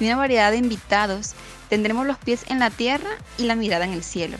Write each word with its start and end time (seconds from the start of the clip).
y 0.00 0.06
una 0.06 0.16
variedad 0.16 0.50
de 0.50 0.56
invitados, 0.56 1.34
tendremos 1.68 2.06
los 2.06 2.18
pies 2.18 2.44
en 2.48 2.58
la 2.58 2.70
tierra 2.70 3.10
y 3.38 3.44
la 3.44 3.54
mirada 3.54 3.84
en 3.84 3.92
el 3.92 4.02
cielo. 4.02 4.38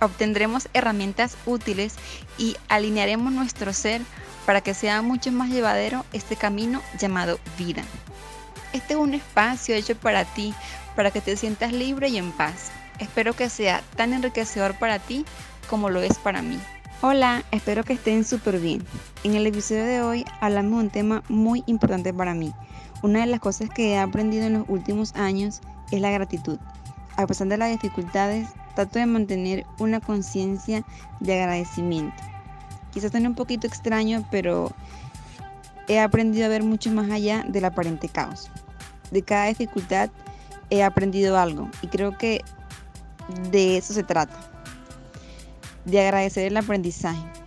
Obtendremos 0.00 0.68
herramientas 0.72 1.36
útiles 1.46 1.94
y 2.38 2.56
alinearemos 2.68 3.32
nuestro 3.32 3.72
ser 3.72 4.00
para 4.46 4.62
que 4.62 4.74
sea 4.74 5.02
mucho 5.02 5.30
más 5.30 5.50
llevadero 5.50 6.04
este 6.12 6.34
camino 6.34 6.82
llamado 6.98 7.38
vida. 7.56 7.82
Este 8.72 8.94
es 8.94 8.98
un 8.98 9.14
espacio 9.14 9.74
hecho 9.74 9.94
para 9.94 10.24
ti, 10.24 10.54
para 10.96 11.10
que 11.10 11.20
te 11.20 11.36
sientas 11.36 11.72
libre 11.72 12.08
y 12.08 12.16
en 12.16 12.32
paz. 12.32 12.72
Espero 12.98 13.34
que 13.34 13.48
sea 13.48 13.82
tan 13.96 14.12
enriquecedor 14.12 14.74
para 14.78 14.98
ti 14.98 15.24
como 15.68 15.90
lo 15.90 16.00
es 16.00 16.18
para 16.18 16.42
mí. 16.42 16.58
Hola, 17.02 17.44
espero 17.50 17.84
que 17.84 17.92
estén 17.92 18.24
súper 18.24 18.58
bien. 18.58 18.84
En 19.24 19.34
el 19.34 19.46
episodio 19.46 19.84
de 19.84 20.02
hoy 20.02 20.24
hablamos 20.40 20.78
de 20.78 20.84
un 20.84 20.90
tema 20.90 21.22
muy 21.28 21.62
importante 21.66 22.14
para 22.14 22.34
mí 22.34 22.52
una 23.02 23.20
de 23.20 23.26
las 23.26 23.40
cosas 23.40 23.68
que 23.68 23.92
he 23.92 23.98
aprendido 23.98 24.46
en 24.46 24.54
los 24.54 24.68
últimos 24.68 25.14
años 25.14 25.60
es 25.90 26.00
la 26.00 26.10
gratitud. 26.10 26.58
A 27.16 27.26
pesar 27.26 27.48
de 27.48 27.58
las 27.58 27.70
dificultades, 27.70 28.48
trato 28.74 28.98
de 28.98 29.06
mantener 29.06 29.66
una 29.78 30.00
conciencia 30.00 30.84
de 31.20 31.40
agradecimiento. 31.40 32.22
Quizás 32.92 33.10
suene 33.10 33.28
un 33.28 33.34
poquito 33.34 33.66
extraño, 33.66 34.24
pero 34.30 34.70
he 35.88 35.98
aprendido 36.00 36.46
a 36.46 36.48
ver 36.48 36.62
mucho 36.62 36.90
más 36.90 37.10
allá 37.10 37.44
del 37.48 37.64
aparente 37.64 38.08
caos. 38.08 38.50
De 39.10 39.22
cada 39.22 39.46
dificultad 39.46 40.10
he 40.70 40.82
aprendido 40.82 41.38
algo 41.38 41.68
y 41.82 41.88
creo 41.88 42.16
que 42.16 42.42
de 43.50 43.76
eso 43.76 43.92
se 43.92 44.02
trata. 44.02 44.38
De 45.84 46.00
agradecer 46.00 46.46
el 46.46 46.56
aprendizaje 46.56 47.41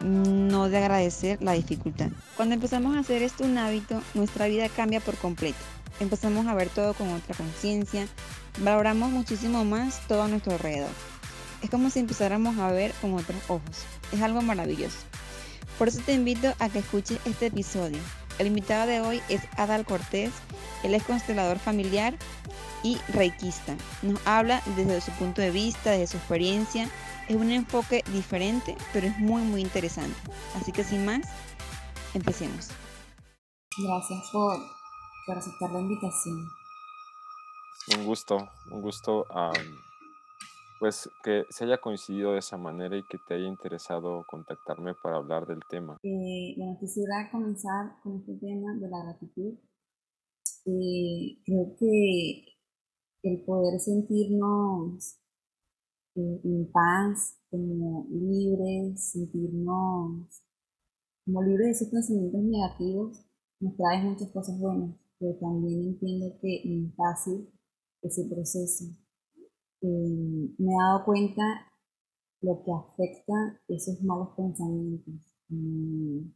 no 0.00 0.68
de 0.68 0.78
agradecer 0.78 1.42
la 1.42 1.52
dificultad. 1.52 2.08
Cuando 2.36 2.54
empezamos 2.54 2.96
a 2.96 3.00
hacer 3.00 3.22
esto 3.22 3.44
un 3.44 3.58
hábito, 3.58 4.02
nuestra 4.14 4.46
vida 4.46 4.68
cambia 4.68 5.00
por 5.00 5.16
completo. 5.16 5.58
Empezamos 6.00 6.46
a 6.46 6.54
ver 6.54 6.68
todo 6.68 6.94
con 6.94 7.12
otra 7.12 7.34
conciencia, 7.34 8.06
valoramos 8.58 9.10
muchísimo 9.10 9.64
más 9.64 10.00
todo 10.06 10.22
a 10.22 10.28
nuestro 10.28 10.52
alrededor. 10.52 10.90
Es 11.62 11.70
como 11.70 11.90
si 11.90 12.00
empezáramos 12.00 12.58
a 12.58 12.70
ver 12.70 12.92
con 13.00 13.14
otros 13.14 13.38
ojos. 13.48 13.84
Es 14.12 14.20
algo 14.20 14.42
maravilloso. 14.42 14.98
Por 15.78 15.88
eso 15.88 16.00
te 16.04 16.12
invito 16.12 16.52
a 16.58 16.68
que 16.68 16.80
escuches 16.80 17.18
este 17.24 17.46
episodio. 17.46 17.98
El 18.38 18.48
invitado 18.48 18.86
de 18.86 19.00
hoy 19.00 19.22
es 19.28 19.40
Adal 19.56 19.84
Cortés. 19.84 20.30
Él 20.82 20.94
es 20.94 21.02
constelador 21.02 21.58
familiar 21.58 22.14
y 22.82 22.98
reikista. 23.08 23.74
Nos 24.02 24.20
habla 24.26 24.62
desde 24.76 25.00
su 25.00 25.10
punto 25.12 25.40
de 25.40 25.50
vista, 25.50 25.90
desde 25.90 26.06
su 26.06 26.16
experiencia 26.18 26.88
es 27.28 27.36
un 27.36 27.50
enfoque 27.50 28.02
diferente, 28.12 28.76
pero 28.92 29.06
es 29.06 29.18
muy, 29.18 29.42
muy 29.42 29.60
interesante. 29.60 30.16
Así 30.54 30.72
que 30.72 30.84
sin 30.84 31.04
más, 31.04 31.26
empecemos. 32.14 32.70
Gracias 33.78 34.30
por, 34.32 34.56
aceptar 35.36 35.70
la 35.72 35.80
invitación. 35.80 36.48
Un 37.98 38.06
gusto, 38.06 38.48
un 38.72 38.82
gusto 38.82 39.26
pues 40.78 41.08
que 41.22 41.44
se 41.48 41.64
haya 41.64 41.78
coincidido 41.78 42.32
de 42.32 42.38
esa 42.38 42.56
manera 42.56 42.96
y 42.96 43.02
que 43.04 43.18
te 43.26 43.34
haya 43.34 43.46
interesado 43.46 44.24
contactarme 44.28 44.94
para 44.94 45.16
hablar 45.16 45.46
del 45.46 45.60
tema. 45.68 45.98
Eh, 46.02 46.54
bueno, 46.56 46.76
quisiera 46.78 47.30
comenzar 47.30 47.96
con 48.02 48.16
este 48.16 48.34
tema 48.34 48.74
de 48.74 48.88
la 48.88 49.04
gratitud. 49.04 49.54
Eh, 50.66 51.38
creo 51.44 51.76
que 51.78 52.44
el 53.22 53.44
poder 53.44 53.80
sentirnos 53.80 55.18
en 56.16 56.70
paz, 56.72 57.38
como 57.50 58.06
libres, 58.10 59.12
sentirnos 59.12 60.42
como 61.24 61.42
libres 61.42 61.66
de 61.66 61.72
esos 61.72 61.88
pensamientos 61.88 62.40
negativos, 62.40 63.26
nos 63.60 63.76
trae 63.76 64.04
muchas 64.04 64.30
cosas 64.30 64.58
buenas, 64.60 64.94
pero 65.18 65.34
también 65.38 65.88
entiendo 65.88 66.38
que 66.40 66.62
no 66.64 66.88
es 66.88 66.94
fácil 66.94 67.48
ese 68.02 68.24
proceso. 68.32 68.84
Eh, 69.82 70.54
me 70.58 70.72
he 70.72 70.76
dado 70.76 71.04
cuenta 71.04 71.42
lo 72.42 72.62
que 72.62 72.72
afecta 72.72 73.60
esos 73.68 74.00
malos 74.02 74.28
pensamientos 74.36 75.14
en 75.48 76.32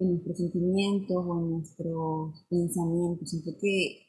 nuestros 0.00 0.38
sentimientos 0.38 1.16
o 1.16 1.38
en 1.38 1.50
nuestros 1.50 2.46
pensamientos. 2.48 3.30
Siento 3.30 3.52
que 3.60 4.08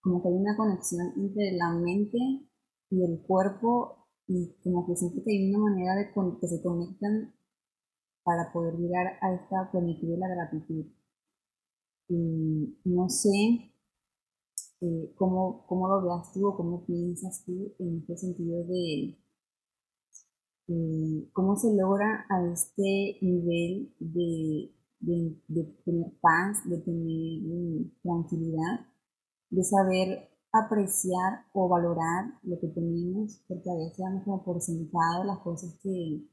como 0.00 0.22
que 0.22 0.28
hay 0.28 0.34
una 0.34 0.56
conexión 0.56 1.12
entre 1.16 1.52
la 1.52 1.72
mente 1.72 2.18
y 2.94 3.04
el 3.04 3.20
cuerpo 3.22 4.06
y 4.26 4.54
como 4.62 4.86
que 4.86 4.96
siento 4.96 5.22
que 5.24 5.32
hay 5.32 5.50
una 5.50 5.70
manera 5.70 5.94
de 5.96 6.12
que 6.40 6.48
se 6.48 6.62
conectan 6.62 7.34
para 8.22 8.52
poder 8.52 8.74
llegar 8.76 9.18
a 9.20 9.34
esta 9.34 9.70
plenitud 9.70 10.08
de 10.08 10.18
la 10.18 10.28
gratitud. 10.28 10.86
Y 12.08 12.78
no 12.84 13.08
sé 13.08 13.72
eh, 14.80 15.12
cómo, 15.16 15.66
cómo, 15.66 15.88
lo 15.88 16.02
veas 16.02 16.32
tú 16.32 16.46
o 16.46 16.56
cómo 16.56 16.84
piensas 16.86 17.44
tú 17.44 17.74
en 17.78 17.98
este 17.98 18.16
sentido 18.16 18.64
de 18.64 19.18
cómo 21.32 21.56
se 21.56 21.74
logra 21.74 22.26
a 22.30 22.52
este 22.52 23.18
nivel 23.20 23.94
de, 23.98 24.72
de, 25.00 25.64
tener 25.84 26.12
paz, 26.20 26.68
de 26.68 26.78
tener 26.78 27.90
tranquilidad, 28.02 28.86
de 29.50 29.62
saber 29.62 30.33
apreciar 30.54 31.46
o 31.52 31.68
valorar 31.68 32.38
lo 32.44 32.58
que 32.60 32.68
tenemos, 32.68 33.42
porque 33.48 33.68
a 33.68 33.74
veces 33.74 33.98
damos 33.98 34.22
como 34.22 34.44
por 34.44 34.60
sentado 34.60 35.24
las 35.24 35.40
cosas 35.40 35.74
que, 35.82 36.24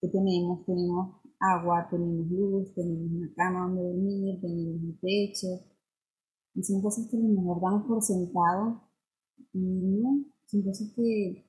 que 0.00 0.08
tenemos. 0.08 0.64
Tenemos 0.64 1.16
agua, 1.38 1.86
tenemos 1.90 2.30
luz, 2.30 2.74
tenemos 2.74 3.12
una 3.12 3.34
cama 3.34 3.66
donde 3.66 3.82
dormir, 3.82 4.40
tenemos 4.40 4.82
un 4.82 4.98
techo. 5.00 5.48
Y 6.54 6.62
son 6.62 6.80
cosas 6.80 7.06
que 7.08 7.16
a 7.16 7.20
lo 7.20 7.28
mejor 7.28 7.60
damos 7.60 7.86
por 7.86 8.02
sentado 8.02 8.82
y 9.52 9.58
no, 9.58 10.24
son 10.46 10.62
cosas 10.62 10.92
que 10.96 11.44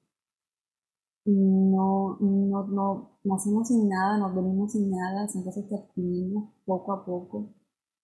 no, 1.25 2.17
no, 2.19 2.67
no, 2.67 3.11
nacemos 3.23 3.69
sin 3.69 3.87
nada, 3.87 4.17
nos 4.17 4.35
venimos 4.35 4.73
sin 4.73 4.89
nada, 4.91 5.27
son 5.29 5.43
cosas 5.43 5.65
que 5.69 5.75
adquirimos 5.75 6.51
poco 6.65 6.91
a 6.91 7.05
poco 7.05 7.53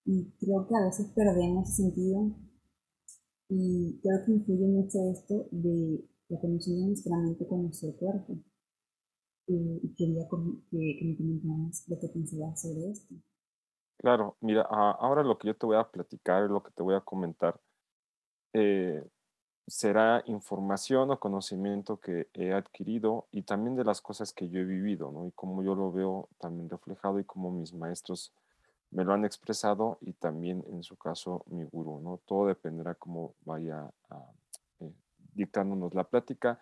y 0.05 0.31
creo 0.39 0.67
que 0.67 0.75
a 0.75 0.85
veces 0.85 1.11
perdemos 1.13 1.75
sentido 1.75 2.31
y 3.49 3.99
creo 4.01 4.25
que 4.25 4.31
influye 4.31 4.67
mucho 4.67 4.99
esto 5.11 5.47
de 5.51 6.05
la 6.29 6.39
conexión 6.39 6.77
de 6.77 6.87
nuestra 6.87 7.17
mente 7.17 7.47
con 7.47 7.63
nuestro 7.63 7.91
cuerpo. 7.97 8.37
y 9.47 9.95
quería 9.95 10.27
que, 10.29 10.37
me 10.37 11.17
comentaras 11.17 11.83
lo 11.87 11.99
que 11.99 12.07
pensabas 12.09 12.61
sobre 12.61 12.91
esto. 12.91 13.15
Claro, 13.97 14.37
mira, 14.41 14.61
ahora 14.61 15.23
lo 15.23 15.37
que 15.39 15.47
yo 15.47 15.55
te 15.57 15.65
voy 15.65 15.77
a 15.77 15.89
platicar, 15.89 16.49
lo 16.49 16.61
que 16.61 16.71
te 16.71 16.83
voy 16.83 16.93
a 16.93 17.01
comentar, 17.01 17.59
eh, 18.53 19.03
será 19.67 20.23
información 20.27 21.09
o 21.11 21.19
conocimiento 21.19 21.99
que 21.99 22.27
he 22.33 22.53
adquirido 22.53 23.27
y 23.31 23.41
también 23.41 23.75
de 23.75 23.83
las 23.83 24.01
cosas 24.01 24.33
que 24.33 24.49
yo 24.49 24.59
he 24.59 24.65
vivido, 24.65 25.11
¿no? 25.11 25.25
Y 25.25 25.31
como 25.31 25.63
yo 25.63 25.75
lo 25.75 25.91
veo 25.91 26.29
también 26.39 26.69
reflejado 26.69 27.19
y 27.19 27.25
como 27.25 27.51
mis 27.51 27.73
maestros 27.73 28.31
me 28.91 29.03
lo 29.03 29.13
han 29.13 29.25
expresado 29.25 29.97
y 30.01 30.13
también 30.13 30.63
en 30.67 30.83
su 30.83 30.97
caso 30.97 31.43
mi 31.47 31.63
gurú, 31.63 31.99
¿no? 31.99 32.19
Todo 32.25 32.47
dependerá 32.47 32.95
cómo 32.95 33.35
vaya 33.45 33.89
eh, 34.79 34.93
dictándonos 35.33 35.93
la 35.93 36.03
plática, 36.03 36.59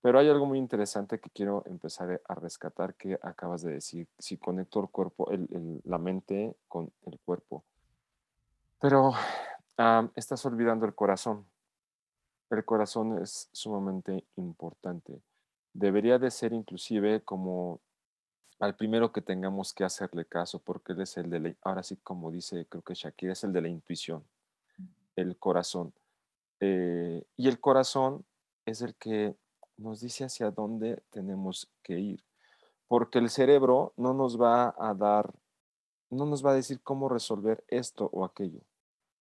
pero 0.00 0.18
hay 0.18 0.28
algo 0.28 0.46
muy 0.46 0.58
interesante 0.58 1.18
que 1.18 1.30
quiero 1.30 1.62
empezar 1.66 2.20
a 2.28 2.34
rescatar 2.34 2.94
que 2.94 3.18
acabas 3.22 3.62
de 3.62 3.72
decir, 3.72 4.06
si 4.18 4.36
conecto 4.36 4.80
el 4.80 4.90
cuerpo, 4.90 5.28
la 5.84 5.98
mente 5.98 6.56
con 6.68 6.92
el 7.06 7.18
cuerpo. 7.20 7.64
Pero 8.78 9.12
estás 10.14 10.44
olvidando 10.44 10.84
el 10.84 10.94
corazón. 10.94 11.46
El 12.50 12.66
corazón 12.66 13.18
es 13.22 13.48
sumamente 13.52 14.26
importante. 14.36 15.22
Debería 15.72 16.18
de 16.18 16.30
ser 16.30 16.52
inclusive 16.52 17.22
como 17.22 17.80
al 18.60 18.76
primero 18.76 19.12
que 19.12 19.20
tengamos 19.20 19.72
que 19.72 19.84
hacerle 19.84 20.24
caso, 20.24 20.58
porque 20.58 20.92
él 20.92 21.00
es 21.00 21.16
el 21.16 21.30
de 21.30 21.40
la, 21.40 21.54
ahora 21.62 21.82
sí 21.82 21.96
como 21.96 22.30
dice, 22.30 22.66
creo 22.66 22.82
que 22.82 22.94
Shakira 22.94 23.32
es 23.32 23.44
el 23.44 23.52
de 23.52 23.62
la 23.62 23.68
intuición, 23.68 24.24
el 25.16 25.36
corazón. 25.36 25.92
Eh, 26.60 27.24
y 27.36 27.48
el 27.48 27.60
corazón 27.60 28.24
es 28.64 28.80
el 28.80 28.94
que 28.94 29.36
nos 29.76 30.00
dice 30.00 30.24
hacia 30.24 30.50
dónde 30.50 31.02
tenemos 31.10 31.68
que 31.82 31.98
ir, 31.98 32.24
porque 32.86 33.18
el 33.18 33.28
cerebro 33.28 33.92
no 33.96 34.14
nos 34.14 34.40
va 34.40 34.74
a 34.78 34.94
dar, 34.94 35.34
no 36.10 36.26
nos 36.26 36.44
va 36.44 36.52
a 36.52 36.54
decir 36.54 36.80
cómo 36.82 37.08
resolver 37.08 37.64
esto 37.68 38.08
o 38.12 38.24
aquello. 38.24 38.60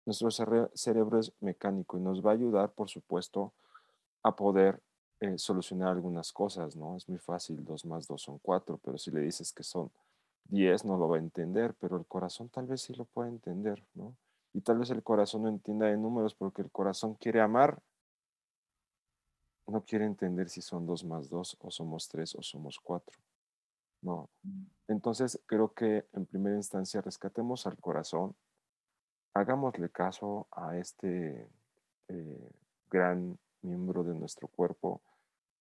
Nuestro 0.05 0.31
cerebro 0.31 1.19
es 1.19 1.33
mecánico 1.41 1.99
y 1.99 2.01
nos 2.01 2.25
va 2.25 2.31
a 2.31 2.35
ayudar, 2.35 2.71
por 2.71 2.89
supuesto, 2.89 3.53
a 4.23 4.37
poder 4.37 4.81
eh, 5.21 5.39
solucionar 5.39 5.89
algunas 5.89 6.33
cosas, 6.33 6.77
¿no? 6.77 6.97
Es 6.97 7.09
muy 7.09 7.19
fácil, 7.19 7.65
dos 7.65 7.85
más 7.85 8.07
dos 8.07 8.23
son 8.23 8.39
cuatro, 8.39 8.79
pero 8.83 8.99
si 8.99 9.11
le 9.11 9.21
dices 9.21 9.53
que 9.53 9.63
son 9.63 9.91
diez, 10.45 10.85
no 10.85 10.97
lo 10.97 11.09
va 11.09 11.17
a 11.17 11.21
entender, 11.21 11.75
pero 11.81 11.97
el 11.97 12.07
corazón 12.07 12.49
tal 12.49 12.67
vez 12.67 12.83
sí 12.83 12.95
lo 12.95 13.05
puede 13.07 13.31
entender, 13.31 13.83
¿no? 13.95 14.15
Y 14.53 14.61
tal 14.61 14.79
vez 14.79 14.91
el 14.91 15.03
corazón 15.03 15.43
no 15.43 15.49
entienda 15.49 15.87
de 15.87 15.97
números 15.97 16.35
porque 16.35 16.63
el 16.63 16.71
corazón 16.71 17.15
quiere 17.15 17.41
amar, 17.41 17.83
no 19.67 19.85
quiere 19.85 20.05
entender 20.05 20.49
si 20.49 20.63
son 20.63 20.87
dos 20.87 21.05
más 21.05 21.29
dos 21.29 21.57
o 21.61 21.71
somos 21.71 22.09
tres 22.09 22.35
o 22.35 22.43
somos 22.43 22.79
cuatro. 22.79 23.19
No. 24.03 24.29
Mm. 24.43 24.65
Entonces 24.89 25.41
creo 25.47 25.73
que 25.73 26.07
en 26.13 26.27
primera 26.27 26.57
instancia 26.57 27.01
rescatemos 27.01 27.67
al 27.67 27.77
corazón, 27.79 28.37
hagámosle 29.35 29.91
caso 29.91 30.47
a 30.51 30.77
este 30.79 31.49
eh, 32.09 32.51
gran 32.91 33.39
miembro 33.63 34.05
de 34.05 34.15
nuestro 34.15 34.49
cuerpo 34.49 35.03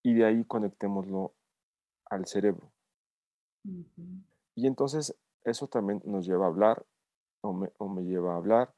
y 0.03 0.13
de 0.13 0.25
ahí 0.25 0.45
conectémoslo 0.45 1.33
al 2.05 2.25
cerebro. 2.27 2.71
Y 4.55 4.67
entonces 4.67 5.15
eso 5.43 5.67
también 5.67 6.01
nos 6.05 6.25
lleva 6.25 6.45
a 6.45 6.49
hablar, 6.49 6.85
o 7.41 7.53
me, 7.53 7.71
o 7.77 7.89
me 7.89 8.03
lleva 8.03 8.33
a 8.33 8.37
hablar, 8.37 8.73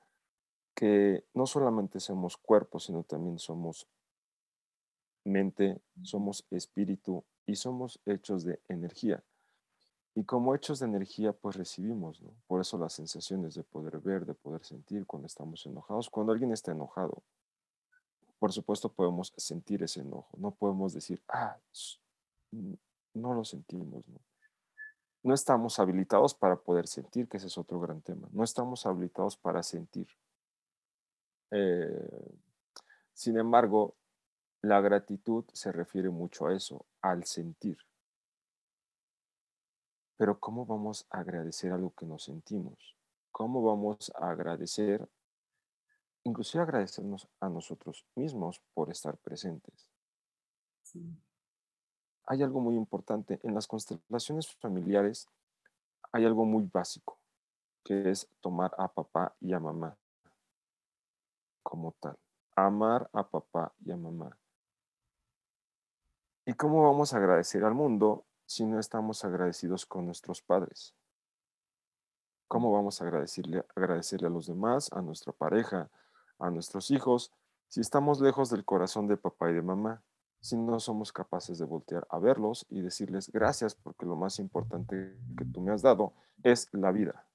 que 0.75 1.25
no 1.33 1.45
solamente 1.45 1.99
somos 1.99 2.37
cuerpo, 2.37 2.79
sino 2.79 3.03
también 3.03 3.39
somos 3.39 3.87
mente, 5.23 5.81
somos 6.03 6.45
espíritu 6.51 7.23
y 7.45 7.55
somos 7.55 7.99
hechos 8.05 8.43
de 8.43 8.61
energía. 8.67 9.23
Y 10.15 10.23
como 10.23 10.55
hechos 10.55 10.79
de 10.79 10.87
energía, 10.87 11.31
pues 11.31 11.55
recibimos, 11.55 12.21
¿no? 12.21 12.33
Por 12.47 12.61
eso 12.61 12.77
las 12.77 12.93
sensaciones 12.93 13.53
de 13.53 13.63
poder 13.63 13.99
ver, 13.99 14.25
de 14.25 14.33
poder 14.33 14.63
sentir 14.63 15.05
cuando 15.05 15.27
estamos 15.27 15.63
enojados. 15.65 16.09
Cuando 16.09 16.31
alguien 16.31 16.51
está 16.51 16.71
enojado, 16.71 17.21
por 18.39 18.53
supuesto 18.53 18.89
podemos 18.89 19.33
sentir 19.37 19.83
ese 19.83 20.01
enojo. 20.01 20.29
No 20.37 20.51
podemos 20.51 20.93
decir, 20.93 21.21
ah, 21.29 21.57
no 23.13 23.33
lo 23.33 23.43
sentimos, 23.43 24.07
¿no? 24.07 24.19
No 25.23 25.33
estamos 25.33 25.79
habilitados 25.79 26.33
para 26.33 26.55
poder 26.55 26.87
sentir, 26.87 27.27
que 27.27 27.37
ese 27.37 27.47
es 27.47 27.57
otro 27.57 27.79
gran 27.79 28.01
tema. 28.01 28.29
No 28.31 28.43
estamos 28.43 28.85
habilitados 28.85 29.35
para 29.35 29.61
sentir. 29.61 30.07
Eh, 31.51 32.35
sin 33.13 33.37
embargo, 33.37 33.95
la 34.61 34.79
gratitud 34.79 35.43
se 35.51 35.71
refiere 35.71 36.09
mucho 36.09 36.47
a 36.47 36.53
eso, 36.53 36.85
al 37.01 37.25
sentir. 37.25 37.77
Pero 40.17 40.39
¿cómo 40.39 40.65
vamos 40.65 41.05
a 41.09 41.19
agradecer 41.19 41.71
algo 41.71 41.91
que 41.91 42.05
nos 42.05 42.23
sentimos? 42.23 42.95
¿Cómo 43.31 43.61
vamos 43.63 44.11
a 44.15 44.29
agradecer, 44.29 45.07
inclusive 46.27 46.63
agradecernos 46.63 47.27
a 47.39 47.50
nosotros 47.50 48.06
mismos 48.15 48.62
por 48.74 48.89
estar 48.89 49.18
presentes? 49.18 49.89
Hay 52.25 52.44
algo 52.44 52.59
muy 52.59 52.75
importante. 52.75 53.39
En 53.44 53.53
las 53.53 53.68
constelaciones 53.68 54.53
familiares 54.56 55.27
hay 56.12 56.25
algo 56.25 56.45
muy 56.45 56.69
básico, 56.71 57.18
que 57.83 58.09
es 58.09 58.29
tomar 58.41 58.74
a 58.77 58.88
papá 58.88 59.35
y 59.39 59.53
a 59.53 59.59
mamá 59.59 59.97
como 61.68 61.91
tal. 62.00 62.18
Amar 62.56 63.09
a 63.12 63.27
papá 63.27 63.73
y 63.83 63.91
a 63.91 63.97
mamá. 63.97 64.38
¿Y 66.45 66.53
cómo 66.53 66.81
vamos 66.83 67.13
a 67.13 67.18
agradecer 67.18 67.65
al 67.65 67.73
mundo 67.73 68.25
si 68.45 68.65
no 68.65 68.80
estamos 68.80 69.25
agradecidos 69.25 69.85
con 69.85 70.06
nuestros 70.06 70.41
padres? 70.41 70.95
¿Cómo 72.47 72.71
vamos 72.71 73.01
a 73.01 73.03
agradecerle, 73.03 73.65
agradecerle 73.75 74.27
a 74.27 74.30
los 74.30 74.47
demás, 74.47 74.89
a 74.94 75.01
nuestra 75.01 75.33
pareja, 75.33 75.89
a 76.39 76.49
nuestros 76.49 76.91
hijos, 76.91 77.31
si 77.67 77.81
estamos 77.81 78.21
lejos 78.21 78.49
del 78.49 78.65
corazón 78.65 79.07
de 79.07 79.17
papá 79.17 79.49
y 79.49 79.53
de 79.53 79.61
mamá? 79.61 80.03
Si 80.39 80.55
no 80.55 80.79
somos 80.79 81.11
capaces 81.11 81.57
de 81.57 81.65
voltear 81.65 82.07
a 82.09 82.19
verlos 82.19 82.65
y 82.69 82.81
decirles 82.81 83.31
gracias 83.31 83.75
porque 83.75 84.05
lo 84.05 84.15
más 84.15 84.39
importante 84.39 85.17
que 85.37 85.45
tú 85.45 85.61
me 85.61 85.71
has 85.71 85.81
dado 85.81 86.13
es 86.43 86.67
la 86.71 86.91
vida. 86.91 87.25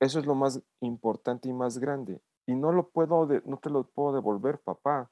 Eso 0.00 0.18
es 0.18 0.26
lo 0.26 0.34
más 0.34 0.60
importante 0.80 1.48
y 1.48 1.52
más 1.52 1.78
grande. 1.78 2.20
Y 2.46 2.54
no 2.54 2.72
lo 2.72 2.88
puedo, 2.88 3.26
no 3.44 3.58
te 3.58 3.70
lo 3.70 3.84
puedo 3.84 4.14
devolver, 4.14 4.58
papá. 4.58 5.10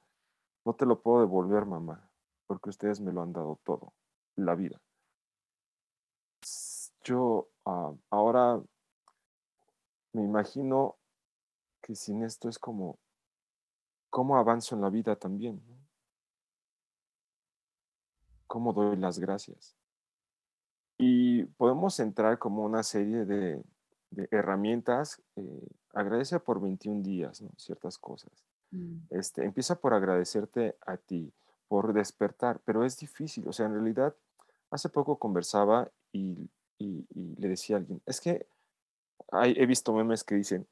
No 0.64 0.74
te 0.74 0.86
lo 0.86 1.00
puedo 1.00 1.20
devolver, 1.20 1.64
mamá, 1.64 2.10
porque 2.46 2.70
ustedes 2.70 3.00
me 3.00 3.12
lo 3.12 3.22
han 3.22 3.32
dado 3.32 3.58
todo, 3.64 3.94
la 4.36 4.54
vida 4.54 4.80
yo 7.04 7.48
ah, 7.64 7.92
ahora 8.10 8.62
me 10.12 10.22
imagino 10.22 10.96
que 11.82 11.94
sin 11.94 12.22
esto 12.22 12.48
es 12.48 12.58
como, 12.58 12.98
¿cómo 14.10 14.36
avanzo 14.36 14.74
en 14.74 14.82
la 14.82 14.90
vida 14.90 15.16
también? 15.16 15.62
¿Cómo 18.46 18.72
doy 18.72 18.96
las 18.96 19.18
gracias? 19.18 19.76
Y 20.98 21.44
podemos 21.44 21.98
entrar 22.00 22.38
como 22.38 22.64
una 22.64 22.82
serie 22.82 23.24
de, 23.24 23.62
herramientas. 24.30 25.22
Eh, 25.36 25.68
agradece 25.94 26.40
por 26.40 26.60
21 26.60 27.02
días, 27.02 27.40
¿no? 27.40 27.50
Ciertas 27.56 27.96
cosas. 27.96 28.44
Mm. 28.70 28.98
Este, 29.10 29.44
empieza 29.44 29.76
por 29.76 29.94
agradecerte 29.94 30.76
a 30.84 30.96
ti, 30.96 31.32
por 31.68 31.92
despertar, 31.92 32.60
pero 32.64 32.84
es 32.84 32.98
difícil. 32.98 33.48
O 33.48 33.52
sea, 33.52 33.66
en 33.66 33.74
realidad, 33.74 34.14
hace 34.70 34.88
poco 34.88 35.18
conversaba 35.18 35.90
y 36.12 36.50
y, 36.80 37.06
le 37.38 37.48
decía 37.48 37.76
a 37.76 37.78
alguien, 37.78 38.00
es 38.06 38.20
que 38.20 38.46
hay, 39.30 39.54
he 39.56 39.66
visto 39.66 39.92
memes 39.92 40.24
que 40.24 40.34
dicen, 40.34 40.66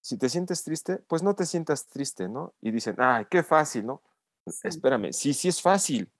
si 0.00 0.16
te 0.16 0.28
sientes 0.28 0.64
triste, 0.64 0.98
pues 1.08 1.22
no 1.22 1.34
te 1.34 1.46
sientas 1.46 1.86
triste, 1.86 2.28
¿no? 2.28 2.54
Y 2.60 2.70
dicen, 2.70 2.96
ay, 2.98 3.26
qué 3.30 3.42
fácil, 3.42 3.86
¿no? 3.86 4.02
Espérame, 4.62 5.12
sí, 5.12 5.34
sí 5.34 5.48
es 5.48 5.60
fácil. 5.60 6.10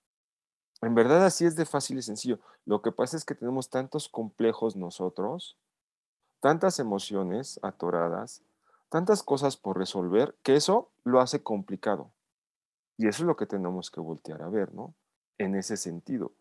En 0.83 0.95
verdad 0.95 1.25
así 1.25 1.45
es 1.45 1.57
de 1.57 1.67
fácil 1.67 1.99
y 1.99 2.03
sencillo. 2.03 2.41
Lo 2.65 2.83
que 2.83 2.93
pasa 2.93 3.17
es 3.17 3.25
que 3.25 3.35
tenemos 3.35 3.71
tantos 3.71 4.09
complejos 4.09 4.77
nosotros, 4.77 5.59
tantas 6.41 6.79
emociones 6.79 7.61
atoradas, 7.63 8.43
tantas 8.89 9.23
cosas 9.23 9.57
por 9.57 9.79
resolver, 9.79 10.37
que 10.43 10.57
eso 10.57 10.91
lo 11.05 11.21
hace 11.21 11.43
complicado. 11.43 12.11
Y 12.97 13.09
eso 13.09 13.23
es 13.23 13.27
lo 13.27 13.37
que 13.37 13.47
tenemos 13.47 13.91
que 13.91 14.01
voltear 14.01 14.43
a 14.43 14.49
ver, 14.49 14.75
¿no? 14.75 14.95
En 15.39 15.55
ese 15.55 15.77
sentido 15.77 16.33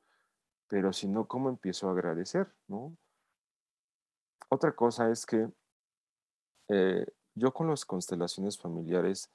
pero 0.70 0.94
si 0.94 1.08
no, 1.08 1.28
¿cómo 1.28 1.50
empiezo 1.50 1.90
a 1.90 1.92
agradecer? 1.92 2.48
¿no? 2.68 2.96
Otra 4.50 4.74
cosa 4.74 5.12
es 5.12 5.26
que 5.26 5.50
eh, 6.70 7.06
yo 7.40 7.54
con 7.54 7.70
las 7.70 7.86
constelaciones 7.86 8.58
familiares 8.58 9.32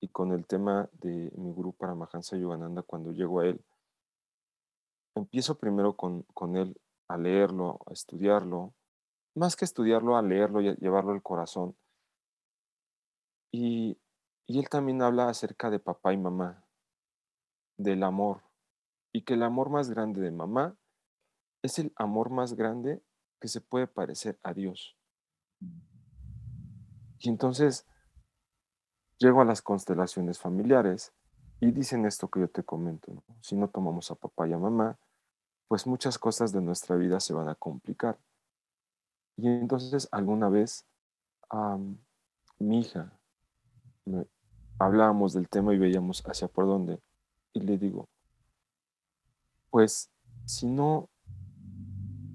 y 0.00 0.08
con 0.08 0.32
el 0.32 0.46
tema 0.46 0.88
de 0.94 1.30
mi 1.36 1.52
grupo 1.52 1.78
Paramahansa 1.78 2.36
Yogananda, 2.36 2.82
cuando 2.82 3.12
llego 3.12 3.40
a 3.40 3.46
él, 3.46 3.64
empiezo 5.14 5.56
primero 5.56 5.94
con, 5.94 6.22
con 6.34 6.56
él 6.56 6.80
a 7.08 7.18
leerlo, 7.18 7.78
a 7.86 7.92
estudiarlo, 7.92 8.74
más 9.34 9.54
que 9.54 9.64
estudiarlo, 9.64 10.16
a 10.16 10.22
leerlo 10.22 10.60
y 10.60 10.68
a 10.68 10.74
llevarlo 10.74 11.12
al 11.12 11.22
corazón. 11.22 11.76
Y, 13.52 13.98
y 14.46 14.58
él 14.58 14.68
también 14.68 15.02
habla 15.02 15.28
acerca 15.28 15.70
de 15.70 15.78
papá 15.78 16.12
y 16.14 16.16
mamá, 16.16 16.64
del 17.76 18.02
amor, 18.02 18.42
y 19.12 19.22
que 19.22 19.34
el 19.34 19.42
amor 19.42 19.68
más 19.68 19.90
grande 19.90 20.20
de 20.20 20.30
mamá 20.30 20.76
es 21.62 21.78
el 21.78 21.92
amor 21.96 22.30
más 22.30 22.54
grande 22.54 23.02
que 23.40 23.48
se 23.48 23.60
puede 23.60 23.86
parecer 23.86 24.38
a 24.42 24.54
Dios. 24.54 24.96
Y 27.22 27.28
entonces 27.28 27.86
llego 29.18 29.40
a 29.40 29.44
las 29.44 29.62
constelaciones 29.62 30.40
familiares 30.40 31.12
y 31.60 31.70
dicen 31.70 32.04
esto 32.04 32.28
que 32.28 32.40
yo 32.40 32.48
te 32.48 32.64
comento. 32.64 33.22
Si 33.40 33.54
no 33.54 33.68
tomamos 33.68 34.10
a 34.10 34.16
papá 34.16 34.48
y 34.48 34.52
a 34.52 34.58
mamá, 34.58 34.98
pues 35.68 35.86
muchas 35.86 36.18
cosas 36.18 36.52
de 36.52 36.60
nuestra 36.60 36.96
vida 36.96 37.20
se 37.20 37.32
van 37.32 37.48
a 37.48 37.54
complicar. 37.54 38.18
Y 39.36 39.46
entonces 39.46 40.08
alguna 40.10 40.48
vez 40.48 40.84
mi 42.58 42.80
hija 42.80 43.12
hablábamos 44.80 45.32
del 45.32 45.48
tema 45.48 45.72
y 45.72 45.78
veíamos 45.78 46.24
hacia 46.26 46.48
por 46.48 46.66
dónde. 46.66 47.00
Y 47.52 47.60
le 47.60 47.78
digo, 47.78 48.08
pues 49.70 50.10
si 50.46 50.66
no, 50.66 51.08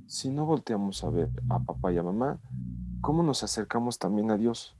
si 0.07 0.29
no 0.29 0.45
volteamos 0.45 1.03
a 1.03 1.09
ver 1.09 1.29
a 1.49 1.59
papá 1.59 1.91
y 1.91 1.97
a 1.97 2.03
mamá, 2.03 2.39
¿cómo 3.01 3.23
nos 3.23 3.43
acercamos 3.43 3.99
también 3.99 4.31
a 4.31 4.37
Dios? 4.37 4.76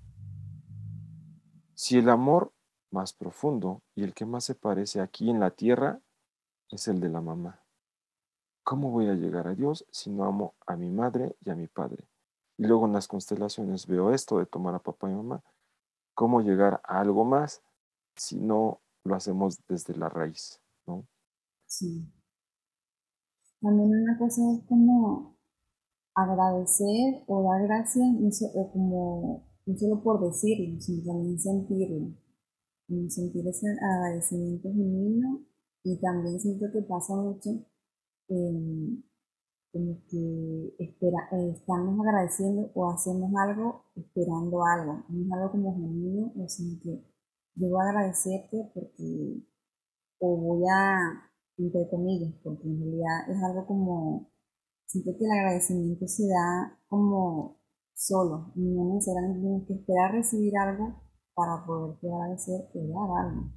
Si 1.80 2.00
el 2.00 2.10
amor 2.10 2.52
más 2.90 3.14
profundo 3.14 3.84
y 3.94 4.04
el 4.04 4.16
que 4.16 4.26
más 4.26 4.46
se 4.46 4.56
parece 4.56 5.00
aquí 5.00 5.30
en 5.30 5.40
la 5.40 5.52
tierra 5.52 6.02
es 6.72 6.88
el 6.88 7.00
de 7.00 7.10
la 7.10 7.22
mamá. 7.22 7.62
¿Cómo 8.64 8.90
voy 8.90 9.10
a 9.10 9.14
llegar 9.14 9.48
a 9.48 9.54
Dios 9.54 9.86
si 9.92 10.10
no 10.10 10.24
amo 10.26 10.56
a 10.66 10.76
mi 10.76 10.90
madre 10.90 11.36
y 11.46 11.52
a 11.52 11.56
mi 11.56 11.68
padre? 11.68 12.10
Y 12.58 12.66
luego 12.66 12.88
en 12.88 12.94
las 12.94 13.08
constelaciones 13.08 13.86
veo 13.86 14.12
esto 14.12 14.40
de 14.40 14.48
tomar 14.48 14.74
a 14.74 14.80
papá 14.80 15.12
y 15.12 15.14
mamá. 15.14 15.44
¿Cómo 16.16 16.42
llegar 16.42 16.82
a 16.84 17.00
algo 17.00 17.24
más 17.24 17.62
si 18.16 18.40
no 18.40 18.82
lo 19.04 19.14
hacemos 19.14 19.60
desde 19.68 19.96
la 19.96 20.10
raíz? 20.10 20.60
¿no? 20.88 21.06
Sí. 21.68 22.12
También 23.62 24.02
una 24.02 24.18
cosa 24.18 24.42
es 24.52 24.66
como 24.68 25.38
agradecer 26.16 27.24
o 27.28 27.44
dar 27.44 27.62
gracias, 27.68 28.42
como 28.74 29.47
no 29.68 29.78
solo 29.78 30.02
por 30.02 30.26
decirlo, 30.26 30.80
sino 30.80 31.04
también 31.04 31.40
sentirlo, 31.40 32.14
sentir 33.10 33.48
ese 33.48 33.68
agradecimiento 33.70 34.70
genuino. 34.70 35.42
Y 35.84 35.98
también 36.00 36.40
siento 36.40 36.66
que 36.72 36.82
pasa 36.82 37.16
mucho 37.16 37.50
en 38.30 39.04
como 39.72 40.00
que 40.10 40.76
espera, 40.80 41.30
eh, 41.34 41.52
estamos 41.52 42.00
agradeciendo 42.00 42.72
o 42.74 42.90
hacemos 42.90 43.32
algo 43.36 43.84
esperando 43.96 44.64
algo, 44.64 45.04
no 45.10 45.26
es 45.26 45.32
algo 45.32 45.52
como 45.52 45.76
genuino, 45.76 46.34
o 46.38 46.48
sino 46.48 46.80
que 46.82 47.04
yo 47.56 47.70
voy 47.70 47.80
a 47.82 47.90
agradecerte 47.90 48.72
porque, 48.74 49.44
o 50.20 50.38
voy 50.38 50.64
a, 50.72 50.98
entre 51.58 51.90
comillas, 51.90 52.34
porque 52.44 52.68
en 52.68 52.80
realidad 52.80 53.30
es 53.30 53.44
algo 53.44 53.68
como, 53.68 54.32
siento 54.86 55.12
que 55.18 55.26
el 55.26 55.32
agradecimiento 55.32 56.08
se 56.08 56.28
da 56.28 56.80
como 56.88 57.57
solo, 57.98 58.54
no 58.56 58.94
necesariamente 58.94 59.42
tienes 59.42 59.68
que 59.68 59.74
esperar 59.74 60.12
recibir 60.14 60.54
algo 60.58 61.02
para 61.34 61.66
poder 61.66 61.98
agradecer 62.04 62.70
o 62.74 62.80
dar 62.94 63.26
algo. 63.26 63.52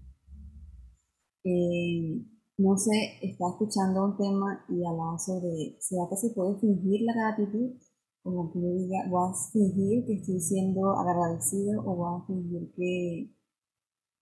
Eh, 1.44 2.24
no 2.58 2.76
sé, 2.76 2.90
estaba 3.22 3.52
escuchando 3.52 4.04
un 4.04 4.16
tema 4.16 4.64
y 4.68 4.84
hablaba 4.84 5.18
sobre, 5.18 5.76
¿será 5.80 6.08
que 6.08 6.16
se 6.16 6.30
puede 6.34 6.58
fingir 6.58 7.02
la 7.02 7.14
gratitud? 7.14 7.76
Como 8.22 8.52
que 8.52 8.60
yo 8.60 8.68
diga, 8.74 9.08
voy 9.10 9.30
a 9.30 9.34
fingir 9.52 10.06
que 10.06 10.14
estoy 10.14 10.40
siendo 10.40 10.90
agradecido 10.90 11.82
o 11.84 11.96
voy 11.96 12.20
a 12.20 12.26
fingir 12.26 12.72
que, 12.76 13.34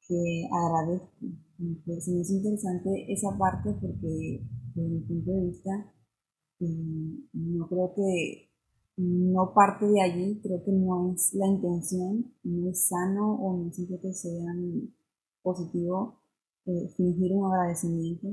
que 0.07 0.49
agradezco. 0.53 1.17
Entonces, 1.59 2.15
me 2.15 2.21
es 2.23 2.31
interesante 2.31 3.13
esa 3.13 3.37
parte 3.39 3.71
porque, 3.81 4.45
desde 4.75 4.89
mi 4.89 5.01
punto 5.01 5.33
de 5.33 5.47
vista, 5.47 5.71
mm, 6.61 7.15
no 7.35 7.69
creo 7.69 7.93
que 7.95 8.48
no 8.99 9.55
parte 9.55 9.87
de 9.87 10.01
allí, 10.03 10.41
creo 10.43 10.63
que 10.65 10.73
no 10.73 11.13
es 11.15 11.33
la 11.35 11.47
intención, 11.47 12.35
no 12.43 12.71
es 12.71 12.89
sano 12.89 13.35
o 13.37 13.57
no 13.57 13.73
siento 13.73 14.01
que 14.01 14.13
sea 14.13 14.53
positivo 15.43 16.19
eh, 16.67 16.89
fingir 16.97 17.33
un 17.33 17.47
agradecimiento, 17.47 18.27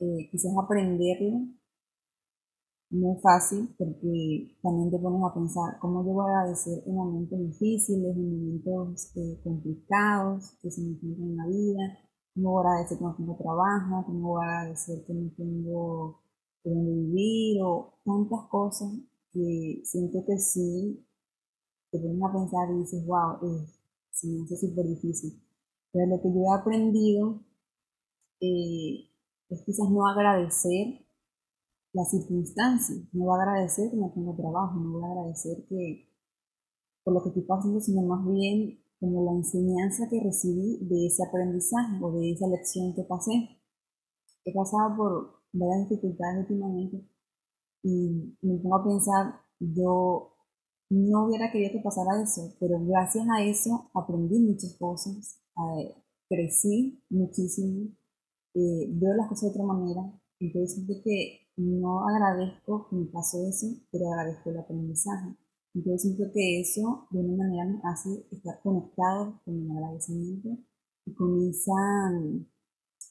eh, 0.00 0.28
quizás 0.30 0.52
aprenderlo, 0.62 1.48
no 2.90 3.14
es 3.14 3.22
fácil 3.22 3.74
porque 3.78 4.54
también 4.62 4.90
te 4.90 4.98
pones 4.98 5.22
a 5.24 5.32
pensar 5.32 5.78
cómo 5.80 6.04
yo 6.04 6.12
voy 6.12 6.30
a 6.30 6.40
agradecer 6.40 6.82
en 6.86 6.94
momentos 6.94 7.38
difíciles, 7.38 8.16
en 8.16 8.44
momentos 8.44 9.16
eh, 9.16 9.40
complicados 9.42 10.58
que 10.60 10.70
se 10.70 10.82
me 10.82 10.88
encuentran 10.90 11.30
en 11.30 11.36
la 11.38 11.46
vida, 11.46 11.98
cómo 12.34 12.50
voy 12.52 12.66
a 12.66 12.68
agradecer 12.68 12.98
que 12.98 13.04
no 13.04 13.16
tengo 13.16 13.36
trabajo, 13.36 14.04
cómo 14.06 14.28
voy 14.28 14.44
a 14.44 14.58
agradecer 14.60 15.04
que 15.06 15.14
no 15.14 15.30
tengo 15.34 16.20
donde 16.62 16.92
vivir 16.92 17.62
o 17.62 17.94
tantas 18.04 18.48
cosas 18.50 18.92
que 19.34 19.82
siento 19.84 20.24
que 20.24 20.38
sí, 20.38 21.04
te 21.90 21.98
pones 21.98 22.22
a 22.22 22.32
pensar 22.32 22.70
y 22.70 22.78
dices, 22.78 23.04
wow, 23.06 23.34
eh, 23.42 23.66
se 24.10 24.28
me 24.28 24.44
hace 24.44 24.56
súper 24.56 24.86
difícil. 24.86 25.42
Pero 25.92 26.06
lo 26.06 26.22
que 26.22 26.28
yo 26.32 26.40
he 26.40 26.60
aprendido 26.60 27.40
eh, 28.40 29.10
es 29.48 29.62
quizás 29.62 29.90
no 29.90 30.06
agradecer 30.06 31.04
las 31.92 32.10
circunstancias, 32.10 32.98
no 33.12 33.26
voy 33.26 33.38
a 33.38 33.42
agradecer 33.42 33.90
que 33.90 33.96
no 33.96 34.10
tengo 34.12 34.34
trabajo, 34.34 34.74
no 34.80 34.92
voy 34.92 35.04
a 35.04 35.12
agradecer 35.12 35.64
que 35.68 36.08
por 37.04 37.14
lo 37.14 37.22
que 37.22 37.28
estoy 37.28 37.44
pasando, 37.44 37.80
sino 37.80 38.02
más 38.02 38.26
bien 38.26 38.82
como 38.98 39.24
la 39.24 39.32
enseñanza 39.32 40.08
que 40.08 40.20
recibí 40.20 40.78
de 40.80 41.06
ese 41.06 41.22
aprendizaje 41.24 42.02
o 42.02 42.12
de 42.12 42.32
esa 42.32 42.48
lección 42.48 42.94
que 42.94 43.02
pasé. 43.02 43.60
He 44.44 44.52
pasado 44.52 44.96
por 44.96 45.42
varias 45.52 45.88
dificultades 45.88 46.40
últimamente 46.40 47.13
y 47.84 48.36
me 48.40 48.58
pongo 48.58 48.76
a 48.76 48.84
pensar, 48.84 49.40
yo 49.60 50.32
no 50.88 51.26
hubiera 51.26 51.52
querido 51.52 51.72
que 51.72 51.80
pasara 51.80 52.22
eso, 52.22 52.54
pero 52.58 52.82
gracias 52.84 53.26
a 53.28 53.44
eso 53.44 53.90
aprendí 53.94 54.40
muchas 54.40 54.74
cosas, 54.78 55.38
crecí 56.28 57.04
muchísimo, 57.10 57.90
eh, 58.54 58.88
veo 58.88 59.14
las 59.14 59.28
cosas 59.28 59.52
de 59.52 59.60
otra 59.60 59.64
manera, 59.64 60.00
entonces 60.40 60.74
siento 60.74 60.94
que 61.04 61.46
no 61.56 62.08
agradezco 62.08 62.88
que 62.88 62.96
me 62.96 63.06
pasó 63.06 63.46
eso, 63.46 63.66
pero 63.92 64.08
agradezco 64.08 64.50
el 64.50 64.58
aprendizaje. 64.58 65.36
Entonces 65.74 66.02
siento 66.02 66.32
que 66.32 66.60
eso 66.60 67.06
de 67.10 67.20
una 67.20 67.44
manera 67.44 67.64
me 67.66 67.80
hace 67.84 68.26
estar 68.30 68.60
conectado 68.62 69.40
con 69.44 69.60
el 69.60 69.70
agradecimiento 69.70 70.56
y 71.04 71.14
con 71.14 71.48
esa 71.48 72.10
mm, 72.12 72.46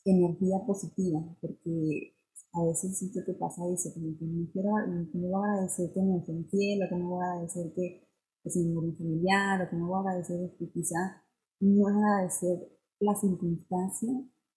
energía 0.06 0.66
positiva, 0.66 1.20
porque 1.42 2.16
a 2.54 2.64
veces 2.66 2.98
siento 2.98 3.22
que 3.26 3.34
pasa 3.34 3.68
eso, 3.74 3.90
como 3.94 4.16
que 4.18 4.26
no 4.26 4.48
quiero, 4.52 4.70
no 4.88 5.28
voy 5.28 5.34
a 5.34 5.54
agradecer 5.54 5.92
que 5.92 6.02
me 6.02 6.22
fue 6.22 6.36
infiel, 6.36 6.84
o 6.84 6.90
que 6.90 6.96
no 6.96 7.10
voy 7.10 7.24
a 7.24 7.32
agradecer 7.32 7.74
que, 7.74 8.08
que 8.44 8.50
se 8.50 8.60
murió 8.60 8.90
un 8.90 8.98
familiar, 8.98 9.62
o 9.62 9.70
que 9.70 9.76
no 9.76 9.88
voy 9.88 9.98
a 9.98 10.00
agradecer 10.02 10.56
que 10.60 10.72
quizás 10.72 11.18
no 11.60 11.90
es 11.90 11.96
agradecer 11.96 12.70
la 13.00 13.16
circunstancia, 13.16 14.10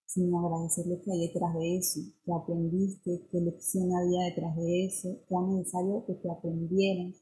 sino 0.04 0.46
agradecer 0.46 0.86
lo 0.86 1.00
que 1.00 1.10
hay 1.10 1.28
detrás 1.28 1.54
de 1.54 1.78
eso, 1.78 2.00
que 2.24 2.32
aprendiste, 2.32 3.28
qué 3.30 3.40
lección 3.40 3.88
había 3.96 4.28
detrás 4.28 4.54
de 4.56 4.86
eso, 4.86 5.08
qué 5.26 5.34
era 5.34 5.46
necesario 5.46 6.04
que 6.06 6.14
te 6.14 6.30
aprendieras. 6.30 7.16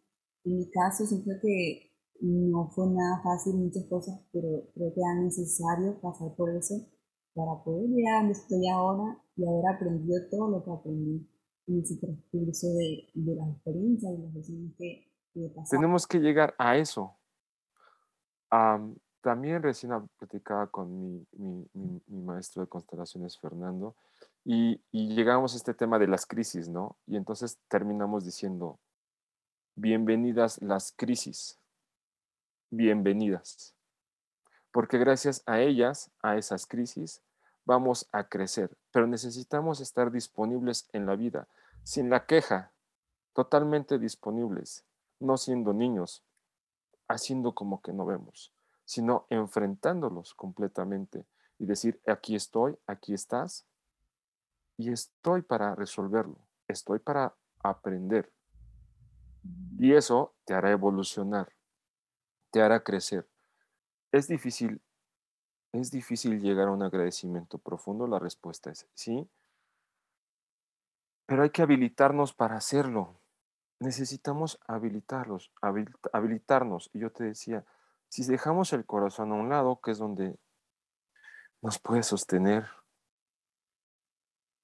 En 0.44 0.58
mi 0.58 0.70
caso, 0.70 1.06
siento 1.06 1.32
que 1.40 1.92
no 2.20 2.68
fue 2.70 2.88
nada 2.88 3.22
fácil 3.22 3.54
muchas 3.54 3.84
cosas, 3.84 4.20
pero 4.32 4.48
creo 4.74 4.92
que 4.92 5.00
era 5.00 5.22
necesario 5.22 6.00
pasar 6.00 6.34
por 6.36 6.50
eso 6.50 6.74
para 7.32 7.62
poder 7.62 7.88
llegar 7.88 8.14
a 8.14 8.18
donde 8.18 8.32
estoy 8.32 8.68
ahora 8.68 9.23
y 9.36 9.46
haber 9.46 9.74
aprendido 9.74 10.20
todo 10.30 10.48
lo 10.48 10.64
que 10.64 10.70
aprendí 10.70 11.28
en 11.66 11.80
ese 11.80 11.96
transcurso 11.96 12.68
de, 12.74 13.08
de 13.14 13.34
las 13.34 13.48
experiencias 13.48 14.12
y 14.12 14.22
las 14.22 14.34
lecciones 14.34 14.72
que, 14.76 15.10
que 15.32 15.52
Tenemos 15.70 16.06
que 16.06 16.20
llegar 16.20 16.54
a 16.58 16.76
eso, 16.76 17.16
también 19.20 19.62
recién 19.62 19.90
platicaba 20.18 20.66
con 20.68 21.00
mi, 21.00 21.26
mi, 21.32 21.66
mi, 22.06 22.22
maestro 22.22 22.62
de 22.62 22.68
constelaciones, 22.68 23.38
Fernando, 23.38 23.96
y, 24.44 24.80
y, 24.92 25.14
llegamos 25.14 25.54
a 25.54 25.56
este 25.56 25.72
tema 25.72 25.98
de 25.98 26.06
las 26.06 26.26
crisis, 26.26 26.68
¿no? 26.68 26.98
Y 27.06 27.16
entonces 27.16 27.58
terminamos 27.68 28.24
diciendo, 28.24 28.78
bienvenidas 29.74 30.60
las 30.62 30.92
crisis, 30.92 31.58
bienvenidas, 32.70 33.74
porque 34.70 34.98
gracias 34.98 35.42
a 35.46 35.60
ellas, 35.60 36.12
a 36.22 36.36
esas 36.36 36.66
crisis, 36.66 37.22
vamos 37.64 38.08
a 38.12 38.28
crecer, 38.28 38.76
pero 38.90 39.06
necesitamos 39.06 39.80
estar 39.80 40.10
disponibles 40.10 40.88
en 40.92 41.06
la 41.06 41.16
vida, 41.16 41.48
sin 41.82 42.10
la 42.10 42.26
queja, 42.26 42.72
totalmente 43.32 43.98
disponibles, 43.98 44.84
no 45.20 45.36
siendo 45.36 45.72
niños, 45.72 46.22
haciendo 47.08 47.54
como 47.54 47.82
que 47.82 47.92
no 47.92 48.06
vemos 48.06 48.54
sino 48.84 49.26
enfrentándolos 49.30 50.34
completamente 50.34 51.26
y 51.58 51.66
decir, 51.66 52.00
aquí 52.06 52.34
estoy, 52.34 52.76
aquí 52.86 53.14
estás, 53.14 53.66
y 54.76 54.92
estoy 54.92 55.42
para 55.42 55.74
resolverlo, 55.74 56.38
estoy 56.68 56.98
para 56.98 57.34
aprender. 57.62 58.32
Y 59.78 59.94
eso 59.94 60.34
te 60.44 60.54
hará 60.54 60.70
evolucionar, 60.70 61.52
te 62.50 62.60
hará 62.60 62.82
crecer. 62.82 63.28
Es 64.10 64.26
difícil, 64.28 64.80
es 65.80 65.90
difícil 65.90 66.40
llegar 66.40 66.68
a 66.68 66.72
un 66.72 66.82
agradecimiento 66.82 67.58
profundo, 67.58 68.06
la 68.06 68.18
respuesta 68.18 68.70
es 68.70 68.86
sí, 68.94 69.28
pero 71.26 71.42
hay 71.42 71.50
que 71.50 71.62
habilitarnos 71.62 72.32
para 72.32 72.56
hacerlo. 72.56 73.20
Necesitamos 73.80 74.60
habilitarlos, 74.66 75.52
habilitarnos. 76.12 76.90
Y 76.92 77.00
yo 77.00 77.10
te 77.10 77.24
decía, 77.24 77.64
si 78.08 78.24
dejamos 78.24 78.72
el 78.72 78.84
corazón 78.84 79.32
a 79.32 79.34
un 79.34 79.48
lado, 79.48 79.80
que 79.80 79.90
es 79.90 79.98
donde 79.98 80.38
nos 81.60 81.78
puede 81.78 82.02
sostener 82.02 82.68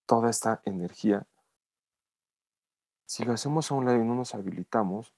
toda 0.07 0.31
esta 0.31 0.61
energía, 0.65 1.27
si 3.07 3.25
lo 3.25 3.33
hacemos 3.33 3.71
a 3.71 3.75
un 3.75 3.87
lado 3.87 3.99
y 3.99 4.05
no 4.05 4.15
nos 4.15 4.35
habilitamos, 4.35 5.13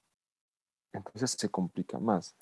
entonces 0.93 1.33
se 1.33 1.51
complica 1.51 1.99
más. 1.99 2.35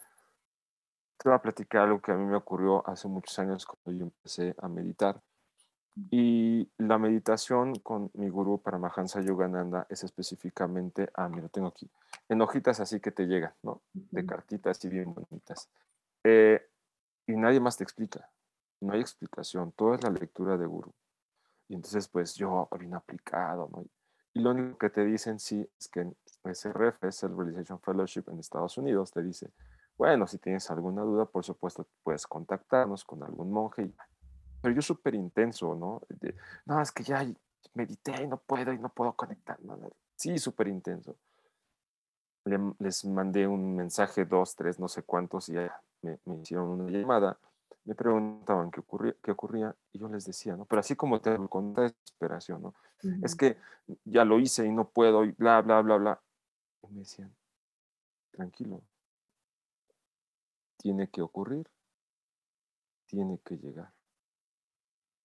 Te 1.23 1.29
voy 1.29 1.37
a 1.37 1.43
platicar 1.43 1.83
algo 1.83 2.00
que 2.00 2.12
a 2.12 2.17
mí 2.17 2.25
me 2.25 2.37
ocurrió 2.37 2.89
hace 2.89 3.07
muchos 3.07 3.39
años 3.39 3.67
cuando 3.67 3.99
yo 3.99 4.05
empecé 4.07 4.55
a 4.57 4.69
meditar. 4.69 5.21
Y 6.11 6.67
la 6.79 6.97
meditación 6.97 7.75
con 7.81 8.11
mi 8.15 8.31
gurú 8.31 8.62
Paramahansa 8.62 9.21
Yogananda 9.21 9.87
es 9.91 10.03
específicamente, 10.03 11.11
ah, 11.12 11.29
mira, 11.29 11.49
tengo 11.49 11.69
aquí, 11.69 11.91
en 12.27 12.41
hojitas 12.41 12.81
así 12.81 13.00
que 13.00 13.11
te 13.11 13.27
llegan, 13.27 13.53
¿no? 13.62 13.83
De 13.93 14.25
cartitas 14.25 14.83
y 14.87 14.89
bien 14.89 15.12
bonitas. 15.12 15.69
Eh, 16.25 16.67
y 17.27 17.33
nadie 17.33 17.61
más 17.61 17.77
te 17.77 17.85
explica, 17.85 18.27
no 18.81 18.95
hay 18.95 19.00
explicación, 19.00 19.73
todo 19.73 19.95
es 19.95 20.03
la 20.03 20.09
lectura 20.09 20.57
de 20.57 20.65
gurú. 20.65 20.95
Y 21.69 21.75
entonces, 21.75 22.09
pues 22.09 22.35
yo 22.35 22.67
bien 22.79 22.95
aplicado, 22.95 23.69
¿no? 23.71 23.85
Y 24.33 24.41
lo 24.41 24.53
único 24.53 24.79
que 24.79 24.89
te 24.89 25.05
dicen, 25.05 25.39
sí, 25.39 25.69
es 25.79 25.89
que 25.89 26.00
en 26.00 26.17
SRF, 26.45 27.05
es 27.05 27.23
el 27.25 27.37
Realization 27.37 27.79
Fellowship 27.79 28.25
en 28.29 28.39
Estados 28.39 28.79
Unidos, 28.79 29.12
te 29.12 29.23
dice, 29.23 29.50
bueno, 30.00 30.26
si 30.26 30.38
tienes 30.38 30.71
alguna 30.71 31.02
duda, 31.02 31.26
por 31.26 31.45
supuesto, 31.45 31.87
puedes 32.02 32.26
contactarnos 32.26 33.04
con 33.04 33.23
algún 33.23 33.52
monje 33.52 33.92
pero 34.62 34.75
yo 34.75 34.80
súper 34.80 35.14
intenso, 35.14 35.75
¿no? 35.75 36.00
no, 36.64 36.80
es 36.80 36.90
que 36.90 37.02
ya 37.02 37.26
medité 37.75 38.23
y 38.23 38.26
no 38.26 38.38
puedo 38.38 38.73
y 38.73 38.78
no 38.78 38.88
puedo 38.88 39.12
conectar. 39.12 39.59
Sí, 40.16 40.38
súper 40.38 40.69
intenso. 40.69 41.16
les 42.78 43.04
mandé 43.04 43.47
un 43.47 43.76
mensaje, 43.76 44.25
dos, 44.25 44.57
tres, 44.57 44.78
no 44.78 44.88
sé 44.88 45.02
cuántos, 45.02 45.50
y 45.50 45.54
ya 45.54 45.83
me, 46.00 46.19
hicieron 46.42 46.69
una 46.69 46.90
llamada, 46.90 47.38
me 47.85 47.95
preguntaban 47.95 48.71
qué 48.71 48.80
ocurría, 48.80 49.14
qué 49.23 49.30
ocurría, 49.33 49.75
y 49.92 49.99
yo 49.99 50.09
les 50.09 50.25
decía, 50.25 50.57
¿no? 50.57 50.64
Pero 50.64 50.80
así 50.80 50.97
como 50.97 51.21
te 51.21 51.37
con 51.49 51.75
desesperación, 51.75 52.62
¿no? 52.62 52.75
Es 53.23 53.35
que 53.35 53.59
ya 54.04 54.25
lo 54.25 54.38
hice 54.38 54.66
y 54.66 54.73
no 54.73 54.88
puedo, 54.88 55.25
y 55.25 55.33
bla, 55.33 55.61
bla, 55.61 55.83
bla, 55.83 55.97
bla. 55.97 56.23
Y 56.83 56.92
me 56.92 57.00
decían, 57.00 57.35
tranquilo, 58.30 58.83
tiene 60.81 61.09
que 61.09 61.21
ocurrir, 61.23 61.71
tiene 63.07 63.39
que 63.45 63.57
llegar. 63.57 63.93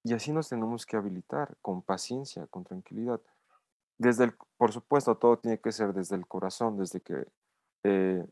Y 0.03 0.13
así 0.13 0.31
nos 0.31 0.49
tenemos 0.49 0.85
que 0.85 0.97
habilitar 0.97 1.57
con 1.61 1.81
paciencia, 1.81 2.45
con 2.47 2.63
tranquilidad. 2.63 3.21
Desde 3.97 4.25
el, 4.25 4.35
por 4.57 4.71
supuesto, 4.71 5.17
todo 5.17 5.39
tiene 5.39 5.59
que 5.59 5.71
ser 5.71 5.93
desde 5.93 6.15
el 6.15 6.27
corazón, 6.27 6.77
desde 6.77 7.01
que 7.01 7.25
eh, 7.83 8.27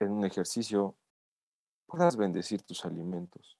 en 0.00 0.10
un 0.10 0.24
ejercicio 0.24 0.96
puedas 1.86 2.16
bendecir 2.16 2.62
tus 2.62 2.84
alimentos. 2.84 3.56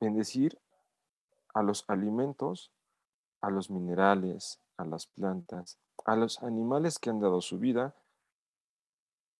Bendecir 0.00 0.58
a 1.54 1.62
los 1.62 1.84
alimentos, 1.88 2.72
a 3.40 3.50
los 3.50 3.70
minerales, 3.70 4.60
a 4.78 4.84
las 4.84 5.06
plantas, 5.06 5.78
a 6.04 6.16
los 6.16 6.42
animales 6.42 6.98
que 6.98 7.10
han 7.10 7.20
dado 7.20 7.40
su 7.40 7.58
vida 7.58 7.94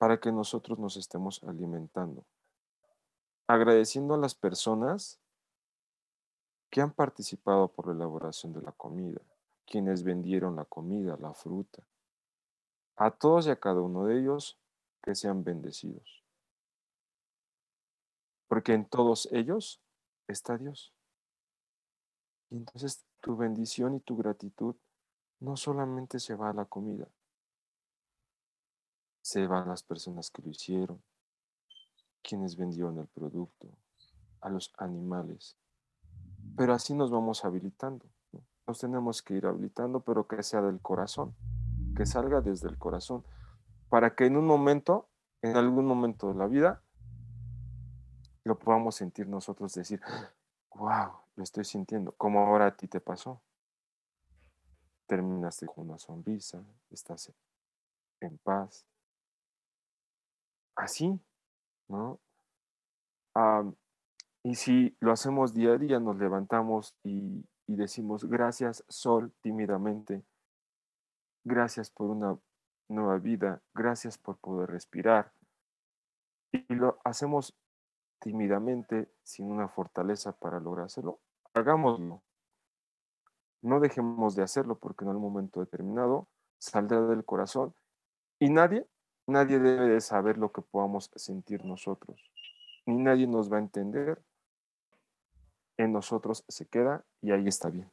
para 0.03 0.19
que 0.19 0.33
nosotros 0.33 0.81
nos 0.81 0.97
estemos 0.97 1.41
alimentando. 1.45 2.25
Agradeciendo 3.47 4.15
a 4.15 4.19
las 4.19 4.35
personas 4.35 5.21
que 6.71 6.81
han 6.81 6.91
participado 6.91 7.69
por 7.69 7.87
la 7.87 7.93
elaboración 7.93 8.53
de 8.53 8.63
la 8.63 8.73
comida, 8.73 9.21
quienes 9.65 10.03
vendieron 10.03 10.57
la 10.57 10.65
comida, 10.65 11.17
la 11.21 11.33
fruta. 11.35 11.85
A 12.97 13.13
todos 13.13 13.47
y 13.47 13.51
a 13.51 13.61
cada 13.61 13.81
uno 13.81 14.07
de 14.07 14.19
ellos 14.19 14.59
que 15.05 15.15
sean 15.15 15.45
bendecidos. 15.45 16.25
Porque 18.49 18.75
en 18.75 18.85
todos 18.87 19.29
ellos 19.31 19.81
está 20.27 20.59
Dios. 20.59 20.93
Y 22.51 22.57
entonces 22.57 23.05
tu 23.21 23.37
bendición 23.37 23.95
y 23.95 24.01
tu 24.01 24.17
gratitud 24.17 24.75
no 25.39 25.57
solamente 25.57 26.19
se 26.19 26.35
va 26.35 26.51
a 26.51 26.55
la 26.55 26.65
comida, 26.65 27.07
se 29.23 29.47
van 29.47 29.69
las 29.69 29.83
personas 29.83 30.31
que 30.31 30.43
lo 30.43 30.51
hicieron, 30.51 31.03
quienes 32.23 32.57
vendieron 32.57 32.99
el 32.99 33.07
producto, 33.07 33.69
a 34.41 34.51
los 34.51 34.73
animales, 34.77 35.57
pero 36.57 36.75
así 36.75 36.95
nos 36.95 37.11
vamos 37.11 37.45
habilitando. 37.45 38.07
Nos 38.67 38.79
tenemos 38.79 39.23
que 39.23 39.35
ir 39.35 39.47
habilitando, 39.47 40.01
pero 40.01 40.27
que 40.29 40.43
sea 40.43 40.63
del 40.63 40.81
corazón, 40.81 41.35
que 41.97 42.07
salga 42.07 42.41
desde 42.41 42.69
el 42.69 42.79
corazón, 42.79 43.25
para 43.89 44.15
que 44.15 44.27
en 44.27 44.37
un 44.37 44.47
momento, 44.47 45.09
en 45.43 45.57
algún 45.57 45.87
momento 45.87 46.29
de 46.29 46.35
la 46.35 46.47
vida, 46.47 46.83
lo 48.45 48.59
podamos 48.59 48.95
sentir 48.97 49.29
nosotros, 49.29 49.73
decir, 49.75 50.01
wow, 50.75 51.13
lo 51.37 51.43
estoy 51.43 51.65
sintiendo, 51.65 52.13
como 52.13 52.41
ahora 52.41 52.67
a 52.67 52.77
ti 52.77 52.89
te 52.89 53.01
pasó. 53.01 53.41
Terminaste 55.07 55.67
con 55.67 55.89
una 55.89 55.99
sonrisa, 55.99 56.65
estás 56.91 57.33
en 58.21 58.39
paz. 58.39 58.87
Así, 60.83 61.17
¿no? 61.87 62.19
Y 64.43 64.57
si 64.57 64.97
lo 64.99 65.13
hacemos 65.13 65.55
día 65.55 65.75
a 65.75 65.79
día, 65.79 66.01
nos 66.01 66.17
levantamos 66.17 66.97
y, 67.05 67.47
decimos 67.69 68.25
gracias, 68.25 68.85
Sol, 68.89 69.33
tímidamente. 69.43 70.25
Gracias 71.45 71.89
por 71.89 72.11
una 72.11 72.37
nueva 72.89 73.19
vida. 73.19 73.63
Gracias 73.73 74.19
por 74.19 74.39
poder 74.39 74.71
respirar. 74.71 75.33
Y 76.51 76.75
lo 76.75 76.99
hacemos 77.05 77.57
tímidamente, 78.21 79.09
sin 79.23 79.53
una 79.53 79.69
fortaleza 79.69 80.33
para 80.33 80.59
lograrlo. 80.59 81.21
Hagámoslo. 81.55 82.25
No 83.63 83.79
dejemos 83.79 84.35
de 84.35 84.43
hacerlo 84.43 84.81
porque 84.81 85.05
en 85.05 85.11
algún 85.11 85.33
momento 85.33 85.61
determinado 85.61 86.27
saldrá 86.59 87.03
del 87.03 87.25
corazón 87.25 87.73
y 88.41 88.51
nadie, 88.51 88.89
nadie 89.27 89.59
debe 89.59 89.89
de 89.89 90.01
saber 90.01 90.39
lo 90.39 90.53
que 90.53 90.63
podamos 90.63 91.11
sentir 91.17 91.65
nosotros. 91.65 92.21
Ni 92.87 92.97
nadie 92.97 93.27
nos 93.27 93.53
va 93.53 93.57
a 93.57 93.61
entender 93.61 94.23
en 95.77 95.93
nosotros 95.93 96.45
se 96.49 96.67
queda 96.67 97.05
y 97.21 97.31
ahí 97.33 97.47
está 97.47 97.71
bien. 97.71 97.91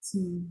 Sí. 0.00 0.46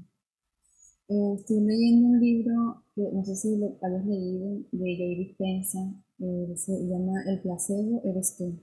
Eh, 1.08 1.34
estoy 1.36 1.62
leyendo 1.62 2.08
un 2.08 2.19
libro 2.19 2.84
que 2.95 3.01
no 3.13 3.23
sé 3.23 3.36
si 3.36 3.58
lo 3.58 3.77
habéis 3.84 4.05
leído, 4.05 4.60
de 4.71 4.97
David 4.97 5.31
Spencer, 5.31 5.88
eh, 6.19 6.58
se 6.58 6.71
llama 6.88 7.23
El 7.27 7.41
placebo 7.41 8.01
eres 8.05 8.36
tú. 8.38 8.60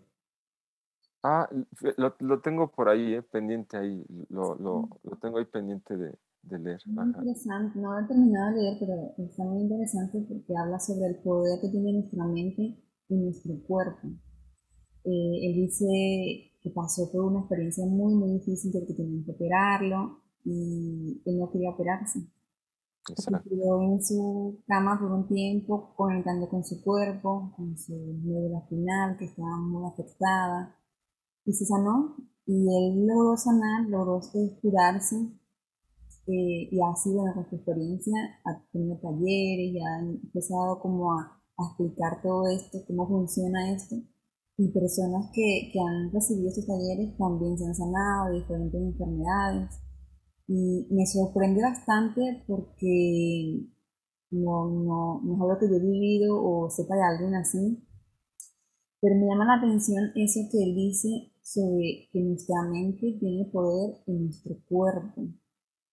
Ah, 1.22 1.48
lo, 1.96 2.16
lo 2.18 2.40
tengo 2.40 2.68
por 2.72 2.88
ahí, 2.88 3.14
eh, 3.14 3.22
pendiente 3.22 3.76
ahí, 3.76 4.04
lo, 4.28 4.56
lo, 4.56 4.88
lo, 5.04 5.16
tengo 5.18 5.38
ahí 5.38 5.44
pendiente 5.44 5.96
de, 5.96 6.18
de 6.42 6.58
leer. 6.58 6.80
Muy 6.86 7.06
interesante, 7.06 7.78
no 7.78 7.98
he 7.98 8.06
terminado 8.06 8.54
de 8.54 8.62
leer, 8.62 8.76
pero 8.80 9.14
está 9.18 9.44
muy 9.44 9.62
interesante 9.62 10.24
porque 10.28 10.52
habla 10.56 10.78
sobre 10.78 11.06
el 11.06 11.16
poder 11.22 11.60
que 11.60 11.68
tiene 11.68 11.92
nuestra 11.92 12.24
mente 12.26 12.78
y 13.08 13.16
nuestro 13.16 13.54
cuerpo. 13.66 14.08
Eh, 15.04 15.48
él 15.48 15.54
dice 15.54 16.52
que 16.60 16.70
pasó 16.70 17.10
por 17.10 17.24
una 17.24 17.40
experiencia 17.40 17.84
muy, 17.86 18.14
muy 18.14 18.38
difícil 18.38 18.72
de 18.72 18.86
que 18.86 18.94
tenían 18.94 19.24
que 19.24 19.32
operarlo 19.32 20.22
y 20.44 21.20
él 21.24 21.38
no 21.38 21.50
quería 21.50 21.70
operarse. 21.70 22.20
Se 23.04 23.32
quedó 23.48 23.82
en 23.82 24.00
su 24.00 24.62
cama 24.66 24.96
por 25.00 25.10
un 25.10 25.26
tiempo, 25.26 25.92
conectando 25.96 26.48
con 26.48 26.64
su 26.64 26.80
cuerpo, 26.82 27.52
con 27.56 27.76
su 27.76 27.94
médula 27.94 28.60
final, 28.68 29.16
que 29.18 29.24
estaba 29.24 29.56
muy 29.56 29.84
afectada, 29.90 30.76
y 31.44 31.52
se 31.52 31.64
sanó. 31.64 32.16
Y 32.46 32.54
él 32.54 33.06
logró 33.06 33.36
sanar, 33.36 33.88
logró 33.88 34.20
curarse, 34.60 35.16
eh, 36.26 36.68
y 36.70 36.78
ha 36.80 36.94
sido 36.96 37.24
con 37.34 37.48
su 37.48 37.56
experiencia, 37.56 38.14
ha 38.44 38.62
tenido 38.72 38.98
talleres, 38.98 39.74
y 39.74 39.80
ha 39.80 40.00
empezado 40.00 40.80
como 40.80 41.12
a, 41.12 41.42
a 41.58 41.66
explicar 41.68 42.22
todo 42.22 42.48
esto, 42.48 42.78
cómo 42.86 43.08
funciona 43.08 43.72
esto 43.72 43.96
y 44.56 44.68
personas 44.72 45.30
que, 45.32 45.70
que, 45.72 45.80
han 45.80 46.12
recibido 46.12 46.48
estos 46.48 46.66
talleres 46.66 47.16
también 47.16 47.56
se 47.58 47.66
han 47.66 47.74
sanado 47.74 48.30
de 48.30 48.40
diferentes 48.40 48.80
enfermedades. 48.80 49.80
Y 50.46 50.86
me 50.90 51.06
sorprende 51.06 51.62
bastante 51.62 52.44
porque 52.46 53.66
no, 54.30 54.70
no, 54.70 55.20
no 55.22 55.34
es 55.34 55.40
algo 55.40 55.58
que 55.58 55.68
yo 55.68 55.76
he 55.76 55.80
vivido 55.80 56.36
o 56.36 56.68
sepa 56.68 56.94
de 56.96 57.02
alguien 57.02 57.34
así, 57.34 57.82
pero 59.00 59.16
me 59.16 59.26
llama 59.26 59.46
la 59.46 59.54
atención 59.54 60.12
eso 60.14 60.40
que 60.50 60.62
él 60.62 60.74
dice 60.74 61.08
sobre 61.42 62.08
que 62.12 62.20
nuestra 62.20 62.62
mente 62.70 63.16
tiene 63.18 63.46
poder 63.52 64.02
en 64.06 64.24
nuestro 64.24 64.56
cuerpo. 64.68 65.22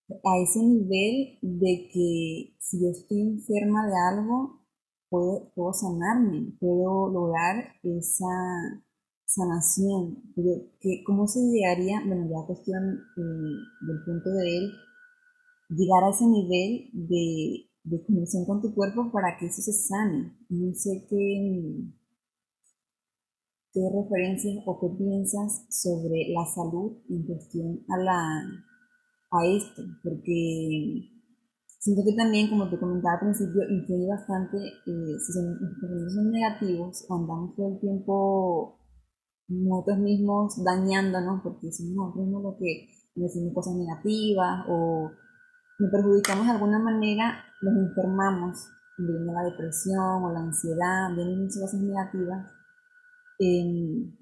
A 0.09 0.37
ese 0.39 0.59
nivel 0.59 1.37
de 1.41 1.89
que 1.93 2.55
si 2.59 2.81
yo 2.81 2.89
estoy 2.89 3.21
enferma 3.21 3.87
de 3.87 3.93
algo, 4.11 4.59
puedo, 5.09 5.51
puedo 5.53 5.73
sanarme, 5.73 6.53
puedo 6.59 7.09
lograr 7.09 7.75
esa 7.83 8.83
sanación. 9.25 10.23
Pero 10.35 10.49
que, 10.79 11.03
¿cómo 11.05 11.27
se 11.27 11.39
llegaría, 11.41 12.01
bueno, 12.05 12.27
ya 12.29 12.47
cuestión 12.47 12.99
eh, 13.17 13.85
del 13.87 14.03
punto 14.05 14.31
de 14.31 14.57
él, 14.57 14.71
llegar 15.69 16.03
a 16.03 16.09
ese 16.09 16.25
nivel 16.25 16.89
de, 16.93 17.69
de 17.83 18.05
conexión 18.05 18.45
con 18.45 18.61
tu 18.61 18.73
cuerpo 18.73 19.11
para 19.11 19.37
que 19.37 19.45
eso 19.45 19.61
se 19.61 19.73
sane? 19.73 20.35
No 20.49 20.73
sé 20.73 21.05
qué, 21.09 21.83
qué 23.73 23.81
referencias 23.93 24.63
o 24.65 24.79
qué 24.79 24.87
piensas 24.97 25.65
sobre 25.69 26.29
la 26.29 26.45
salud 26.45 26.97
en 27.09 27.25
cuestión 27.25 27.85
a, 27.89 27.97
la, 27.97 28.65
a 29.31 29.45
esto, 29.45 29.81
porque 30.03 31.19
Siento 31.79 32.03
que 32.03 32.13
también, 32.13 32.49
como 32.49 32.69
te 32.69 32.77
comentaba 32.77 33.13
al 33.13 33.19
principio, 33.21 33.61
influye 33.69 34.05
bastante 34.09 34.57
eh, 34.57 35.15
si 35.17 35.31
son, 35.31 35.57
son 36.13 36.29
negativos 36.29 37.05
andamos 37.09 37.55
todo 37.55 37.69
el 37.69 37.79
tiempo 37.79 38.77
nosotros 39.47 39.99
mismos 39.99 40.61
dañándonos 40.63 41.41
porque 41.41 41.71
somos 41.71 41.95
nosotros 41.95 42.25
mismos 42.25 42.43
los 42.43 42.55
que 42.59 42.85
decimos 43.15 43.53
cosas 43.53 43.75
negativas 43.75 44.65
o 44.67 45.09
nos 45.79 45.91
perjudicamos 45.91 46.45
de 46.45 46.51
alguna 46.51 46.79
manera, 46.79 47.45
nos 47.61 47.73
enfermamos, 47.77 48.67
viene 48.97 49.31
la 49.31 49.43
depresión 49.43 50.23
o 50.23 50.33
la 50.33 50.41
ansiedad, 50.41 51.15
vienen 51.15 51.43
muchas 51.43 51.61
cosas 51.61 51.79
negativas. 51.79 52.51
Em, 53.39 54.18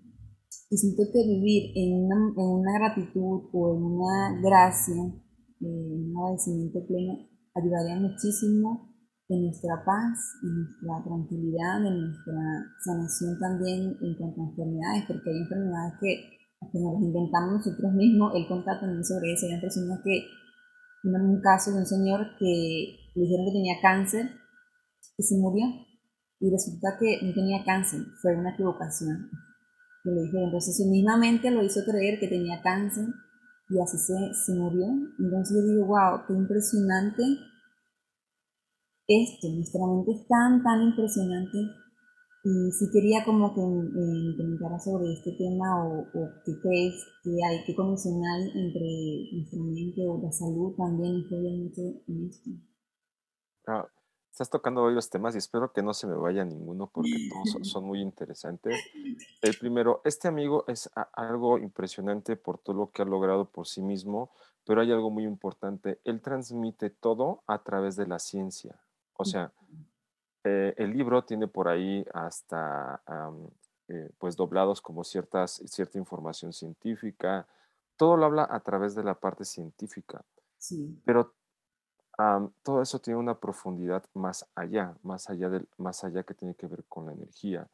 y 0.69 0.77
siento 0.77 1.03
que 1.11 1.19
vivir 1.23 1.71
en 1.75 2.05
una, 2.05 2.15
en 2.35 2.47
una 2.59 2.73
gratitud 2.79 3.49
o 3.53 3.75
en 3.75 3.83
una 3.83 4.41
gracia, 4.41 4.95
eh, 4.95 5.65
en 5.65 6.11
un 6.11 6.17
agradecimiento 6.17 6.85
pleno, 6.87 7.13
ayudaría 7.55 7.99
muchísimo 7.99 8.93
en 9.29 9.43
nuestra 9.45 9.83
paz, 9.85 10.39
en 10.43 10.55
nuestra 10.55 11.03
tranquilidad, 11.03 11.85
en 11.85 12.07
nuestra 12.07 12.39
sanación 12.83 13.39
también 13.39 13.97
en 14.01 14.15
cuanto 14.15 14.41
a 14.41 14.49
enfermedades, 14.49 15.03
porque 15.07 15.29
hay 15.29 15.37
enfermedades 15.39 15.93
que, 15.99 16.37
nos 16.73 16.93
las 16.93 17.03
inventamos 17.03 17.53
nosotros 17.53 17.93
mismos, 17.93 18.33
él 18.35 18.47
contacto 18.47 18.85
también 18.85 19.05
sobre 19.05 19.33
eso, 19.33 19.45
hay 19.45 19.61
personas 19.61 19.99
que 20.03 20.25
un 21.03 21.41
caso 21.41 21.71
de 21.71 21.79
un 21.79 21.85
señor 21.85 22.19
que 22.39 23.11
le 23.15 23.21
dijeron 23.21 23.45
que 23.45 23.51
tenía 23.51 23.81
cáncer 23.81 24.29
y 25.17 25.23
se 25.23 25.37
murió. 25.37 25.65
Y 26.39 26.51
resulta 26.51 26.97
que 26.99 27.19
no 27.23 27.33
tenía 27.33 27.63
cáncer, 27.65 28.01
fue 28.21 28.35
una 28.35 28.53
equivocación. 28.53 29.29
Que 30.03 30.11
le 30.11 30.21
dijeron, 30.23 30.45
entonces 30.45 30.77
su 30.77 30.85
misma 30.89 31.17
mente 31.17 31.51
lo 31.51 31.63
hizo 31.63 31.81
creer 31.83 32.19
que 32.19 32.27
tenía 32.27 32.61
cáncer 32.61 33.05
y 33.69 33.79
así 33.81 33.97
se, 33.97 34.33
se 34.33 34.53
murió. 34.53 34.87
Entonces 35.19 35.57
yo 35.57 35.63
digo, 35.63 35.87
wow, 35.87 36.25
qué 36.27 36.33
impresionante 36.33 37.23
esto, 39.07 39.47
nuestra 39.49 39.87
mente 39.87 40.11
es 40.11 40.27
tan, 40.27 40.61
tan 40.63 40.81
impresionante. 40.81 41.57
Y 42.43 42.71
si 42.71 42.91
quería 42.91 43.25
como 43.25 43.53
que 43.53 43.61
me 43.61 44.37
comentara 44.37 44.79
sobre 44.79 45.13
este 45.13 45.31
tema 45.33 45.85
o, 45.85 46.01
o 46.01 46.29
qué 46.45 46.59
crees 46.61 47.05
que 47.23 47.31
hay, 47.31 47.63
que 47.65 47.75
condicional 47.75 48.41
entre 48.53 49.31
nuestra 49.33 49.59
mente 49.59 50.07
o 50.07 50.21
la 50.21 50.31
salud 50.31 50.75
también 50.77 51.15
influye 51.15 51.57
mucho 51.57 51.81
en 52.07 52.27
esto. 52.27 52.49
Ah, 53.67 53.85
estás 54.31 54.49
tocando 54.49 54.83
varios 54.83 55.09
temas 55.09 55.35
y 55.35 55.39
espero 55.39 55.71
que 55.73 55.81
no 55.81 55.93
se 55.93 56.07
me 56.07 56.15
vaya 56.15 56.45
ninguno 56.45 56.87
porque 56.87 57.29
todos 57.29 57.67
son 57.67 57.85
muy 57.85 58.01
interesantes. 58.01 58.75
El 59.41 59.57
primero, 59.57 60.01
este 60.05 60.27
amigo 60.27 60.63
es 60.67 60.89
algo 61.13 61.57
impresionante 61.57 62.35
por 62.35 62.59
todo 62.59 62.75
lo 62.75 62.91
que 62.91 63.01
ha 63.01 63.05
logrado 63.05 63.45
por 63.45 63.67
sí 63.67 63.81
mismo, 63.81 64.31
pero 64.65 64.81
hay 64.81 64.91
algo 64.91 65.09
muy 65.09 65.23
importante. 65.23 65.99
Él 66.03 66.21
transmite 66.21 66.89
todo 66.89 67.41
a 67.47 67.63
través 67.63 67.95
de 67.95 68.07
la 68.07 68.19
ciencia. 68.19 68.79
O 69.13 69.25
sea, 69.25 69.51
eh, 70.43 70.73
el 70.77 70.91
libro 70.91 71.23
tiene 71.23 71.47
por 71.47 71.67
ahí 71.67 72.05
hasta 72.13 73.01
eh, 73.87 74.09
pues 74.17 74.35
doblados 74.35 74.81
como 74.81 75.03
ciertas, 75.03 75.61
cierta 75.65 75.97
información 75.97 76.53
científica. 76.53 77.47
Todo 77.95 78.17
lo 78.17 78.25
habla 78.25 78.47
a 78.49 78.59
través 78.59 78.93
de 78.93 79.03
la 79.03 79.15
parte 79.15 79.45
científica. 79.45 80.23
Sí. 80.57 81.01
Pero 81.05 81.33
todo 82.63 82.81
eso 82.81 82.99
tiene 82.99 83.19
una 83.19 83.39
profundidad 83.39 84.03
más 84.13 84.47
allá, 84.55 84.95
más 85.03 85.29
allá, 85.29 85.49
del, 85.49 85.67
más 85.77 86.03
allá 86.03 86.23
que 86.23 86.33
tiene 86.33 86.55
que 86.55 86.67
ver 86.67 86.83
con 86.85 87.05
la 87.05 87.13
energía. 87.13 87.67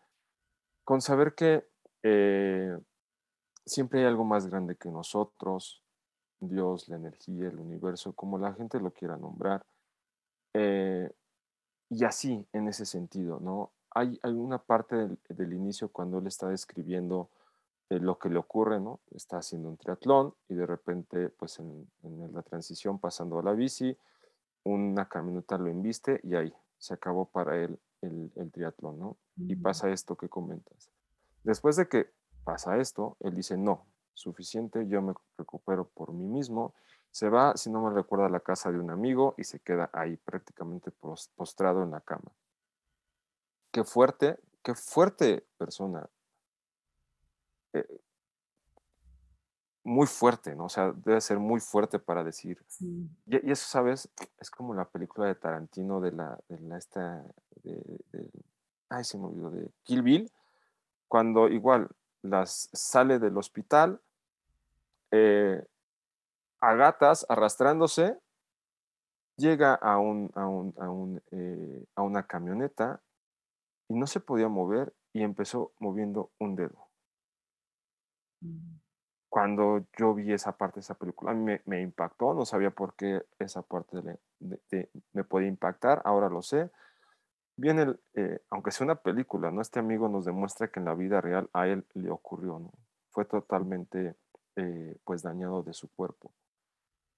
Con 0.84 1.02
saber 1.02 1.34
que 1.34 1.66
eh, 2.04 2.78
siempre 3.66 4.02
hay 4.02 4.06
algo 4.06 4.26
más 4.26 4.48
grande 4.48 4.76
que 4.76 4.90
nosotros, 4.90 5.82
Dios, 6.40 6.90
la 6.90 6.98
energía, 6.98 7.48
el 7.48 7.60
universo, 7.60 8.14
como 8.14 8.38
la 8.38 8.54
gente 8.54 8.80
lo 8.80 8.92
quiera 8.92 9.18
nombrar. 9.18 9.66
Eh, 10.54 11.10
y 11.90 12.04
así, 12.04 12.46
en 12.54 12.68
ese 12.68 12.86
sentido, 12.86 13.40
¿no? 13.40 13.72
Hay, 13.92 14.20
hay 14.24 14.34
una 14.34 14.58
parte 14.58 14.96
del, 15.30 15.54
inicio 15.54 15.90
cuando 15.90 16.18
él 16.18 16.28
está 16.28 16.50
describiendo 16.50 17.30
eh, 17.90 18.00
lo 18.00 18.18
que 18.18 18.30
le 18.30 18.40
ocurre, 18.40 18.80
¿no? 18.80 19.00
Está 19.12 19.38
haciendo 19.38 19.70
un 19.70 19.78
triatlón 19.78 20.34
y 20.50 20.56
de 20.56 20.66
repente, 20.66 21.30
pues 21.30 21.60
en, 21.60 21.88
la 22.34 22.42
transición 22.42 23.00
pasando 23.00 23.40
a 23.40 23.44
la 23.44 23.54
bici, 23.54 23.96
una 24.64 25.08
camioneta 25.08 25.58
lo 25.58 25.68
embiste 25.68 26.20
y 26.24 26.36
ahí 26.36 26.54
se 26.78 26.94
acabó 26.94 27.26
para 27.26 27.58
él 27.58 27.80
el, 28.02 28.32
el 28.36 28.52
triatlón, 28.52 29.00
¿no? 29.00 29.18
Y 29.38 29.56
pasa 29.56 29.90
esto 29.90 30.16
que 30.16 30.30
comentas. 30.30 30.90
Después 31.44 31.76
de 31.76 31.88
que 31.88 32.12
pasa 32.44 32.78
esto, 32.78 33.18
él 33.22 33.36
dice, 33.36 33.58
no, 33.58 33.86
suficiente, 34.14 34.88
yo 34.88 35.02
me 35.02 35.14
recupero 35.38 35.88
por 35.88 36.14
mí 36.14 36.26
mismo 36.26 36.74
se 37.14 37.30
va, 37.30 37.56
si 37.56 37.70
no 37.70 37.80
me 37.84 37.94
recuerda, 37.94 38.26
a 38.26 38.30
la 38.30 38.40
casa 38.40 38.72
de 38.72 38.80
un 38.80 38.90
amigo 38.90 39.36
y 39.38 39.44
se 39.44 39.60
queda 39.60 39.92
ahí 39.94 40.18
prácticamente 40.18 40.90
postrado 41.36 41.84
en 41.84 41.92
la 41.92 42.02
cama. 42.02 42.32
Qué 43.72 43.84
fuerte, 43.84 44.40
qué 44.64 44.74
fuerte 44.74 45.46
persona. 45.60 46.10
Eh, 47.74 48.02
muy 49.84 50.08
fuerte, 50.08 50.56
¿no? 50.56 50.66
O 50.66 50.70
sea, 50.70 50.94
debe 50.94 51.20
ser 51.22 51.40
muy 51.40 51.60
fuerte 51.60 52.00
para 52.00 52.24
decir. 52.24 52.64
Y, 52.80 53.52
eso, 53.52 53.68
¿sabes? 53.68 54.10
Es 54.40 54.50
como 54.50 54.74
la 54.74 54.86
película 54.86 55.28
de 55.28 55.36
Tarantino 55.36 56.00
de 56.00 56.12
la, 56.12 56.40
de 56.48 56.60
la 56.62 56.78
esta, 56.78 57.24
de, 57.64 58.00
ay, 58.90 59.04
se 59.04 59.18
me 59.18 59.26
olvidó, 59.26 59.52
de 59.52 59.70
Kill 59.84 60.02
Bill, 60.02 60.32
cuando 61.08 61.50
igual 61.50 61.90
las 62.22 62.70
sale 62.72 63.20
del 63.20 63.38
hospital, 63.38 64.02
eh, 65.12 65.64
a 66.62 66.74
gatas 66.76 67.26
arrastrándose, 67.28 68.18
llega 69.36 69.74
a, 69.76 69.98
un, 69.98 70.32
a, 70.36 70.48
un, 70.48 71.22
eh, 71.32 71.86
a, 71.96 72.02
una 72.02 72.26
camioneta 72.26 73.02
y 73.90 73.96
no 73.96 74.08
se 74.08 74.22
podía 74.22 74.48
mover 74.48 74.94
y 75.12 75.24
empezó 75.24 75.74
moviendo 75.80 76.32
un 76.40 76.56
dedo. 76.56 76.88
Mm. 78.42 78.83
Cuando 79.34 79.88
yo 79.98 80.14
vi 80.14 80.32
esa 80.32 80.56
parte 80.56 80.76
de 80.76 80.82
esa 80.82 80.94
película, 80.94 81.32
a 81.32 81.34
mí 81.34 81.58
me, 81.66 81.82
impactó, 81.82 82.36
no 82.36 82.46
sabía 82.46 82.70
por 82.70 82.94
qué 82.94 83.26
esa 83.40 83.64
parte 83.64 83.98
me 85.12 85.24
podía 85.24 85.48
impactar, 85.48 86.04
ahora 86.06 86.30
lo 86.30 86.44
sé. 86.44 86.70
Viene, 87.56 87.96
eh, 88.14 88.42
aunque 88.52 88.70
sea 88.70 88.86
una 88.86 89.02
película, 89.02 89.50
¿no? 89.50 89.60
Este 89.60 89.80
amigo 89.80 90.08
nos 90.08 90.26
demuestra 90.26 90.68
que 90.68 90.80
en 90.80 90.86
la 90.86 90.94
vida 90.94 91.20
real 91.20 91.50
a 91.52 91.68
él 91.68 91.84
le 91.96 92.12
ocurrió, 92.12 92.60
¿no? 92.60 92.74
Fue 93.10 93.26
totalmente, 93.26 94.16
eh, 94.56 94.98
pues, 95.04 95.24
dañado 95.24 95.64
de 95.64 95.74
su 95.74 95.90
cuerpo. 95.90 96.32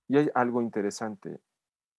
Y 0.08 0.15
hay 0.15 0.32
algo 0.36 0.62
interesante. 0.62 1.41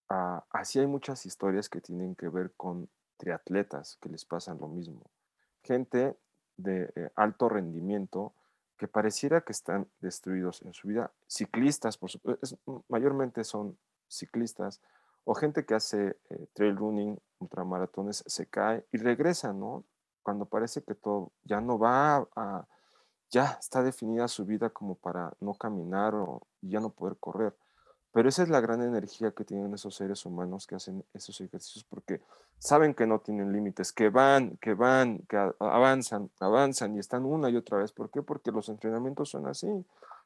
Ah, 0.08 0.42
así 0.48 0.78
hay 0.78 0.86
muchas 0.86 1.26
historias 1.26 1.68
que 1.68 1.82
tienen 1.82 2.14
que 2.14 2.30
ver 2.30 2.52
con 2.56 2.88
triatletas 3.18 3.98
que 4.00 4.08
les 4.08 4.24
pasan 4.24 4.60
lo 4.60 4.68
mismo. 4.68 5.02
Gente 5.62 6.16
de 6.56 6.90
eh, 6.96 7.10
alto 7.16 7.50
rendimiento 7.50 8.32
que 8.76 8.88
pareciera 8.88 9.40
que 9.40 9.52
están 9.52 9.88
destruidos 10.00 10.62
en 10.62 10.72
su 10.72 10.88
vida. 10.88 11.12
Ciclistas, 11.26 11.96
por 11.96 12.10
supuesto, 12.10 12.58
mayormente 12.88 13.44
son 13.44 13.78
ciclistas 14.08 14.80
o 15.24 15.34
gente 15.34 15.66
que 15.66 15.74
hace 15.74 16.16
eh, 16.30 16.46
trail 16.52 16.76
running, 16.76 17.18
ultramaratones, 17.40 18.22
se 18.26 18.46
cae 18.46 18.86
y 18.92 18.98
regresa, 18.98 19.52
¿no? 19.52 19.84
Cuando 20.22 20.46
parece 20.46 20.82
que 20.82 20.94
todo 20.94 21.32
ya 21.42 21.60
no 21.60 21.78
va 21.78 22.28
a, 22.36 22.66
ya 23.30 23.56
está 23.58 23.82
definida 23.82 24.28
su 24.28 24.44
vida 24.44 24.70
como 24.70 24.94
para 24.94 25.32
no 25.40 25.54
caminar 25.54 26.14
o 26.14 26.46
ya 26.60 26.78
no 26.80 26.90
poder 26.90 27.16
correr. 27.18 27.56
Pero 28.16 28.30
esa 28.30 28.44
es 28.44 28.48
la 28.48 28.62
gran 28.62 28.80
energía 28.80 29.32
que 29.32 29.44
tienen 29.44 29.74
esos 29.74 29.94
seres 29.94 30.24
humanos 30.24 30.66
que 30.66 30.74
hacen 30.74 31.04
esos 31.12 31.38
ejercicios 31.42 31.84
porque 31.84 32.22
saben 32.58 32.94
que 32.94 33.06
no 33.06 33.18
tienen 33.18 33.52
límites, 33.52 33.92
que 33.92 34.08
van, 34.08 34.56
que 34.56 34.72
van, 34.72 35.18
que 35.28 35.36
avanzan, 35.36 36.30
avanzan 36.40 36.96
y 36.96 36.98
están 36.98 37.26
una 37.26 37.50
y 37.50 37.56
otra 37.56 37.76
vez. 37.76 37.92
¿Por 37.92 38.10
qué? 38.10 38.22
Porque 38.22 38.52
los 38.52 38.70
entrenamientos 38.70 39.28
son 39.28 39.46
así, 39.46 39.68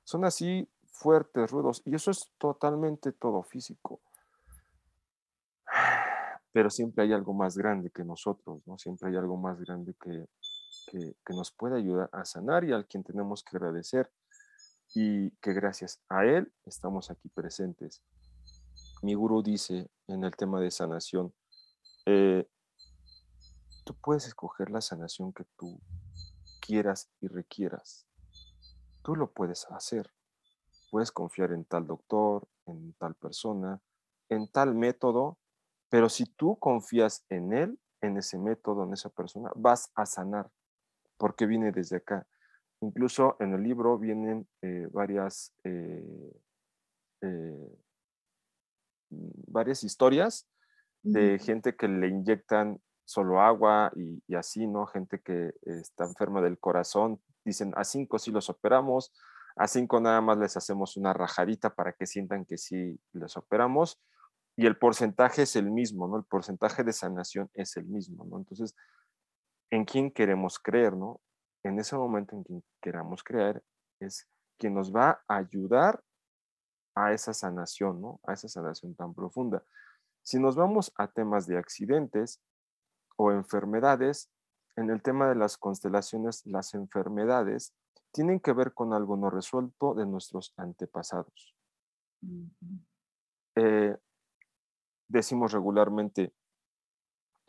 son 0.04 0.24
así 0.24 0.68
fuertes, 0.92 1.50
rudos 1.50 1.82
y 1.84 1.96
eso 1.96 2.12
es 2.12 2.30
totalmente 2.38 3.10
todo 3.10 3.42
físico. 3.42 3.98
Pero 6.52 6.70
siempre 6.70 7.02
hay 7.02 7.12
algo 7.12 7.34
más 7.34 7.58
grande 7.58 7.90
que 7.90 8.04
nosotros, 8.04 8.60
¿no? 8.66 8.78
Siempre 8.78 9.08
hay 9.08 9.16
algo 9.16 9.36
más 9.36 9.60
grande 9.62 9.94
que, 10.00 10.28
que, 10.92 11.16
que 11.26 11.34
nos 11.34 11.50
puede 11.50 11.78
ayudar 11.78 12.08
a 12.12 12.24
sanar 12.24 12.62
y 12.62 12.72
al 12.72 12.86
quien 12.86 13.02
tenemos 13.02 13.42
que 13.42 13.56
agradecer 13.56 14.12
y 14.94 15.30
que 15.36 15.52
gracias 15.52 16.02
a 16.08 16.24
Él 16.24 16.52
estamos 16.64 17.10
aquí 17.10 17.28
presentes. 17.28 18.02
Mi 19.02 19.14
gurú 19.14 19.42
dice 19.42 19.90
en 20.08 20.24
el 20.24 20.36
tema 20.36 20.60
de 20.60 20.70
sanación, 20.70 21.32
eh, 22.06 22.48
tú 23.84 23.94
puedes 23.94 24.26
escoger 24.26 24.70
la 24.70 24.80
sanación 24.80 25.32
que 25.32 25.44
tú 25.56 25.80
quieras 26.60 27.10
y 27.20 27.28
requieras. 27.28 28.06
Tú 29.02 29.16
lo 29.16 29.32
puedes 29.32 29.66
hacer. 29.70 30.12
Puedes 30.90 31.12
confiar 31.12 31.52
en 31.52 31.64
tal 31.64 31.86
doctor, 31.86 32.48
en 32.66 32.92
tal 32.94 33.14
persona, 33.14 33.80
en 34.28 34.48
tal 34.48 34.74
método, 34.74 35.38
pero 35.88 36.08
si 36.08 36.24
tú 36.26 36.58
confías 36.58 37.24
en 37.28 37.52
él, 37.52 37.80
en 38.00 38.16
ese 38.16 38.38
método, 38.38 38.84
en 38.84 38.92
esa 38.92 39.10
persona, 39.10 39.50
vas 39.54 39.90
a 39.94 40.06
sanar, 40.06 40.50
porque 41.16 41.46
viene 41.46 41.72
desde 41.72 41.96
acá. 41.96 42.26
Incluso 42.82 43.36
en 43.40 43.52
el 43.52 43.62
libro 43.62 43.98
vienen 43.98 44.48
eh, 44.62 44.88
varias, 44.90 45.52
eh, 45.64 46.32
eh, 47.20 47.78
varias 49.10 49.84
historias 49.84 50.48
de 51.02 51.38
gente 51.38 51.76
que 51.76 51.88
le 51.88 52.08
inyectan 52.08 52.80
solo 53.04 53.40
agua 53.40 53.92
y, 53.96 54.34
así, 54.34 54.66
¿no? 54.66 54.86
Gente 54.86 55.20
que 55.20 55.52
está 55.62 56.04
enferma 56.04 56.40
del 56.40 56.58
corazón. 56.58 57.20
Dicen, 57.44 57.72
a 57.76 57.84
cinco 57.84 58.18
sí 58.18 58.30
los 58.30 58.48
operamos, 58.48 59.12
a 59.56 59.66
cinco 59.66 60.00
nada 60.00 60.20
más 60.20 60.38
les 60.38 60.56
hacemos 60.56 60.96
una 60.96 61.12
rajadita 61.12 61.74
para 61.74 61.92
que 61.92 62.06
sientan 62.06 62.44
que 62.44 62.56
sí 62.56 62.98
les 63.12 63.36
operamos. 63.36 64.00
Y 64.56 64.66
el 64.66 64.78
porcentaje 64.78 65.42
es 65.42 65.56
el 65.56 65.70
mismo, 65.70 66.06
¿no? 66.06 66.16
El 66.18 66.24
porcentaje 66.24 66.84
de 66.84 66.92
sanación 66.92 67.50
es 67.54 67.76
el 67.76 67.86
mismo, 67.86 68.24
¿no? 68.24 68.38
Entonces, 68.38 68.74
¿en 69.70 69.84
quién 69.84 70.10
queremos 70.10 70.58
creer, 70.58 70.96
¿no? 70.96 71.20
En 71.62 71.78
ese 71.78 71.96
momento 71.96 72.36
en 72.36 72.44
que 72.44 72.62
queramos 72.80 73.22
crear, 73.22 73.62
es 74.00 74.28
quien 74.58 74.74
nos 74.74 74.94
va 74.94 75.22
a 75.28 75.36
ayudar 75.36 76.02
a 76.94 77.12
esa 77.12 77.32
sanación, 77.32 78.00
¿no? 78.00 78.20
A 78.24 78.32
esa 78.32 78.48
sanación 78.48 78.94
tan 78.94 79.14
profunda. 79.14 79.62
Si 80.22 80.38
nos 80.38 80.56
vamos 80.56 80.92
a 80.96 81.08
temas 81.08 81.46
de 81.46 81.56
accidentes 81.56 82.42
o 83.16 83.32
enfermedades, 83.32 84.30
en 84.76 84.90
el 84.90 85.02
tema 85.02 85.28
de 85.28 85.34
las 85.34 85.56
constelaciones, 85.56 86.44
las 86.46 86.74
enfermedades 86.74 87.74
tienen 88.12 88.40
que 88.40 88.52
ver 88.52 88.72
con 88.74 88.92
algo 88.92 89.16
no 89.16 89.30
resuelto 89.30 89.94
de 89.94 90.06
nuestros 90.06 90.52
antepasados. 90.56 91.54
eh, 93.56 93.96
decimos 95.08 95.52
regularmente, 95.52 96.32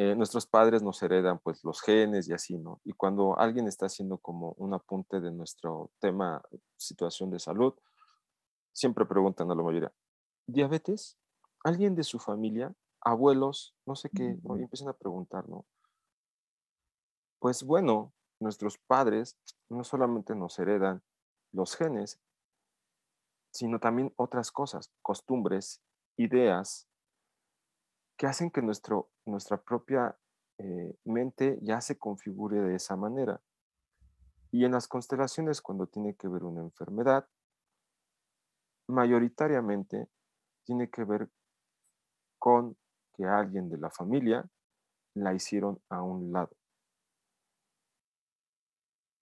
eh, 0.04 0.16
nuestros 0.16 0.48
padres 0.48 0.82
nos 0.82 1.04
heredan 1.04 1.38
pues 1.38 1.64
los 1.64 1.80
genes 1.80 2.28
y 2.28 2.34
así, 2.34 2.58
¿no? 2.58 2.82
Y 2.84 2.94
cuando 2.94 3.38
alguien 3.38 3.68
está 3.68 3.86
haciendo 3.86 4.18
como 4.18 4.54
un 4.54 4.74
apunte 4.74 5.22
de 5.22 5.32
nuestro 5.32 5.92
tema, 6.00 6.42
situación 6.76 7.30
de 7.30 7.38
salud, 7.38 7.76
siempre 8.74 9.06
preguntan 9.06 9.52
a 9.52 9.56
la 9.56 9.62
mayoría, 9.62 9.94
¿diabetes? 10.48 11.20
¿Alguien 11.64 11.94
de 11.94 12.04
su 12.04 12.18
familia? 12.18 12.74
¿Abuelos? 13.00 13.76
No 13.86 13.96
sé 13.96 14.10
qué, 14.10 14.40
¿no? 14.42 14.58
Y 14.58 14.64
empiezan 14.64 14.88
a 14.88 14.94
preguntar, 14.94 15.48
¿no? 15.48 15.68
Pues 17.38 17.62
bueno, 17.64 18.12
nuestros 18.40 18.80
padres 18.80 19.38
no 19.70 19.84
solamente 19.84 20.34
nos 20.34 20.58
heredan 20.58 21.04
los 21.52 21.76
genes, 21.76 22.20
sino 23.52 23.80
también 23.80 24.12
otras 24.16 24.52
cosas, 24.52 24.92
costumbres, 25.04 25.80
ideas, 26.18 26.88
que 28.22 28.28
hacen 28.28 28.52
que 28.52 28.62
nuestra 28.62 29.64
propia 29.64 30.16
eh, 30.60 30.96
mente 31.06 31.58
ya 31.64 31.82
se 31.82 31.98
configure 31.98 32.62
de 32.62 32.76
esa 32.76 32.96
manera. 32.96 33.42
Y 34.52 34.64
en 34.64 34.74
las 34.74 34.88
constelaciones, 34.88 35.60
cuando 35.60 35.88
tiene 35.88 36.16
que 36.16 36.28
ver 36.28 36.44
una 36.44 36.62
enfermedad, 36.62 37.28
mayoritariamente 38.88 40.08
tiene 40.64 40.92
que 40.92 41.04
ver 41.04 41.32
con 42.38 42.78
que 43.16 43.26
alguien 43.26 43.72
de 43.72 43.80
la 43.80 43.90
familia 43.90 44.48
la 45.16 45.34
hicieron 45.34 45.82
a 45.90 46.04
un 46.04 46.32
lado. 46.32 46.56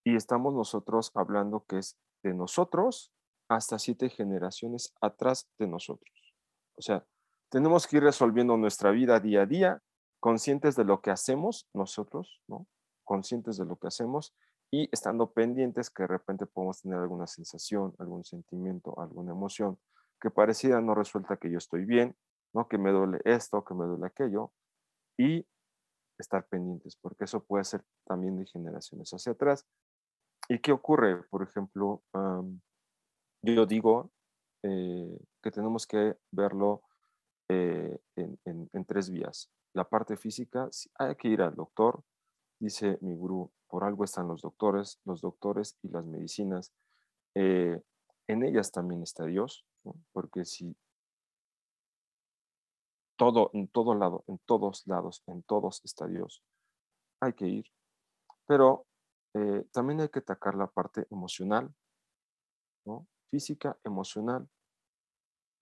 Y 0.03 0.17
estamos 0.17 0.53
nosotros 0.53 1.13
hablando 1.15 1.63
que 1.63 1.77
es 1.77 1.97
de 2.21 2.33
nosotros 2.33 3.13
hasta 3.47 3.79
siete 3.79 4.09
generaciones 4.09 4.93
atrás 4.99 5.49
de 5.57 5.67
nosotros. 5.67 6.35
O 6.75 6.81
sea, 6.81 7.07
tenemos 7.49 7.87
que 7.87 7.97
ir 7.97 8.03
resolviendo 8.03 8.57
nuestra 8.57 8.91
vida 8.91 9.19
día 9.19 9.41
a 9.41 9.45
día, 9.45 9.81
conscientes 10.19 10.75
de 10.75 10.85
lo 10.85 11.01
que 11.01 11.11
hacemos 11.11 11.67
nosotros, 11.73 12.41
¿no? 12.47 12.67
Conscientes 13.03 13.57
de 13.57 13.65
lo 13.65 13.77
que 13.77 13.87
hacemos 13.87 14.35
y 14.71 14.87
estando 14.91 15.31
pendientes 15.31 15.89
que 15.89 16.03
de 16.03 16.07
repente 16.07 16.45
podemos 16.45 16.81
tener 16.81 16.99
alguna 16.99 17.25
sensación, 17.25 17.95
algún 17.97 18.23
sentimiento, 18.23 18.99
alguna 18.99 19.31
emoción 19.31 19.79
que 20.21 20.29
pareciera 20.29 20.81
no 20.81 20.93
resuelta 20.93 21.37
que 21.37 21.49
yo 21.49 21.57
estoy 21.57 21.85
bien, 21.85 22.15
¿no? 22.53 22.67
Que 22.67 22.77
me 22.77 22.91
duele 22.91 23.19
esto, 23.25 23.63
que 23.63 23.73
me 23.73 23.85
duele 23.85 24.05
aquello 24.05 24.51
y 25.17 25.45
estar 26.19 26.45
pendientes, 26.47 26.97
porque 26.97 27.23
eso 27.23 27.43
puede 27.43 27.63
ser 27.63 27.83
también 28.05 28.37
de 28.37 28.45
generaciones 28.45 29.09
hacia 29.11 29.31
atrás. 29.31 29.65
¿Y 30.49 30.59
qué 30.59 30.71
ocurre? 30.71 31.23
Por 31.29 31.43
ejemplo, 31.43 32.03
yo 33.41 33.65
digo 33.65 34.11
eh, 34.63 35.19
que 35.41 35.51
tenemos 35.51 35.87
que 35.87 36.17
verlo 36.31 36.83
eh, 37.49 37.99
en, 38.15 38.85
tres 38.85 39.09
vías. 39.09 39.51
La 39.73 39.87
parte 39.87 40.17
física, 40.17 40.69
hay 40.95 41.15
que 41.15 41.27
ir 41.27 41.41
al 41.41 41.55
doctor, 41.55 42.03
dice 42.59 42.97
mi 43.01 43.13
gurú, 43.13 43.51
por 43.67 43.83
algo 43.83 44.03
están 44.03 44.27
los 44.27 44.41
doctores, 44.41 44.99
los 45.05 45.21
doctores 45.21 45.77
y 45.83 45.89
las 45.89 46.05
medicinas. 46.05 46.73
Eh, 47.35 47.81
en 48.27 48.43
ellas 48.43 48.71
también 48.71 49.03
está 49.03 49.25
Dios, 49.25 49.65
porque 50.11 50.45
si 50.45 50.75
todo, 53.17 53.51
en 53.53 53.67
todo 53.67 53.95
lado, 53.95 54.23
en 54.27 54.39
todos 54.45 54.83
lados, 54.87 55.23
en 55.27 55.43
todos 55.43 55.81
está 55.83 56.07
Dios, 56.07 56.43
hay 57.21 57.33
que 57.33 57.47
ir. 57.47 57.65
Pero 58.47 58.85
también 59.71 60.01
hay 60.01 60.09
que 60.09 60.19
atacar 60.19 60.55
la 60.55 60.67
parte 60.67 61.05
emocional, 61.11 61.73
¿no? 62.85 63.07
física, 63.29 63.77
emocional 63.83 64.49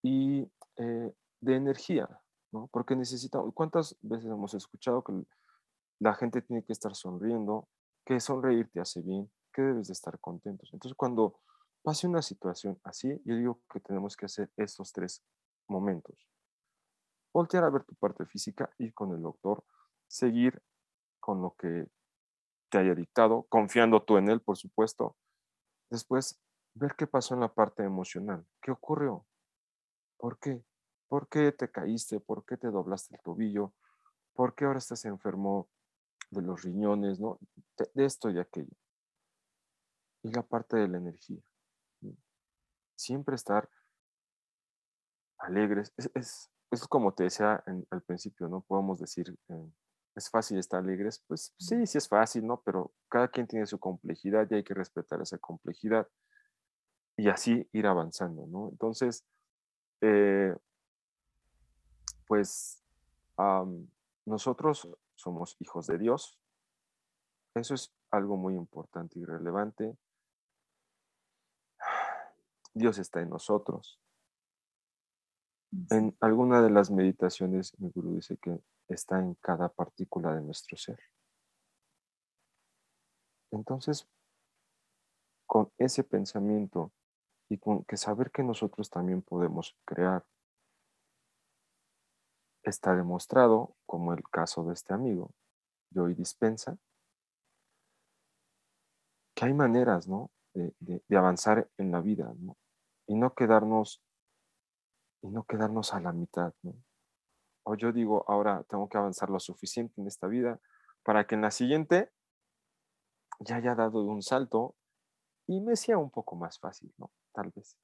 y 0.04 0.50
eh, 0.78 1.14
de 1.42 1.56
energía, 1.56 2.08
¿no? 2.52 2.68
Porque 2.72 2.96
necesitamos, 2.96 3.54
¿cuántas 3.54 3.98
veces 4.02 4.30
hemos 4.30 4.54
escuchado 4.54 5.04
que 5.04 5.14
la 6.00 6.14
gente 6.14 6.42
tiene 6.42 6.64
que 6.64 6.74
estar 6.74 6.96
sonriendo, 6.96 7.68
que 8.06 8.20
sonreír 8.20 8.70
te 8.72 8.80
hace 8.80 9.02
bien, 9.02 9.32
que 9.54 9.62
debes 9.62 9.88
de 9.88 9.94
estar 9.94 10.20
contentos? 10.20 10.70
Entonces, 10.74 10.96
cuando 10.96 11.40
pase 11.84 12.08
una 12.08 12.22
situación 12.22 12.80
así, 12.84 13.10
yo 13.26 13.36
digo 13.36 13.62
que 13.72 13.80
tenemos 13.80 14.16
que 14.16 14.26
hacer 14.26 14.52
estos 14.58 14.92
tres 14.92 15.24
momentos. 15.68 16.28
Voltear 17.34 17.64
a 17.64 17.70
ver 17.70 17.84
tu 17.84 17.96
parte 17.96 18.26
física, 18.26 18.70
ir 18.78 18.94
con 18.94 19.12
el 19.14 19.22
doctor, 19.22 19.64
seguir 20.08 20.62
con 21.20 21.42
lo 21.42 21.56
que 21.58 21.88
te 22.70 22.80
haya 22.80 22.96
dictado, 22.96 23.44
confiando 23.50 24.04
tú 24.04 24.18
en 24.18 24.30
él, 24.30 24.42
por 24.42 24.58
supuesto. 24.58 25.16
Después, 25.90 26.40
ver 26.74 26.96
qué 26.98 27.08
pasó 27.08 27.34
en 27.34 27.42
la 27.42 27.54
parte 27.54 27.84
emocional. 27.84 28.46
¿Qué 28.62 28.72
ocurrió? 28.72 29.26
¿Por 30.18 30.40
qué? 30.40 30.64
¿Por 31.08 31.30
qué 31.30 31.52
te 31.52 31.70
caíste? 31.70 32.20
¿Por 32.20 32.46
qué 32.46 32.58
te 32.58 32.68
doblaste 32.68 33.16
el 33.16 33.22
tobillo? 33.22 33.74
¿Por 34.34 34.56
qué 34.56 34.66
ahora 34.66 34.80
estás 34.80 35.06
enfermo 35.06 35.70
de 36.30 36.42
los 36.42 36.64
riñones? 36.64 37.20
¿no? 37.20 37.40
De, 37.94 38.06
esto 38.06 38.30
y 38.30 38.40
aquello. 38.40 38.76
Y 40.24 40.32
la 40.32 40.44
parte 40.44 40.78
de 40.78 40.88
la 40.88 40.98
energía. 40.98 41.42
Siempre 42.96 43.36
estar 43.36 43.70
alegres. 45.38 45.94
Es, 46.14 46.50
como 46.90 47.14
te 47.14 47.24
decía 47.24 47.64
al 47.90 48.02
principio, 48.02 48.50
¿no? 48.50 48.62
Podemos 48.62 49.00
decir, 49.00 49.38
eh, 49.48 49.72
¿es 50.16 50.30
fácil 50.30 50.58
estar 50.58 50.82
alegres? 50.82 51.24
Pues 51.28 51.54
sí, 51.58 51.86
sí 51.86 51.98
es 51.98 52.08
fácil, 52.08 52.46
¿no? 52.46 52.62
Pero 52.66 52.92
cada 53.08 53.30
quien 53.30 53.48
tiene 53.48 53.66
su 53.66 53.80
complejidad 53.80 54.48
y 54.50 54.56
hay 54.56 54.64
que 54.64 54.74
respetar 54.74 55.22
esa 55.22 55.38
complejidad 55.38 56.08
y 57.16 57.30
así 57.30 57.68
ir 57.72 57.88
avanzando, 57.88 58.46
¿no? 58.48 58.70
Entonces, 58.70 59.26
eh, 60.02 60.56
pues 62.28 62.84
nosotros 64.26 64.90
somos 65.16 65.56
hijos 65.60 65.88
de 65.88 65.98
Dios. 65.98 66.38
Eso 67.56 67.74
es 67.74 67.94
algo 68.12 68.38
muy 68.38 68.56
importante 68.56 69.20
y 69.20 69.26
relevante. 69.26 69.98
Dios 72.74 73.00
está 73.00 73.22
en 73.22 73.30
nosotros. 73.30 74.00
En 75.90 76.16
alguna 76.20 76.62
de 76.62 76.70
las 76.70 76.92
meditaciones, 76.92 77.78
mi 77.80 77.90
gurú 77.90 78.14
dice 78.14 78.38
que 78.38 78.62
está 78.88 79.20
en 79.20 79.34
cada 79.36 79.70
partícula 79.70 80.34
de 80.36 80.42
nuestro 80.42 80.78
ser. 80.78 81.00
Entonces, 83.52 84.08
con 85.46 85.72
ese 85.78 86.04
pensamiento 86.04 86.92
y 87.50 87.58
con 87.58 87.84
que 87.86 87.98
saber 87.98 88.30
que 88.32 88.44
nosotros 88.44 88.90
también 88.90 89.22
podemos 89.22 89.76
crear. 89.86 90.26
Está 92.68 92.98
demostrado, 92.98 93.78
como 93.86 94.12
el 94.12 94.22
caso 94.30 94.66
de 94.66 94.74
este 94.74 94.94
amigo, 94.94 95.32
Joy 95.92 96.16
Dispensa, 96.16 96.78
que 99.34 99.46
hay 99.46 99.54
maneras, 99.54 100.10
¿no? 100.10 100.32
De, 100.54 101.02
avanzar 101.16 101.70
en 101.78 101.92
la 101.92 102.02
vida, 102.02 102.34
¿no? 102.40 102.58
Y 103.08 103.16
no 103.16 103.34
quedarnos, 103.36 104.04
y 105.22 105.30
no 105.30 105.46
quedarnos 105.46 105.94
a 105.94 106.02
la 106.02 106.12
mitad, 106.12 106.54
¿no? 106.62 106.76
O 107.64 107.76
yo 107.76 107.94
digo, 107.94 108.26
ahora 108.28 108.66
tengo 108.68 108.90
que 108.90 108.98
avanzar 108.98 109.30
lo 109.30 109.40
suficiente 109.40 110.02
en 110.02 110.08
esta 110.08 110.28
vida 110.28 110.60
para 111.04 111.26
que 111.26 111.36
en 111.36 111.44
la 111.44 111.52
siguiente 111.52 112.12
ya 113.40 113.56
haya 113.56 113.76
dado 113.76 114.04
un 114.04 114.22
salto 114.22 114.76
y 115.46 115.62
me 115.62 115.78
sea 115.78 115.98
un 115.98 116.12
poco 116.12 116.36
más 116.36 116.60
fácil, 116.60 116.94
¿no? 116.98 117.12
tal 117.32 117.50
vez. 117.56 117.78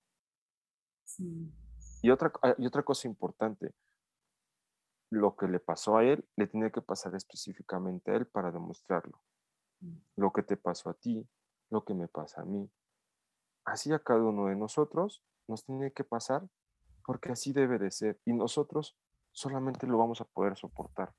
Y, 2.02 2.10
otra, 2.10 2.34
ah, 2.42 2.56
y 2.58 2.66
otra 2.66 2.84
cosa 2.84 3.08
importante, 3.08 3.74
lo 5.14 5.36
que 5.36 5.48
le 5.48 5.60
pasó 5.60 5.98
a 5.98 6.04
él, 6.04 6.28
le 6.36 6.48
tiene 6.48 6.72
que 6.72 6.82
pasar 6.82 7.16
específicamente 7.16 8.12
a 8.12 8.16
él 8.16 8.28
para 8.28 8.52
demostrarlo. 8.52 9.22
Mm. 9.80 9.98
Lo 10.18 10.34
que 10.34 10.44
te 10.44 10.58
pasó 10.58 10.90
a 10.90 10.94
ti, 10.94 11.28
lo 11.70 11.84
que 11.84 11.94
me 11.94 12.08
pasa 12.08 12.42
a 12.42 12.46
mí. 12.46 12.70
Así 13.66 13.92
a 13.94 14.00
cada 14.00 14.24
uno 14.24 14.48
de 14.48 14.56
nosotros 14.56 15.24
nos 15.48 15.64
tiene 15.66 15.92
que 15.92 16.04
pasar 16.04 16.48
porque 17.06 17.32
así 17.32 17.54
debe 17.54 17.80
de 17.80 17.92
ser. 17.92 18.20
Y 18.26 18.34
nosotros 18.34 18.98
solamente 19.32 19.88
lo 19.88 19.98
vamos 19.98 20.22
a 20.22 20.26
poder 20.26 20.58
soportar. 20.58 21.14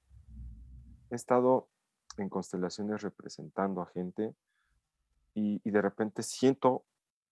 He 1.10 1.14
estado 1.14 1.68
en 2.16 2.28
constelaciones 2.28 3.02
representando 3.02 3.80
a 3.80 3.86
gente 3.86 4.34
y, 5.34 5.60
y 5.64 5.70
de 5.70 5.82
repente 5.82 6.22
siento 6.22 6.84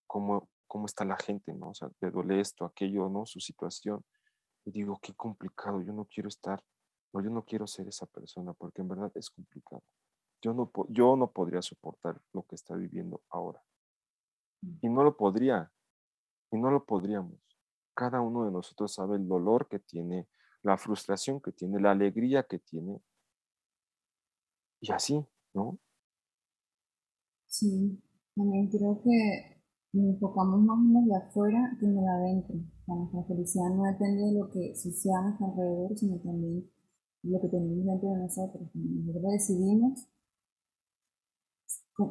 como 0.07 0.49
cómo 0.67 0.87
está 0.87 1.05
la 1.05 1.17
gente, 1.17 1.53
¿no? 1.53 1.71
O 1.71 1.75
sea, 1.75 1.91
le 2.01 2.11
duele 2.11 2.41
esto, 2.41 2.65
aquello, 2.65 3.09
¿no? 3.09 3.27
Su 3.27 3.41
situación. 3.41 4.05
Y 4.65 4.71
digo, 4.71 4.99
qué 5.03 5.15
complicado, 5.15 5.83
yo 5.83 5.93
no 5.93 6.05
quiero 6.05 6.29
estar, 6.29 6.63
no, 7.13 7.23
yo 7.23 7.31
no 7.31 7.45
quiero 7.45 7.67
ser 7.67 7.89
esa 7.89 8.07
persona, 8.07 8.53
porque 8.53 8.83
en 8.83 8.89
verdad 8.89 9.11
es 9.15 9.31
complicado. 9.31 9.83
Yo 10.41 10.55
no, 10.55 10.71
yo 10.89 11.17
no 11.17 11.31
podría 11.31 11.63
soportar 11.63 12.21
lo 12.33 12.43
que 12.45 12.55
está 12.55 12.75
viviendo 12.75 13.23
ahora. 13.29 13.63
Mm. 14.63 14.79
Y 14.83 14.89
no 14.89 15.05
lo 15.05 15.17
podría, 15.17 15.71
y 16.51 16.59
no 16.59 16.71
lo 16.71 16.85
podríamos. 16.85 17.39
Cada 17.95 18.21
uno 18.21 18.45
de 18.45 18.53
nosotros 18.53 18.93
sabe 18.95 19.17
el 19.17 19.29
dolor 19.29 19.69
que 19.69 19.79
tiene, 19.79 20.29
la 20.63 20.79
frustración 20.79 21.41
que 21.41 21.53
tiene, 21.53 21.81
la 21.81 21.91
alegría 21.91 22.45
que 22.45 22.59
tiene. 22.59 23.01
Y 24.81 24.93
así, 24.93 25.25
¿no? 25.55 25.79
Sí, 27.47 28.03
también 28.35 28.69
creo 28.71 29.01
que 29.03 29.63
nos 29.93 30.15
enfocamos 30.15 30.61
más 30.63 30.79
en 30.79 30.95
lo 30.95 31.01
de 31.01 31.17
afuera 31.17 31.77
que 31.79 31.87
en 31.87 31.95
lo 31.95 32.01
de 32.01 32.09
adentro. 32.09 32.57
Nuestra 32.95 33.25
felicidad 33.25 33.71
no 33.71 33.85
depende 33.85 34.23
de 34.23 34.33
lo 34.33 34.51
que 34.51 34.75
suceda 34.75 35.19
a 35.19 35.23
nuestro 35.23 35.47
alrededor, 35.47 35.97
sino 35.97 36.19
también 36.19 36.71
lo 37.23 37.41
que 37.41 37.49
tenemos 37.49 37.87
dentro 37.87 38.11
de 38.11 38.19
nosotros. 38.19 38.71
Nosotros 38.75 39.33
decidimos 39.33 40.09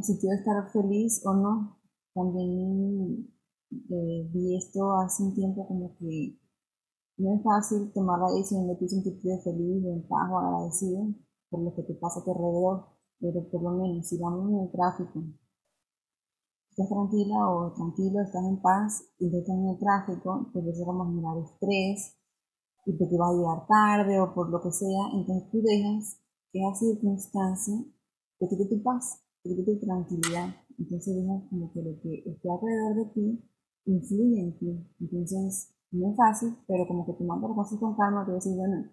si 0.02 0.18
quiero 0.20 0.38
estar 0.38 0.72
feliz 0.72 1.22
o 1.26 1.34
no. 1.34 1.78
También 2.14 3.28
eh, 3.72 4.30
vi 4.32 4.58
esto 4.58 4.92
hace 4.98 5.24
un 5.24 5.34
tiempo 5.34 5.68
como 5.68 5.96
que 5.98 6.38
no 7.18 7.36
es 7.36 7.44
fácil 7.44 7.92
tomar 7.94 8.20
la 8.20 8.32
decisión 8.32 8.68
de 8.68 8.88
sentirte 8.88 9.40
feliz, 9.44 9.86
en 9.86 10.08
paz 10.08 10.30
agradecido 10.30 11.14
por 11.50 11.62
lo 11.62 11.76
que 11.76 11.84
te 11.84 11.94
pasa 11.96 12.20
a 12.20 12.24
tu 12.24 12.32
alrededor, 12.32 12.86
pero 13.20 13.48
por 13.50 13.62
lo 13.62 13.72
menos 13.72 14.08
si 14.08 14.18
vamos 14.18 14.52
en 14.52 14.60
el 14.60 14.72
tráfico 14.72 15.24
estás 16.72 16.88
tranquila 16.88 17.50
o 17.52 17.74
tranquilo, 17.74 18.22
estás 18.22 18.44
en 18.46 18.62
paz 18.62 19.04
y 19.20 19.28
estás 19.28 19.56
en 19.56 19.68
el 19.68 19.78
tráfico, 19.78 20.50
te 20.54 20.60
empieza 20.60 20.84
a 20.84 21.06
generar 21.06 21.38
estrés 21.38 22.18
y 22.86 22.98
te 22.98 23.18
vas 23.18 23.30
a 23.30 23.38
llegar 23.38 23.68
tarde 23.68 24.20
o 24.20 24.34
por 24.34 24.50
lo 24.50 24.62
que 24.62 24.72
sea, 24.72 25.12
entonces 25.14 25.52
tú 25.52 25.62
dejas 25.62 26.18
que 26.52 26.60
esa 26.60 26.74
circunstancia 26.76 27.76
te 28.40 28.48
quite 28.48 28.66
tu 28.66 28.82
paz, 28.82 29.22
te 29.44 29.50
quite 29.50 29.76
tu 29.76 29.86
tranquilidad. 29.86 30.56
Entonces 30.80 31.16
dejas 31.16 31.44
como 31.50 31.72
que 31.72 31.82
lo 31.84 32.00
que 32.02 32.24
esté 32.26 32.50
alrededor 32.50 32.96
de 32.96 33.06
ti 33.14 33.50
influye 33.86 34.42
en 34.42 34.58
ti. 34.58 34.88
Entonces 35.00 35.76
no 35.92 36.10
es 36.10 36.18
fácil, 36.18 36.58
pero 36.68 36.88
como 36.88 37.06
que 37.06 37.14
tomando 37.14 37.48
las 37.50 37.58
cosas 37.58 37.80
con 37.80 37.96
calma, 37.96 38.26
te 38.26 38.32
decir, 38.32 38.56
bueno, 38.56 38.90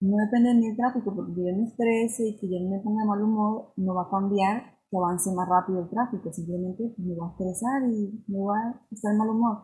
no 0.00 0.16
depende 0.16 0.54
de 0.54 0.68
el 0.68 0.76
tráfico, 0.76 1.14
porque 1.14 1.32
yo 1.34 1.42
me 1.56 1.64
estrese 1.64 2.28
y 2.28 2.36
que 2.38 2.48
yo 2.48 2.60
me 2.68 2.78
ponga 2.80 3.02
de 3.02 3.08
mal 3.08 3.22
humor, 3.22 3.72
no 3.76 3.94
va 3.94 4.02
a 4.02 4.10
cambiar 4.10 4.81
que 4.92 4.98
avance 4.98 5.32
más 5.32 5.48
rápido 5.48 5.80
el 5.80 5.88
tráfico, 5.88 6.30
simplemente 6.30 6.94
me 6.98 7.16
va 7.16 7.28
a 7.28 7.30
estresar 7.30 7.88
y 7.88 8.22
me 8.28 8.44
va 8.44 8.58
a 8.60 8.86
estar 8.90 9.16
mal 9.16 9.30
humor. 9.30 9.56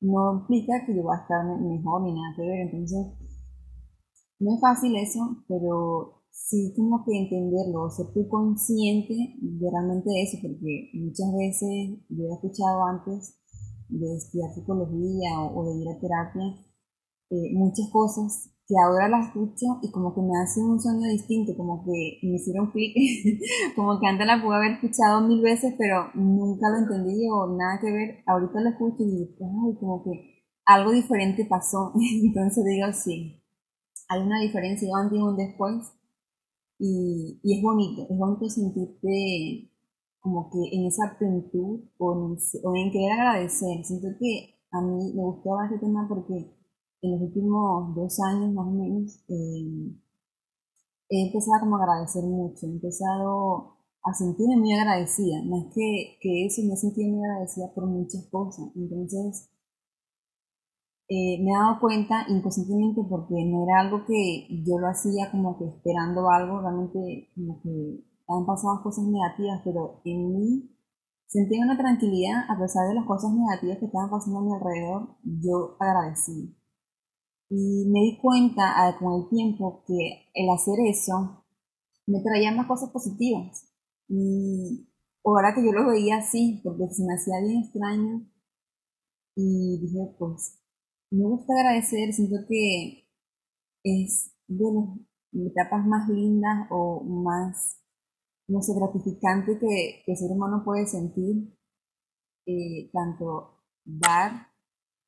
No 0.00 0.38
implica 0.38 0.86
que 0.86 0.94
yo 0.94 1.02
voy 1.02 1.16
a 1.16 1.20
estar 1.20 1.44
mejor 1.44 2.02
ni 2.02 2.14
nada 2.14 2.32
que 2.36 2.42
ver, 2.42 2.60
entonces 2.70 3.06
no 4.38 4.54
es 4.54 4.60
fácil 4.60 4.94
eso, 4.94 5.42
pero 5.48 6.22
sí 6.30 6.72
como 6.76 7.04
que 7.04 7.10
entenderlo, 7.10 7.90
ser 7.90 8.06
tú 8.14 8.28
consciente 8.28 9.14
de 9.42 9.68
realmente 9.68 10.10
eso, 10.22 10.38
porque 10.40 10.90
muchas 10.94 11.26
veces 11.34 11.98
yo 12.08 12.24
he 12.30 12.34
escuchado 12.34 12.84
antes 12.84 13.34
de 13.88 14.14
estudiar 14.14 14.54
psicología 14.54 15.42
o, 15.42 15.64
de 15.64 15.82
ir 15.82 15.88
a 15.88 15.98
terapia, 15.98 16.54
eh, 17.30 17.50
muchas 17.52 17.90
cosas 17.90 18.54
que 18.68 18.74
ahora 18.76 19.08
la 19.08 19.20
escucho 19.20 19.80
y 19.82 19.90
como 19.90 20.14
que 20.14 20.20
me 20.20 20.38
hace 20.38 20.60
un 20.60 20.78
sonido 20.78 21.10
distinto, 21.10 21.56
como 21.56 21.82
que 21.84 22.20
me 22.22 22.36
hicieron 22.36 22.70
clic, 22.70 22.94
como 23.76 23.98
que 23.98 24.06
antes 24.06 24.26
la 24.26 24.42
pude 24.42 24.56
haber 24.56 24.72
escuchado 24.72 25.26
mil 25.26 25.40
veces, 25.40 25.74
pero 25.78 26.10
nunca 26.14 26.68
lo 26.68 26.78
entendí 26.84 27.26
o 27.32 27.56
nada 27.56 27.80
que 27.80 27.90
ver. 27.90 28.22
Ahorita 28.26 28.60
la 28.60 28.70
escucho 28.70 29.02
y 29.04 29.34
como 29.80 30.04
que 30.04 30.44
algo 30.66 30.92
diferente 30.92 31.46
pasó. 31.46 31.92
Entonces 32.24 32.62
digo, 32.66 32.92
sí, 32.92 33.42
hay 34.08 34.20
una 34.20 34.40
diferencia 34.40 34.88
antes 34.96 35.18
y 35.18 35.22
un 35.22 35.36
después. 35.36 35.94
Y, 36.78 37.40
y, 37.42 37.58
es 37.58 37.62
bonito, 37.62 38.02
es 38.02 38.18
bonito 38.18 38.48
sentirte 38.48 39.72
como 40.20 40.50
que 40.50 40.76
en 40.76 40.86
esa 40.86 41.16
plenitud 41.18 41.88
o 41.98 42.12
en, 42.12 42.38
o 42.64 42.76
en 42.76 42.92
querer 42.92 43.12
agradecer. 43.12 43.82
Siento 43.82 44.08
que 44.20 44.58
a 44.70 44.82
mí 44.82 45.14
me 45.14 45.22
de 45.22 45.64
este 45.64 45.78
tema 45.78 46.06
porque 46.06 46.57
en 47.02 47.12
los 47.12 47.20
últimos 47.22 47.94
dos 47.94 48.20
años 48.20 48.52
más 48.52 48.66
o 48.66 48.70
menos, 48.70 49.24
eh, 49.28 49.94
he 51.10 51.26
empezado 51.26 51.60
como 51.60 51.76
a 51.76 51.82
agradecer 51.82 52.24
mucho, 52.24 52.66
he 52.66 52.70
empezado 52.70 53.78
a 54.02 54.14
sentirme 54.14 54.56
muy 54.56 54.72
agradecida, 54.74 55.42
más 55.44 55.64
que, 55.74 56.18
que 56.20 56.46
eso, 56.46 56.62
me 56.62 56.74
he 56.74 56.76
sentido 56.76 57.10
muy 57.10 57.24
agradecida 57.26 57.72
por 57.74 57.86
muchas 57.86 58.26
cosas. 58.30 58.70
Entonces, 58.74 59.50
eh, 61.08 61.42
me 61.42 61.50
he 61.50 61.54
dado 61.54 61.80
cuenta 61.80 62.26
inconscientemente 62.28 63.00
porque 63.08 63.34
no 63.46 63.64
era 63.64 63.80
algo 63.80 64.04
que 64.06 64.46
yo 64.64 64.78
lo 64.78 64.88
hacía 64.88 65.30
como 65.30 65.58
que 65.58 65.66
esperando 65.66 66.28
algo, 66.28 66.60
realmente 66.60 67.30
como 67.34 67.60
que 67.62 68.04
han 68.28 68.44
pasado 68.44 68.82
cosas 68.82 69.06
negativas, 69.06 69.62
pero 69.64 70.02
en 70.04 70.34
mí 70.34 70.70
sentía 71.26 71.64
una 71.64 71.78
tranquilidad 71.78 72.44
a 72.50 72.58
pesar 72.58 72.88
de 72.88 72.94
las 72.94 73.06
cosas 73.06 73.32
negativas 73.32 73.78
que 73.78 73.86
estaban 73.86 74.10
pasando 74.10 74.40
a 74.40 74.42
mi 74.42 74.52
alrededor, 74.52 75.16
yo 75.24 75.76
agradecí. 75.80 76.57
Y 77.50 77.86
me 77.88 78.00
di 78.00 78.18
cuenta 78.18 78.62
ah, 78.76 78.98
con 78.98 79.22
el 79.22 79.28
tiempo 79.30 79.82
que 79.86 80.28
el 80.34 80.50
hacer 80.50 80.74
eso 80.86 81.44
me 82.06 82.20
traía 82.20 82.52
más 82.52 82.66
cosas 82.66 82.90
positivas. 82.90 83.68
Y 84.08 84.88
ahora 85.24 85.54
que 85.54 85.64
yo 85.64 85.72
lo 85.72 85.88
veía 85.88 86.18
así, 86.18 86.60
porque 86.64 86.88
se 86.90 87.04
me 87.04 87.14
hacía 87.14 87.40
bien 87.40 87.62
extraño, 87.62 88.26
y 89.40 89.78
dije, 89.80 90.16
pues, 90.18 90.58
me 91.10 91.24
gusta 91.24 91.52
agradecer, 91.54 92.12
siento 92.12 92.38
que 92.48 93.08
es 93.84 94.34
de 94.48 94.64
las 95.32 95.46
etapas 95.52 95.86
más 95.86 96.08
lindas 96.08 96.66
o 96.70 97.04
más, 97.04 97.80
no 98.48 98.60
sé, 98.62 98.72
gratificante 98.74 99.58
que, 99.60 100.02
el 100.06 100.16
ser 100.16 100.32
humano 100.32 100.62
puede 100.64 100.86
sentir, 100.86 101.56
eh, 102.46 102.90
tanto 102.92 103.62
dar 103.84 104.47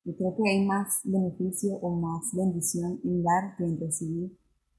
yo 0.03 0.15
creo 0.15 0.35
que 0.35 0.49
hay 0.49 0.65
más 0.65 1.01
beneficio 1.03 1.75
o 1.75 1.95
más 1.95 2.31
bendición 2.33 2.99
en 3.03 3.23
dar 3.23 3.55
que 3.57 3.65
en 3.65 3.79
recibir, 3.79 4.37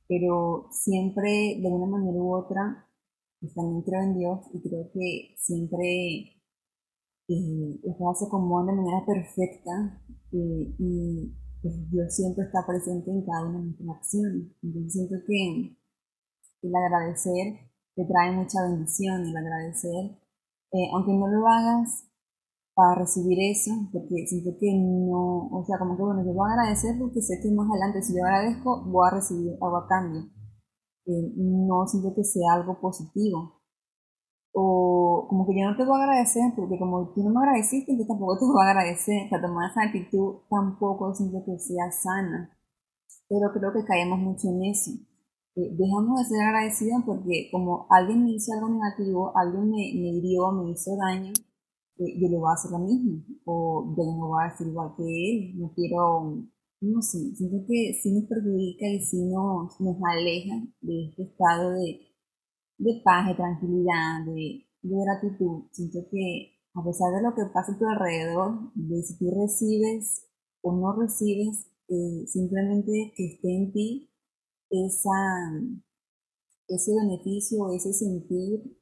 pero 0.08 0.68
siempre 0.70 1.58
de 1.60 1.68
una 1.68 1.86
manera 1.86 2.18
u 2.18 2.34
otra, 2.34 2.88
pues 3.40 3.54
también 3.54 3.82
creo 3.82 4.02
en 4.02 4.18
Dios 4.18 4.40
y 4.52 4.60
creo 4.62 4.90
que 4.92 5.34
siempre 5.38 6.42
eh, 7.28 7.80
cosas 7.98 8.20
se 8.20 8.26
acomodan 8.26 8.66
de 8.66 8.82
manera 8.82 9.06
perfecta 9.06 10.02
eh, 10.32 10.74
y 10.78 11.32
pues, 11.62 11.90
Dios 11.90 12.14
siempre 12.14 12.44
está 12.44 12.66
presente 12.66 13.10
en 13.10 13.24
cada 13.24 13.48
una 13.48 13.58
de 13.58 13.64
nuestras 13.66 13.96
acciones. 13.96 14.48
Entonces 14.62 14.92
siento 14.92 15.16
que 15.26 15.76
el 16.62 16.74
agradecer 16.74 17.70
te 17.94 18.04
trae 18.04 18.32
mucha 18.32 18.62
bendición, 18.62 19.26
el 19.26 19.36
agradecer, 19.36 20.18
eh, 20.72 20.88
aunque 20.92 21.12
no 21.12 21.28
lo 21.28 21.46
hagas 21.46 22.11
para 22.74 23.00
recibir 23.00 23.38
eso, 23.40 23.70
porque 23.92 24.26
siento 24.26 24.56
que 24.58 24.72
no, 24.74 25.48
o 25.48 25.64
sea, 25.66 25.78
como 25.78 25.96
que 25.96 26.02
bueno, 26.02 26.24
yo 26.24 26.32
voy 26.32 26.48
a 26.50 26.54
agradecer 26.54 26.96
porque 26.98 27.20
sé 27.20 27.40
que 27.42 27.50
más 27.52 27.68
adelante 27.70 28.02
si 28.02 28.14
yo 28.16 28.24
agradezco 28.24 28.84
voy 28.86 29.06
a 29.06 29.14
recibir 29.14 29.52
algo 29.60 29.76
a 29.76 29.86
cambio. 29.86 30.22
Eh, 31.06 31.32
no 31.36 31.86
siento 31.86 32.14
que 32.14 32.24
sea 32.24 32.54
algo 32.54 32.80
positivo. 32.80 33.60
O 34.54 35.26
como 35.28 35.46
que 35.46 35.58
yo 35.58 35.68
no 35.70 35.76
te 35.76 35.84
voy 35.84 35.98
a 36.00 36.04
agradecer 36.04 36.52
porque 36.56 36.78
como 36.78 37.12
tú 37.14 37.22
no 37.24 37.30
me 37.30 37.40
agradeciste, 37.40 37.96
yo 37.96 38.06
tampoco 38.06 38.38
te 38.38 38.44
voy 38.46 38.62
a 38.64 38.70
agradecer. 38.70 39.26
O 39.26 39.28
sea, 39.28 39.40
tomar 39.40 39.70
esa 39.70 39.82
actitud 39.82 40.36
tampoco 40.50 41.14
siento 41.14 41.42
que 41.44 41.58
sea 41.58 41.90
sana. 41.90 42.50
Pero 43.28 43.52
creo 43.52 43.72
que 43.72 43.84
caemos 43.84 44.18
mucho 44.18 44.48
en 44.48 44.64
eso. 44.64 44.90
Eh, 45.56 45.74
dejamos 45.76 46.18
de 46.20 46.24
ser 46.24 46.40
agradecidos 46.46 47.02
porque 47.04 47.48
como 47.52 47.86
alguien 47.90 48.24
me 48.24 48.32
hizo 48.32 48.52
algo 48.54 48.68
negativo, 48.70 49.32
alguien 49.36 49.68
me, 49.70 49.76
me 49.76 50.08
hirió, 50.16 50.50
me 50.52 50.70
hizo 50.70 50.96
daño, 50.96 51.32
yo 52.18 52.28
le 52.28 52.38
voy 52.38 52.50
a 52.50 52.54
hacer 52.54 52.70
lo 52.70 52.78
mismo, 52.78 53.22
o 53.44 53.94
yo 53.96 54.04
no 54.04 54.28
voy 54.28 54.42
a 54.42 54.50
decir 54.50 54.66
igual 54.66 54.94
que 54.96 55.02
él, 55.04 55.58
no 55.58 55.72
quiero, 55.74 56.44
no 56.80 57.02
sé, 57.02 57.18
siento 57.34 57.64
que 57.66 57.98
sí 58.02 58.12
nos 58.12 58.24
perjudica 58.24 58.86
y 58.88 59.00
sí 59.00 59.24
nos, 59.24 59.80
nos 59.80 59.96
aleja 60.02 60.54
de 60.80 61.08
este 61.08 61.22
estado 61.22 61.70
de, 61.70 62.00
de 62.78 63.00
paz, 63.04 63.28
de 63.28 63.34
tranquilidad, 63.34 64.24
de, 64.26 64.66
de 64.82 64.96
gratitud. 65.04 65.64
Siento 65.72 66.00
que 66.10 66.52
a 66.74 66.82
pesar 66.84 67.12
de 67.14 67.22
lo 67.22 67.34
que 67.34 67.52
pasa 67.52 67.72
a 67.72 67.78
tu 67.78 67.86
alrededor, 67.86 68.72
de 68.74 69.02
si 69.02 69.18
tú 69.18 69.30
recibes 69.30 70.26
o 70.62 70.72
no 70.72 70.98
recibes, 71.00 71.66
eh, 71.88 72.26
simplemente 72.26 73.12
que 73.14 73.26
esté 73.26 73.54
en 73.54 73.72
ti 73.72 74.10
esa, 74.70 75.10
ese 76.68 76.92
beneficio, 76.94 77.70
ese 77.72 77.92
sentir 77.92 78.78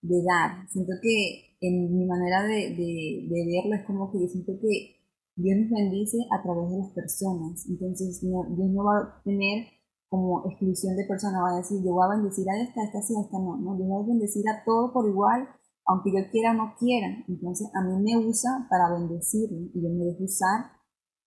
de 0.00 0.22
dar. 0.22 0.68
Siento 0.70 0.92
que 1.02 1.53
en 1.66 1.96
mi 1.96 2.06
manera 2.06 2.42
de, 2.42 2.74
de, 2.76 3.28
de, 3.28 3.40
verlo 3.46 3.74
es 3.74 3.86
como 3.86 4.10
que 4.10 4.20
yo 4.20 4.28
siento 4.28 4.52
que 4.60 5.00
Dios 5.36 5.58
nos 5.58 5.70
bendice 5.70 6.18
a 6.30 6.42
través 6.42 6.70
de 6.70 6.78
las 6.78 6.90
personas. 6.90 7.66
Entonces, 7.68 8.22
no, 8.22 8.44
Dios 8.54 8.70
no 8.70 8.84
va 8.84 8.98
a 8.98 9.22
tener 9.24 9.66
como 10.08 10.46
exclusión 10.46 10.96
de 10.96 11.06
personas, 11.06 11.42
va 11.42 11.54
a 11.54 11.58
decir, 11.58 11.82
yo 11.82 11.92
voy 11.92 12.04
a 12.04 12.14
bendecir 12.16 12.46
a 12.48 12.62
esta, 12.62 12.80
a 12.80 12.84
esta 12.84 13.02
sí, 13.02 13.14
a 13.16 13.22
esta 13.22 13.38
no. 13.38 13.56
No, 13.56 13.76
Dios 13.76 13.88
va 13.90 14.04
a 14.04 14.06
bendecir 14.06 14.44
a 14.48 14.62
todo 14.64 14.92
por 14.92 15.08
igual, 15.08 15.48
aunque 15.86 16.12
yo 16.12 16.30
quiera 16.30 16.52
o 16.52 16.54
no 16.54 16.74
quiera. 16.78 17.08
Entonces, 17.26 17.68
a 17.74 17.82
mí 17.82 17.98
me 17.98 18.26
usa 18.26 18.66
para 18.70 18.94
bendecirlo 18.94 19.58
y 19.74 19.82
yo 19.82 19.88
me 19.90 20.04
dejo 20.04 20.24
usar 20.24 20.70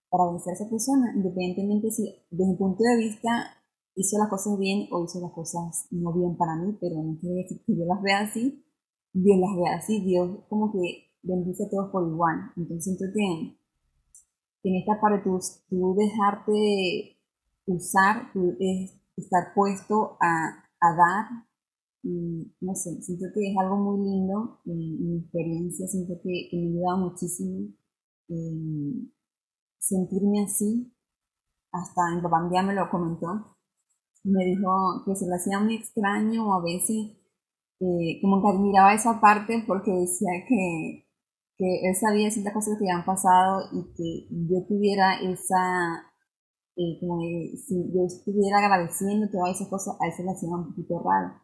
para 0.09 0.25
bendecir 0.25 0.51
a 0.51 0.55
esa 0.55 0.69
persona, 0.69 1.13
independientemente 1.15 1.91
si 1.91 2.03
desde 2.31 2.51
mi 2.51 2.57
punto 2.57 2.83
de 2.83 2.95
vista 2.95 3.57
hizo 3.95 4.17
las 4.19 4.29
cosas 4.29 4.57
bien 4.57 4.87
o 4.91 5.03
hizo 5.03 5.19
las 5.19 5.31
cosas 5.33 5.87
no 5.91 6.13
bien 6.13 6.37
para 6.37 6.55
mí, 6.55 6.77
pero 6.79 7.01
no 7.01 7.17
quiere 7.19 7.43
decir 7.43 7.61
que 7.65 7.75
yo 7.75 7.85
las 7.85 8.01
vea 8.01 8.21
así, 8.21 8.63
Dios 9.23 9.39
las 9.39 9.55
ve 9.55 9.67
así, 9.67 10.05
Dios 10.05 10.43
como 10.47 10.71
que 10.71 11.07
bendice 11.23 11.65
a 11.65 11.69
todos 11.69 11.91
por 11.91 12.07
igual. 12.07 12.51
Entonces 12.55 12.83
siento 12.83 13.05
que, 13.13 13.57
en 14.63 14.75
esta 14.75 14.99
parte 14.99 15.23
tú, 15.23 15.39
tú 15.69 15.95
dejarte 15.95 17.17
usar, 17.65 18.31
tú 18.33 18.55
es 18.59 18.99
estar 19.15 19.53
puesto 19.55 20.17
a, 20.21 20.63
a, 20.79 20.95
dar, 20.95 21.25
y 22.03 22.53
no 22.61 22.75
sé, 22.75 23.01
siento 23.01 23.25
que 23.33 23.51
es 23.51 23.57
algo 23.57 23.77
muy 23.77 24.05
lindo 24.05 24.61
en, 24.65 24.77
mi 24.77 25.17
experiencia, 25.19 25.87
siento 25.87 26.13
que, 26.21 26.49
me 26.53 26.67
ayuda 26.67 26.97
muchísimo. 26.97 27.69
sentirme 29.79 30.43
así, 30.43 30.93
hasta 31.71 32.15
mi 32.15 32.21
papá 32.21 32.41
me 32.63 32.73
lo 32.73 32.89
comentó, 32.89 33.57
me 34.23 34.45
dijo 34.45 35.03
que 35.05 35.15
se 35.15 35.25
le 35.25 35.35
hacía 35.35 35.59
muy 35.59 35.75
extraño 35.75 36.53
a 36.53 36.61
veces, 36.61 37.16
eh, 37.79 38.19
como 38.21 38.41
que 38.41 38.49
admiraba 38.49 38.93
esa 38.93 39.19
parte 39.21 39.63
porque 39.67 39.91
decía 39.91 40.31
que, 40.47 41.05
que 41.57 41.87
él 41.87 41.95
sabía 41.95 42.31
ciertas 42.31 42.53
cosas 42.53 42.77
que 42.77 42.85
habían 42.85 43.05
pasado 43.05 43.69
y 43.71 43.93
que 43.95 44.27
yo 44.31 44.65
tuviera 44.67 45.19
esa, 45.21 46.11
eh, 46.75 46.97
como 46.99 47.19
si 47.21 47.91
yo 47.93 48.05
estuviera 48.05 48.59
agradeciendo 48.59 49.29
todas 49.29 49.55
esas 49.55 49.67
cosas, 49.69 49.95
a 49.99 50.07
él 50.07 50.13
se 50.13 50.23
le 50.23 50.31
hacía 50.31 50.49
un 50.49 50.69
poquito 50.69 50.99
raro. 51.03 51.41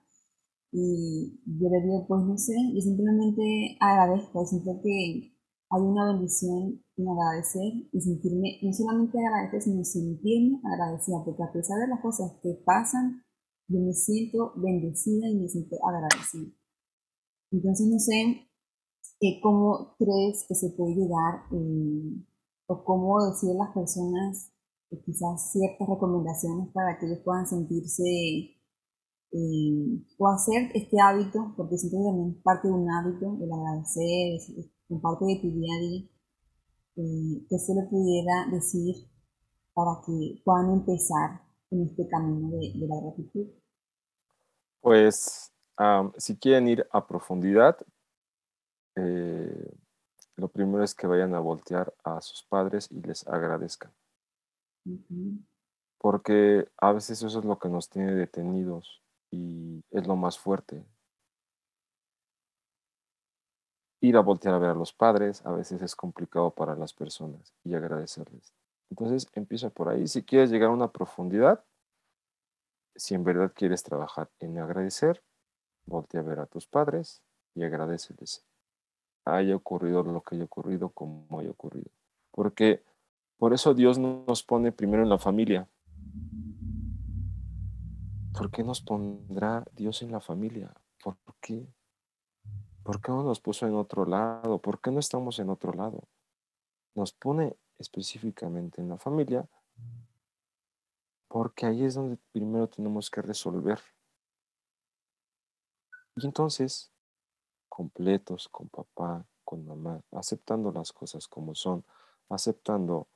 Y 0.72 1.40
yo 1.46 1.70
le 1.70 1.82
digo, 1.82 2.06
pues 2.08 2.22
no 2.24 2.38
sé, 2.38 2.54
yo 2.74 2.82
simplemente 2.82 3.78
agradezco, 3.80 4.44
siento 4.46 4.82
que 4.82 5.34
hay 5.70 5.82
una 5.82 6.14
bendición 6.14 6.82
en 6.98 7.10
agradecer 7.10 7.74
y 7.92 8.02
sentirme, 8.02 8.60
no 8.62 8.74
solamente 8.74 9.18
agradecer, 9.18 9.62
sino 9.62 9.84
sentirme 9.84 10.62
agradecida, 10.64 11.24
porque 11.26 11.44
a 11.44 11.52
pesar 11.52 11.80
de 11.80 11.88
las 11.88 12.02
cosas 12.02 12.32
que 12.44 12.54
pasan, 12.66 13.23
yo 13.74 13.80
me 13.80 13.94
siento 13.94 14.54
bendecida 14.56 15.28
y 15.30 15.36
me 15.36 15.50
siento 15.50 15.76
agradecida. 15.86 16.52
Entonces, 17.52 17.88
no 17.88 18.00
sé 18.00 18.48
eh, 19.22 19.40
cómo 19.42 19.96
crees 19.98 20.46
que 20.48 20.56
se 20.56 20.70
puede 20.72 20.96
llegar 20.96 21.44
eh, 21.52 22.24
o 22.68 22.84
cómo 22.84 23.26
decir 23.26 23.52
a 23.52 23.66
las 23.66 23.74
personas 23.74 24.52
eh, 24.92 25.02
quizás 25.06 25.52
ciertas 25.52 25.88
recomendaciones 25.88 26.70
para 26.74 26.98
que 26.98 27.08
ellos 27.08 27.20
puedan 27.24 27.48
sentirse 27.48 28.60
o 30.20 30.28
hacer 30.28 30.70
este 30.76 30.96
hábito, 31.02 31.56
porque 31.58 31.76
siento 31.76 31.98
que 31.98 32.04
también 32.04 32.36
es 32.38 32.44
parte 32.44 32.68
de 32.68 32.74
un 32.76 32.88
hábito, 32.88 33.36
el 33.42 33.52
agradecer, 33.52 34.40
en 34.90 35.02
parte 35.02 35.26
de 35.26 35.40
tu 35.42 35.52
día 35.52 35.74
a 35.76 35.82
día, 35.82 36.10
eh, 36.96 37.46
¿qué 37.50 37.58
se 37.58 37.74
le 37.74 37.84
pudiera 37.90 38.46
decir 38.52 38.96
para 39.74 40.02
que 40.06 40.42
puedan 40.46 40.74
empezar 40.74 41.42
en 41.72 41.88
este 41.88 42.08
camino 42.08 42.50
de, 42.52 42.72
la 42.88 43.02
gratitud? 43.02 43.48
Pues 44.84 45.50
si 46.18 46.38
quieren 46.38 46.68
ir 46.68 46.86
a 46.92 47.08
profundidad, 47.08 47.78
eh, 48.98 49.72
lo 50.36 50.50
primero 50.50 50.84
es 50.84 50.94
que 50.94 51.08
vayan 51.08 51.34
a 51.36 51.40
voltear 51.40 51.94
a 52.04 52.20
sus 52.20 52.44
padres 52.44 52.92
y 52.92 53.02
les 53.02 53.26
agradezcan. 53.26 53.94
Porque 55.98 56.68
a 56.78 56.92
veces 56.92 57.24
eso 57.24 57.40
es 57.40 57.46
lo 57.46 57.58
que 57.60 57.70
nos 57.70 57.90
tiene 57.90 58.14
detenidos 58.14 59.02
y 59.32 59.82
es 59.90 60.06
lo 60.06 60.18
más 60.18 60.38
fuerte. 60.38 60.84
ir 64.02 64.18
a 64.18 64.20
voltear 64.20 64.54
a 64.54 64.60
ver 64.60 64.72
a 64.72 64.76
los 64.76 64.92
padres 64.92 65.42
a 65.46 65.54
veces 65.54 65.82
es 65.82 65.96
complicado 65.96 66.52
para 66.52 66.76
las 66.76 66.92
personas 66.92 67.54
y 67.64 67.74
agradecerles. 67.74 68.54
Entonces 68.90 69.30
empieza 69.34 69.70
por 69.70 69.88
ahí. 69.88 70.08
Si 70.08 70.24
quieres 70.24 70.52
llegar 70.52 70.72
a 70.72 70.74
una 70.74 70.92
profundidad, 70.92 71.64
si 72.96 73.16
en 73.16 73.24
verdad 73.24 73.52
quieres 73.54 73.84
trabajar 73.84 74.30
en 74.40 74.58
agradecer, 74.60 75.24
voltea 75.86 76.22
a 76.22 76.24
ver 76.24 76.40
a 76.40 76.46
tus 76.46 76.68
padres 76.68 77.22
y 77.56 77.64
agradeceles. 77.64 78.46
Haya 79.26 79.56
ocurrido 79.56 80.04
lo 80.04 80.22
que 80.22 80.36
haya 80.36 80.46
ocurrido, 80.46 80.90
como 80.90 81.40
haya 81.40 81.52
ocurrido. 81.52 81.90
Porque 82.32 82.84
por 83.38 83.54
eso 83.54 83.74
Dios 83.74 83.98
nos 84.00 84.44
pone 84.44 84.72
primero 84.72 85.04
en 85.04 85.10
la 85.10 85.18
familia. 85.18 85.68
¿Por 88.34 88.50
qué 88.52 88.64
nos 88.64 88.82
pondrá 88.82 89.64
Dios 89.76 90.02
en 90.02 90.12
la 90.12 90.20
familia? 90.20 90.74
¿Por 91.04 91.18
qué? 91.40 91.68
¿Por 92.84 93.02
qué 93.02 93.12
no 93.12 93.24
nos 93.24 93.40
puso 93.40 93.68
en 93.68 93.76
otro 93.76 94.06
lado? 94.06 94.60
¿Por 94.60 94.82
qué 94.82 94.92
no 94.92 95.00
estamos 95.00 95.40
en 95.40 95.50
otro 95.50 95.74
lado? 95.74 96.08
Nos 96.96 97.14
pone 97.14 97.56
específicamente 97.78 98.82
en 98.82 98.90
la 98.90 98.98
familia 98.98 99.48
porque 101.34 101.66
ahí 101.66 101.84
es 101.84 101.96
donde 101.96 102.20
primero 102.32 102.70
tenemos 102.70 103.10
que 103.10 103.20
resolver. 103.20 103.80
Y 106.16 106.28
entonces, 106.28 106.92
completos 107.68 108.48
con 108.50 108.70
papá, 108.70 109.26
con 109.44 109.66
mamá, 109.66 110.00
aceptando 110.12 110.72
las 110.72 110.94
cosas 110.94 111.28
como 111.28 111.56
son, 111.56 111.84
aceptando 112.30 113.08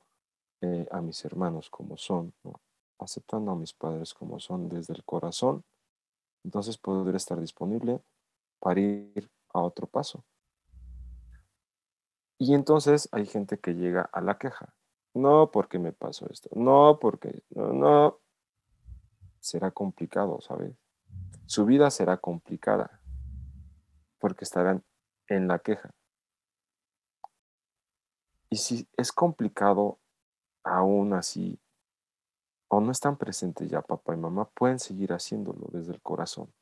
eh, 0.62 0.88
a 0.90 1.00
mis 1.00 1.24
hermanos 1.24 1.70
como 1.70 1.96
son, 1.96 2.34
aceptando 2.98 3.52
a 3.52 3.54
mis 3.54 3.72
padres 3.72 4.12
como 4.14 4.40
son 4.40 4.68
desde 4.68 4.94
el 4.94 5.04
corazón, 5.04 5.62
entonces 6.42 6.76
poder 6.76 7.14
estar 7.14 7.38
disponible 7.38 8.02
para 8.58 8.80
ir 8.80 9.30
a 9.54 9.60
otro 9.60 9.86
paso. 9.86 10.24
Y 12.36 12.54
entonces 12.54 13.08
hay 13.12 13.26
gente 13.26 13.60
que 13.60 13.74
llega 13.74 14.10
a 14.12 14.20
la 14.20 14.38
queja. 14.38 14.74
No 15.14 15.50
porque 15.50 15.78
me 15.78 15.92
pasó 15.92 16.28
esto, 16.30 16.50
no 16.54 16.98
porque, 17.00 17.42
no, 17.50 17.72
no. 17.72 18.20
Será 19.40 19.70
complicado, 19.70 20.40
¿sabes? 20.40 20.76
Su 21.46 21.64
vida 21.64 21.90
será 21.90 22.18
complicada 22.18 23.00
porque 24.18 24.44
estarán 24.44 24.84
en 25.28 25.48
la 25.48 25.58
queja. 25.60 25.90
Y 28.50 28.56
si 28.56 28.88
es 28.96 29.12
complicado, 29.12 29.98
aún 30.64 31.12
así, 31.14 31.60
o 32.68 32.80
no 32.80 32.92
están 32.92 33.16
presentes 33.16 33.68
ya 33.68 33.82
papá 33.82 34.14
y 34.14 34.18
mamá, 34.18 34.48
pueden 34.50 34.78
seguir 34.78 35.12
haciéndolo 35.12 35.68
desde 35.72 35.92
el 35.92 36.02
corazón. 36.02 36.52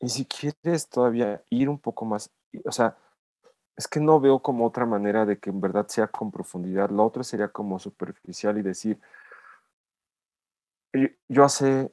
Y 0.00 0.08
si 0.08 0.26
quieres 0.26 0.88
todavía 0.88 1.44
ir 1.50 1.68
un 1.68 1.78
poco 1.78 2.04
más, 2.04 2.30
o 2.64 2.72
sea, 2.72 2.96
es 3.76 3.88
que 3.88 4.00
no 4.00 4.20
veo 4.20 4.40
como 4.40 4.66
otra 4.66 4.86
manera 4.86 5.24
de 5.24 5.38
que 5.38 5.50
en 5.50 5.60
verdad 5.60 5.86
sea 5.88 6.06
con 6.08 6.30
profundidad. 6.30 6.90
La 6.90 7.02
otra 7.02 7.24
sería 7.24 7.48
como 7.48 7.78
superficial 7.78 8.58
y 8.58 8.62
decir, 8.62 9.00
yo 11.28 11.44
hace, 11.44 11.92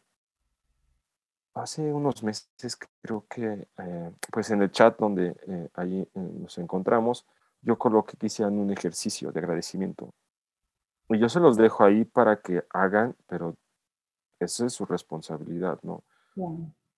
hace 1.54 1.94
unos 1.94 2.22
meses 2.24 2.78
creo 3.02 3.26
que, 3.30 3.68
eh, 3.78 4.12
pues 4.32 4.50
en 4.52 4.62
el 4.62 4.72
chat 4.72 4.98
donde 5.00 5.36
eh, 5.48 5.70
ahí 5.74 6.02
eh, 6.02 6.10
nos 6.14 6.58
encontramos, 6.58 7.26
yo 7.62 7.78
coloqué 7.78 8.18
que 8.18 8.28
hicieran 8.28 8.58
un 8.58 8.72
ejercicio 8.72 9.32
de 9.32 9.40
agradecimiento. 9.40 10.14
Y 11.10 11.18
yo 11.18 11.30
se 11.30 11.40
los 11.40 11.58
dejo 11.58 11.84
ahí 11.84 12.06
para 12.06 12.42
que 12.42 12.64
hagan, 12.70 13.16
pero 13.28 13.56
eso 14.40 14.66
es 14.66 14.74
su 14.74 14.86
responsabilidad, 14.86 15.80
¿no? 15.82 16.04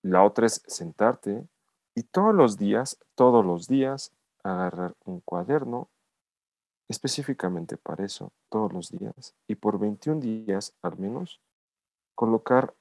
La 0.02 0.22
otra 0.22 0.46
es 0.46 0.62
sentarte 0.66 1.46
y 1.94 2.02
todos 2.04 2.34
los 2.34 2.56
días, 2.56 2.98
todos 3.14 3.44
los 3.44 3.66
días, 3.66 4.12
agarrar 4.42 4.94
un 5.04 5.20
cuaderno 5.20 5.88
específicamente 6.88 7.76
para 7.76 8.04
eso, 8.04 8.32
todos 8.48 8.72
los 8.72 8.90
días, 8.90 9.34
y 9.46 9.54
por 9.54 9.78
21 9.78 10.20
días 10.20 10.74
al 10.82 10.98
menos, 10.98 11.40
colocar 12.14 12.74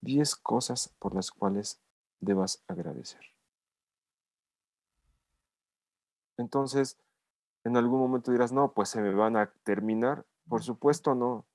10 0.00 0.36
cosas 0.36 0.94
por 0.98 1.14
las 1.14 1.30
cuales 1.30 1.80
debas 2.20 2.62
agradecer. 2.66 3.20
Entonces, 6.38 6.98
en 7.64 7.76
algún 7.76 8.00
momento 8.00 8.32
dirás, 8.32 8.52
no, 8.52 8.72
pues 8.72 8.88
se 8.88 9.00
me 9.00 9.14
van 9.14 9.36
a 9.36 9.52
terminar. 9.62 10.24
Por 10.48 10.62
supuesto, 10.62 11.14
no. 11.14 11.46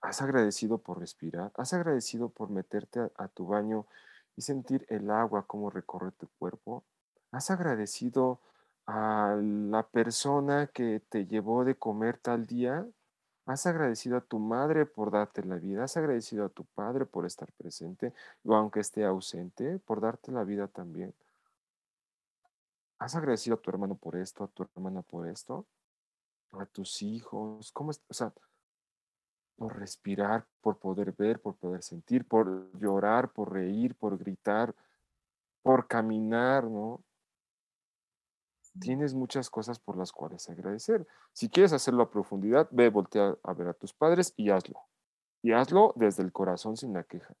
¿Has 0.00 0.20
agradecido 0.20 0.78
por 0.78 0.98
respirar? 0.98 1.52
¿Has 1.56 1.72
agradecido 1.72 2.28
por 2.28 2.50
meterte 2.50 3.00
a, 3.16 3.28
tu 3.28 3.46
baño 3.46 3.86
y 4.34 4.42
sentir 4.42 4.84
el 4.88 5.10
agua 5.10 5.46
como 5.46 5.70
recorre 5.70 6.10
tu 6.12 6.26
cuerpo? 6.38 6.84
¿Has 7.32 7.50
agradecido 7.50 8.40
a 8.86 9.38
la 9.40 9.88
persona 9.88 10.66
que 10.66 11.00
te 11.00 11.26
llevó 11.26 11.64
de 11.64 11.76
comer 11.76 12.18
tal 12.18 12.46
día? 12.46 12.86
¿Has 13.46 13.66
agradecido 13.66 14.18
a 14.18 14.20
tu 14.20 14.38
madre 14.38 14.84
por 14.84 15.10
darte 15.10 15.42
la 15.42 15.56
vida? 15.56 15.84
¿Has 15.84 15.96
agradecido 15.96 16.44
a 16.44 16.50
tu 16.50 16.66
padre 16.66 17.06
por 17.06 17.24
estar 17.24 17.50
presente 17.54 18.12
o 18.44 18.54
aunque 18.54 18.80
esté 18.80 19.06
ausente, 19.06 19.78
por 19.78 20.02
darte 20.02 20.30
la 20.30 20.44
vida 20.44 20.68
también? 20.68 21.14
¿Has 22.98 23.16
agradecido 23.16 23.56
a 23.56 23.60
tu 23.60 23.70
hermano 23.70 23.94
por 23.94 24.14
esto, 24.14 24.44
a 24.44 24.48
tu 24.48 24.64
hermana 24.64 25.00
por 25.00 25.26
esto? 25.26 25.66
¿A 26.52 26.66
tus 26.66 27.00
hijos? 27.00 27.72
¿Cómo? 27.72 27.92
O 28.08 28.14
sea, 28.14 28.30
por 29.56 29.78
respirar, 29.78 30.46
por 30.60 30.78
poder 30.78 31.12
ver, 31.12 31.40
por 31.40 31.56
poder 31.56 31.82
sentir, 31.82 32.28
por 32.28 32.78
llorar, 32.78 33.32
por 33.32 33.54
reír, 33.54 33.94
por 33.94 34.18
gritar, 34.18 34.74
por 35.62 35.88
caminar, 35.88 36.64
¿no? 36.64 37.02
Tienes 38.80 39.14
muchas 39.14 39.50
cosas 39.50 39.78
por 39.78 39.96
las 39.96 40.12
cuales 40.12 40.48
agradecer. 40.48 41.06
Si 41.32 41.48
quieres 41.50 41.72
hacerlo 41.72 42.02
a 42.02 42.10
profundidad, 42.10 42.68
ve, 42.70 42.88
voltea 42.88 43.36
a 43.42 43.52
ver 43.52 43.68
a 43.68 43.74
tus 43.74 43.92
padres 43.92 44.32
y 44.36 44.50
hazlo. 44.50 44.80
Y 45.42 45.52
hazlo 45.52 45.92
desde 45.96 46.22
el 46.22 46.32
corazón 46.32 46.76
sin 46.76 46.94
la 46.94 47.04
queja. 47.04 47.34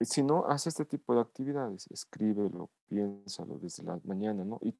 Y 0.00 0.06
si 0.06 0.22
no, 0.22 0.46
haz 0.46 0.66
este 0.66 0.86
tipo 0.86 1.14
de 1.14 1.20
actividades, 1.20 1.86
escríbelo, 1.90 2.70
piénsalo 2.88 3.58
desde 3.58 3.82
la 3.82 4.00
mañana, 4.04 4.44
¿no? 4.44 4.58
Y 4.62 4.74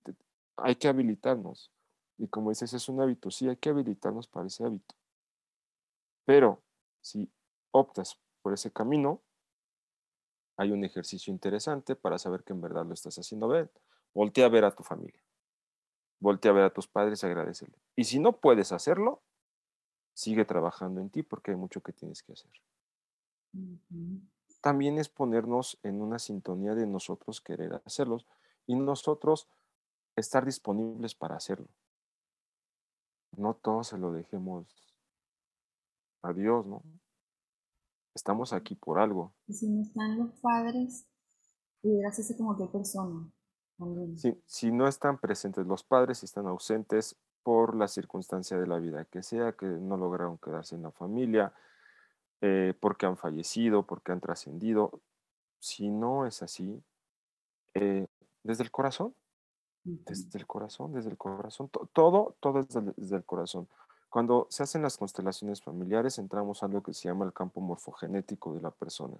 hay 0.57 0.77
que 0.77 0.89
habilitarnos. 0.89 1.71
Y 2.17 2.29
como 2.29 2.49
dices, 2.49 2.73
es 2.73 2.89
un 2.89 3.03
hábito, 3.03 3.31
sí, 3.31 3.49
hay 3.49 3.57
que 3.57 3.69
habilitarnos 3.69 4.29
para 4.29 4.47
ese 4.47 4.65
hábito. 4.65 4.95
Pero 6.25 6.63
si 7.03 7.31
optas 7.71 8.19
por 8.41 8.55
ese 8.55 8.71
camino, 8.71 9.21
hay 10.57 10.73
un 10.73 10.85
ejercicio 10.85 11.33
interesante 11.33 11.97
para 11.97 12.19
saber 12.19 12.43
que 12.43 12.53
en 12.53 12.61
verdad 12.61 12.87
lo 12.87 12.95
estás 12.95 13.19
haciendo 13.19 13.49
bien. 13.49 13.71
Voltea 14.15 14.47
a 14.47 14.49
ver 14.49 14.65
a 14.65 14.75
tu 14.75 14.83
familia. 14.83 15.23
voltea 16.21 16.51
a 16.51 16.55
ver 16.55 16.65
a 16.65 16.73
tus 16.73 16.87
padres 16.87 17.23
y 17.23 17.27
agradecele. 17.27 17.75
Y 17.97 18.05
si 18.05 18.19
no 18.19 18.41
puedes 18.41 18.73
hacerlo, 18.73 19.23
sigue 20.13 20.45
trabajando 20.45 21.01
en 21.01 21.09
ti 21.11 21.23
porque 21.23 21.53
hay 21.53 21.57
mucho 21.57 21.81
que 21.81 21.93
tienes 21.93 22.23
que 22.23 22.33
hacer. 22.35 22.53
También 24.61 24.99
es 24.99 25.09
ponernos 25.09 25.79
en 25.83 26.03
una 26.03 26.19
sintonía 26.19 26.75
de 26.75 26.87
nosotros 26.87 27.41
querer 27.41 27.81
hacerlos 27.87 28.27
y 28.67 28.77
nosotros 28.77 29.49
estar 30.15 30.45
disponibles 30.45 31.15
para 31.15 31.37
hacerlo. 31.37 31.69
No 33.37 33.55
todo 33.55 33.83
se 33.83 33.97
lo 33.97 34.13
dejemos 34.13 34.67
a 36.23 36.35
Dios, 36.35 36.67
¿no? 36.67 36.83
Estamos 38.15 38.53
aquí 38.53 38.75
por 38.75 38.99
algo. 38.99 39.33
Y 39.47 39.55
si 39.55 39.69
no 39.69 39.81
están 39.81 40.19
los 40.19 40.33
padres, 40.41 41.07
hacerse 42.07 42.37
como 42.37 42.57
qué 42.59 42.67
persona. 42.67 43.33
Si, 44.17 44.41
si 44.47 44.73
no 44.73 44.87
están 44.87 45.19
presentes 45.19 45.67
los 45.67 45.83
padres, 45.85 46.19
si 46.19 46.27
están 46.27 46.47
ausentes 46.47 47.17
por 47.43 47.75
la 47.75 47.89
circunstancia 47.89 48.59
de 48.59 48.67
la 48.67 48.79
vida 48.79 49.05
que 49.07 49.23
sea, 49.23 49.53
que 49.53 49.67
no 49.67 49.97
lograron 49.97 50.39
quedarse 50.39 50.75
en 50.75 50.83
la 50.83 50.91
familia, 50.91 51.53
eh, 52.43 52.75
porque 52.81 53.07
han 53.07 53.17
fallecido, 53.17 53.85
porque 53.87 54.13
han 54.13 54.21
trascendido. 54.21 55.01
Si 55.59 55.91
no 55.91 56.27
es 56.27 56.43
así, 56.43 56.83
eh, 57.75 58.07
desde 58.43 58.65
el 58.65 58.71
corazón, 58.71 59.15
desde 59.85 60.39
el 60.39 60.47
corazón, 60.47 60.93
desde 60.93 61.11
el 61.11 61.17
corazón, 61.17 61.71
todo, 61.93 62.37
todo 62.41 62.61
es 62.61 62.69
desde 62.69 63.17
el 63.17 63.25
corazón. 63.25 63.69
Cuando 64.09 64.47
se 64.51 64.63
hacen 64.63 64.83
las 64.83 64.97
constelaciones 64.97 65.63
familiares, 65.63 66.19
entramos 66.19 66.63
a 66.63 66.69
lo 66.69 66.83
que 66.83 66.93
se 66.93 67.09
llama 67.09 67.25
el 67.25 67.33
campo 67.33 67.61
morfogenético 67.61 68.53
de 68.55 68.61
la 68.61 68.71
persona. 68.71 69.17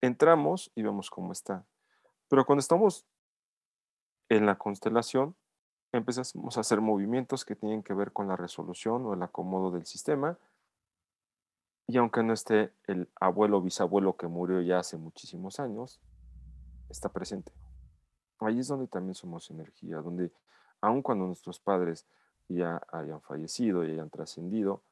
Entramos 0.00 0.70
y 0.74 0.82
vemos 0.82 1.10
cómo 1.10 1.32
está. 1.32 1.64
Pero 2.28 2.44
cuando 2.44 2.60
estamos 2.60 3.06
en 4.28 4.46
la 4.46 4.56
constelación, 4.56 5.36
empezamos 5.92 6.56
a 6.56 6.60
hacer 6.60 6.80
movimientos 6.80 7.44
que 7.44 7.56
tienen 7.56 7.82
que 7.82 7.94
ver 7.94 8.12
con 8.12 8.28
la 8.28 8.36
resolución 8.36 9.06
o 9.06 9.14
el 9.14 9.22
acomodo 9.22 9.70
del 9.70 9.86
sistema. 9.86 10.38
Y 11.86 11.96
aunque 11.98 12.22
no 12.22 12.32
esté 12.32 12.72
el 12.86 13.08
abuelo 13.20 13.58
o 13.58 13.62
bisabuelo 13.62 14.16
que 14.16 14.26
murió 14.26 14.60
ya 14.60 14.80
hace 14.80 14.96
muchísimos 14.96 15.60
años, 15.60 16.00
está 16.88 17.08
presente. 17.08 17.52
Ahí 18.40 18.58
es 18.58 18.68
donde 18.68 18.88
también 18.88 19.14
somos 19.14 19.50
energía, 19.50 19.98
donde 19.98 20.32
aun 20.80 21.02
cuando 21.02 21.26
nuestros 21.26 21.60
padres 21.60 22.06
ya 22.48 22.82
hayan 22.92 23.20
fallecido 23.22 23.84
y 23.84 23.92
hayan 23.92 24.10
trascendido, 24.10 24.82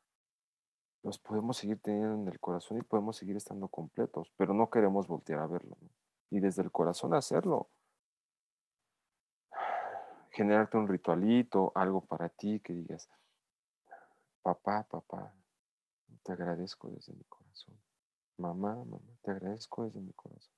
los 1.02 1.18
podemos 1.18 1.58
seguir 1.58 1.78
teniendo 1.80 2.14
en 2.14 2.28
el 2.28 2.40
corazón 2.40 2.78
y 2.78 2.82
podemos 2.82 3.16
seguir 3.16 3.36
estando 3.36 3.68
completos, 3.68 4.32
pero 4.36 4.54
no 4.54 4.70
queremos 4.70 5.06
voltear 5.06 5.40
a 5.40 5.46
verlo. 5.46 5.76
Y 6.34 6.40
desde 6.40 6.62
el 6.62 6.72
corazón 6.72 7.14
hacerlo. 7.14 7.68
Generarte 10.32 10.76
un 10.76 10.88
ritualito, 10.88 11.70
algo 11.76 12.00
para 12.00 12.28
ti 12.28 12.58
que 12.58 12.72
digas, 12.72 13.08
papá, 14.42 14.82
papá, 14.82 15.32
te 16.24 16.32
agradezco 16.32 16.90
desde 16.90 17.12
mi 17.12 17.22
corazón. 17.28 17.76
Mamá, 18.38 18.74
mamá, 18.74 18.98
te 19.22 19.30
agradezco 19.30 19.84
desde 19.84 20.00
mi 20.00 20.12
corazón. 20.12 20.52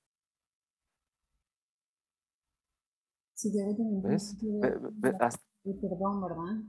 Sí, 3.35 3.51
debe 3.51 3.75
tener 3.75 4.01
¿Ves? 4.01 4.35
perdón, 5.79 6.21
¿verdad? 6.21 6.63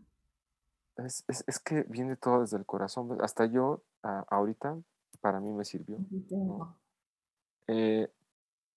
Es, 0.97 1.25
es, 1.29 1.45
es, 1.47 1.59
que 1.61 1.85
viene 1.85 2.17
todo 2.17 2.43
desde 2.43 2.59
el 2.59 2.67
corazón. 2.67 3.17
Hasta 3.23 3.47
yo, 3.47 3.83
ahorita, 4.03 4.79
para 5.23 5.41
mí 5.41 5.51
me 5.51 5.65
sirvió. 5.65 5.97
Eh, 7.69 8.13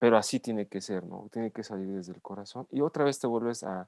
pero 0.02 0.18
así 0.18 0.40
tiene 0.40 0.68
que 0.68 0.82
ser, 0.82 1.06
¿no? 1.06 1.30
Tiene 1.32 1.52
que 1.52 1.62
salir 1.62 1.88
desde 1.88 2.12
el 2.12 2.24
corazón. 2.24 2.66
Y 2.72 2.82
otra 2.82 3.04
vez 3.04 3.20
te 3.20 3.28
vuelves 3.28 3.64
a, 3.64 3.88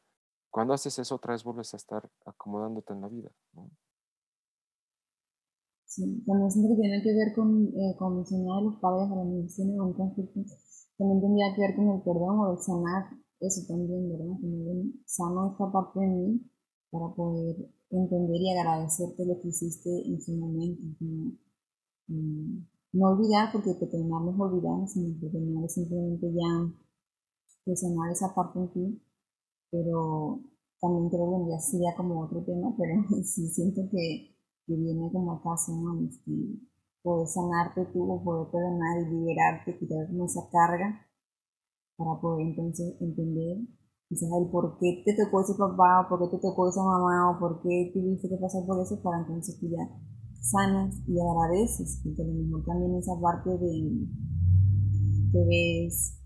cuando 0.52 0.76
haces 0.76 1.00
eso, 1.00 1.16
otra 1.16 1.34
vez 1.34 1.44
vuelves 1.44 1.74
a 1.74 1.78
estar 1.78 2.08
acomodándote 2.24 2.94
en 2.94 3.02
la 3.02 3.08
vida, 3.08 3.32
¿no? 3.54 3.72
Sí, 5.88 6.24
también 6.28 6.52
siento 6.52 6.76
que 6.76 6.82
tiene 6.82 7.02
que 7.02 7.16
ver 7.16 7.34
con, 7.34 7.66
eh, 7.66 7.96
con 7.98 8.20
el 8.20 8.26
de 8.26 8.62
los 8.62 8.76
padres 8.80 9.12
a 9.12 9.16
la 9.16 9.24
medicina, 9.24 9.76
con 9.76 9.94
conflicto. 9.94 10.40
También 11.00 11.20
tendría 11.20 11.56
que 11.56 11.62
ver 11.62 11.76
con 11.76 11.90
el 11.90 12.02
perdón 12.04 12.40
o 12.42 12.52
el 12.52 12.60
sanar 12.60 13.06
eso 13.40 13.62
también, 13.68 14.12
¿verdad? 14.12 14.38
Que 14.40 14.92
sano 15.08 15.52
esta 15.54 15.72
parte 15.72 16.00
de 16.00 16.08
mí 16.08 16.42
para 16.92 17.10
poder 17.16 17.56
entender 17.90 18.40
y 18.40 18.52
agradecerte 18.52 19.26
lo 19.26 19.42
que 19.42 19.48
hiciste 19.48 19.90
en 19.90 20.22
su 20.22 20.34
momento. 20.34 20.84
Mm, 22.08 22.68
no, 22.94 23.10
olvidar, 23.10 23.52
porque 23.52 23.74
terminamos 23.74 24.40
olvidando, 24.40 24.88
sino 24.88 25.20
terminar 25.20 25.70
simplemente 25.70 26.32
ya 26.32 26.72
de 27.66 27.76
sanar 27.76 28.12
esa 28.12 28.34
parte 28.36 28.60
en 28.60 28.74
ti, 28.74 29.04
pero 29.72 30.42
también 30.80 31.10
creo 31.10 31.46
que 31.46 31.52
ya 31.52 31.60
sería 31.60 31.96
como 31.98 32.22
otro 32.22 32.44
tema, 32.44 32.76
pero 32.78 33.24
sí 33.24 33.48
siento 33.50 33.82
que, 33.92 34.36
que 34.66 34.76
viene 34.76 35.12
como 35.12 35.34
a 35.34 35.42
casa, 35.42 35.72
¿no? 35.74 36.06
Este, 36.08 36.32
poder 37.02 37.28
sanarte 37.28 37.86
tú, 37.94 38.22
poder 38.24 38.52
perdonar 38.52 39.02
y 39.02 39.10
liberarte, 39.12 39.78
quitar 39.78 40.08
esa 40.24 40.42
carga 40.52 41.08
para 41.98 42.20
poder 42.22 42.48
entonces 42.48 42.96
entender 43.02 43.58
quizás 44.08 44.30
el 44.40 44.50
por 44.52 44.78
qué 44.80 45.04
te 45.06 45.16
tocó 45.16 45.42
ese 45.42 45.54
papá, 45.56 46.06
o 46.06 46.10
por 46.10 46.20
qué 46.30 46.38
te 46.38 46.42
tocó 46.42 46.70
esa 46.70 46.84
mamá, 46.84 47.32
o 47.32 47.40
por 47.40 47.62
qué 47.62 47.92
tuviste 47.94 48.30
que 48.30 48.38
pasar 48.38 48.66
por 48.66 48.82
eso, 48.82 49.02
para 49.02 49.20
entonces 49.20 49.60
tú 49.60 49.68
ya 49.70 49.84
sanas 50.44 50.96
y 51.08 51.16
agradeces, 51.20 52.02
porque 52.04 52.22
a 52.22 52.26
lo 52.26 52.34
mejor 52.34 52.66
también 52.66 52.96
esa 52.96 53.20
parte 53.20 53.50
de 53.50 54.08
te 55.32 55.40
ves, 55.46 56.20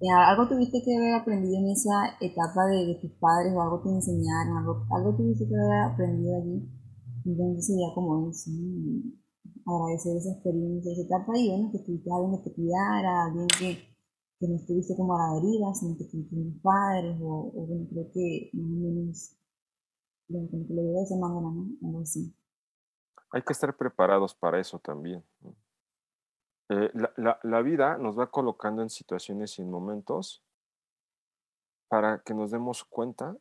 eh, 0.00 0.10
algo 0.10 0.48
tuviste 0.48 0.82
que 0.82 0.96
haber 0.96 1.14
aprendido 1.14 1.58
en 1.58 1.68
esa 1.68 2.16
etapa 2.20 2.66
de, 2.66 2.98
tus 3.00 3.12
padres, 3.20 3.52
o 3.54 3.62
algo 3.62 3.80
te 3.82 3.90
enseñaron, 3.90 4.56
algo, 4.58 4.86
algo 4.90 5.14
tuviste 5.16 5.46
que 5.46 5.54
haber 5.54 5.92
aprendido 5.92 6.36
allí, 6.36 6.68
entonces 7.24 7.66
sería 7.66 7.94
como 7.94 8.28
eso, 8.30 8.50
agradecer 9.66 10.16
esa 10.16 10.32
experiencia, 10.32 10.92
esa 10.92 11.02
etapa 11.02 11.38
y 11.38 11.48
bueno, 11.50 11.70
que 11.70 11.78
tuviste 11.80 12.10
a 12.10 12.16
alguien 12.16 12.42
que 12.42 12.50
te 12.50 12.56
cuidara, 12.56 13.26
alguien 13.26 13.46
que 13.58 13.90
que 14.40 14.48
no 14.48 14.56
estuviste 14.56 14.96
como 14.96 15.14
a 15.14 15.18
la 15.18 15.34
deriva, 15.34 15.74
sino 15.74 15.98
que 15.98 16.04
tuviste 16.04 16.34
padres, 16.62 17.20
o, 17.20 17.52
o 17.54 17.66
bueno, 17.66 17.86
creo 17.90 18.10
que 18.10 18.50
más 18.54 18.70
o 18.70 18.80
menos, 18.80 19.36
como 20.28 20.66
que 20.66 20.74
lo 20.74 20.82
de 20.82 21.02
esa 21.02 21.16
manera, 21.18 21.50
¿no? 21.50 21.68
Algo 21.86 22.00
así. 22.00 22.34
Hay 23.32 23.42
que 23.42 23.52
estar 23.52 23.76
preparados 23.76 24.34
para 24.34 24.58
eso 24.58 24.78
también. 24.78 25.24
Eh, 26.68 26.90
la, 27.16 27.62
vida 27.62 27.98
nos 27.98 28.18
va 28.18 28.30
colocando 28.30 28.82
en 28.82 28.90
situaciones 28.90 29.58
y 29.58 29.62
en 29.62 29.70
momentos 29.70 30.42
para 31.88 32.22
que 32.22 32.32
nos 32.32 32.52
demos 32.52 32.84
cuenta 32.84 33.36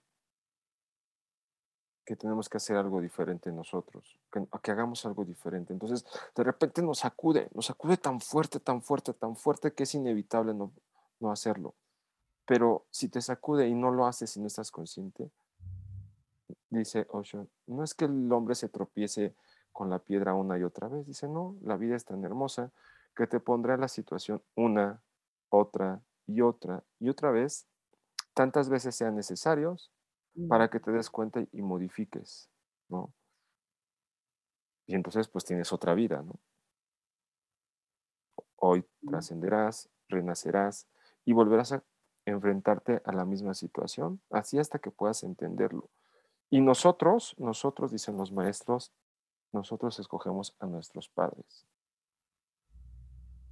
que 2.06 2.16
tenemos 2.16 2.50
que 2.50 2.58
hacer 2.58 2.76
algo 2.76 3.02
diferente 3.02 3.52
nosotros, 3.52 4.20
que, 4.32 4.44
que, 4.64 4.72
hagamos 4.72 5.06
algo 5.06 5.26
diferente. 5.26 5.74
Entonces, 5.74 6.04
de 6.36 6.44
repente 6.44 6.82
nos 6.82 7.00
sacude, 7.00 7.50
nos 7.54 7.68
sacude 7.68 7.98
tan 7.98 8.20
fuerte, 8.20 8.60
tan 8.60 8.82
fuerte, 8.82 9.14
tan 9.14 9.36
fuerte 9.36 9.74
que 9.74 9.84
es 9.84 9.94
inevitable 9.94 10.56
no, 10.56 10.72
no 11.20 11.32
hacerlo. 11.32 11.76
Pero 12.46 12.88
si 12.90 13.10
te 13.10 13.22
sacude 13.22 13.68
y 13.68 13.76
no 13.76 13.92
lo 13.92 14.08
haces 14.08 14.36
y 14.36 14.40
no 14.40 14.48
estás 14.48 14.72
consciente, 14.72 15.30
dice 16.72 17.06
Osho, 17.12 17.48
no 17.68 17.84
es 17.84 17.94
que 17.94 18.06
el 18.06 18.32
hombre 18.32 18.56
se 18.56 18.70
tropiece 18.70 19.36
con 19.72 19.90
la 19.90 20.00
piedra 20.00 20.34
una 20.34 20.58
y 20.58 20.64
otra 20.64 20.88
vez, 20.88 21.06
dice, 21.06 21.28
no, 21.28 21.58
la 21.62 21.78
vida 21.78 21.96
es 21.96 22.06
tan 22.06 22.24
hermosa 22.24 22.72
que 23.16 23.28
te 23.28 23.40
pondrá 23.40 23.78
la 23.78 23.88
situación 23.88 24.44
una, 24.56 25.02
otra 25.50 26.02
y 26.26 26.42
otra 26.42 26.84
y 27.00 27.10
otra 27.10 27.32
vez, 27.32 27.68
tantas 28.34 28.70
veces 28.70 28.96
sean 28.96 29.16
necesarios 29.16 29.92
para 30.48 30.70
que 30.70 30.80
te 30.80 30.92
des 30.92 31.10
cuenta 31.10 31.44
y 31.52 31.62
modifiques, 31.62 32.50
¿no? 32.88 33.14
Y 34.86 34.96
entonces 34.96 35.28
pues 35.28 35.44
tienes 35.44 35.74
otra 35.74 35.94
vida, 35.94 36.22
¿no? 36.22 36.40
Hoy 38.56 38.86
trascenderás, 39.06 39.90
renacerás, 40.08 40.88
y 41.30 41.34
volverás 41.34 41.74
a 41.74 41.84
enfrentarte 42.26 43.02
a 43.06 43.12
la 43.12 43.24
misma 43.24 43.54
situación, 43.54 44.20
así 44.32 44.58
hasta 44.58 44.80
que 44.80 44.90
puedas 44.90 45.24
entenderlo. 45.24 45.90
Y 46.50 46.62
nosotros, 46.62 47.36
nosotros, 47.38 47.92
dicen 47.92 48.18
los 48.18 48.32
maestros, 48.32 48.92
nosotros 49.52 50.00
escogemos 50.00 50.56
a 50.60 50.66
nuestros 50.68 51.10
padres. 51.10 51.66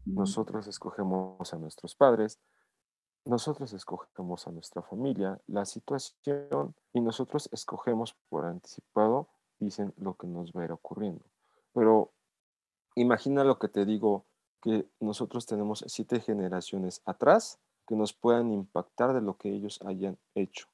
Nosotros 0.05 0.67
escogemos 0.67 1.53
a 1.53 1.57
nuestros 1.57 1.95
padres, 1.95 2.39
nosotros 3.25 3.73
escogemos 3.73 4.47
a 4.47 4.51
nuestra 4.51 4.81
familia, 4.81 5.41
la 5.47 5.65
situación, 5.65 6.75
y 6.93 7.01
nosotros 7.01 7.49
escogemos 7.51 8.13
por 8.29 8.45
anticipado, 8.45 9.27
dicen, 9.59 9.93
lo 9.97 10.15
que 10.15 10.27
nos 10.27 10.53
va 10.53 10.61
a 10.61 10.65
ir 10.65 10.71
ocurriendo. 10.71 11.25
Pero 11.73 12.13
imagina 12.95 13.43
lo 13.43 13.59
que 13.59 13.67
te 13.67 13.85
digo, 13.85 14.25
que 14.61 14.89
nosotros 14.99 15.45
tenemos 15.45 15.83
siete 15.87 16.19
generaciones 16.19 17.01
atrás 17.05 17.59
que 17.85 17.95
nos 17.95 18.13
puedan 18.13 18.51
impactar 18.51 19.13
de 19.13 19.21
lo 19.21 19.37
que 19.37 19.49
ellos 19.49 19.79
hayan 19.85 20.17
hecho. 20.35 20.67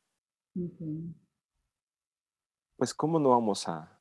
Pues 2.78 2.94
cómo 2.94 3.20
no 3.20 3.30
vamos 3.30 3.68
a, 3.68 4.00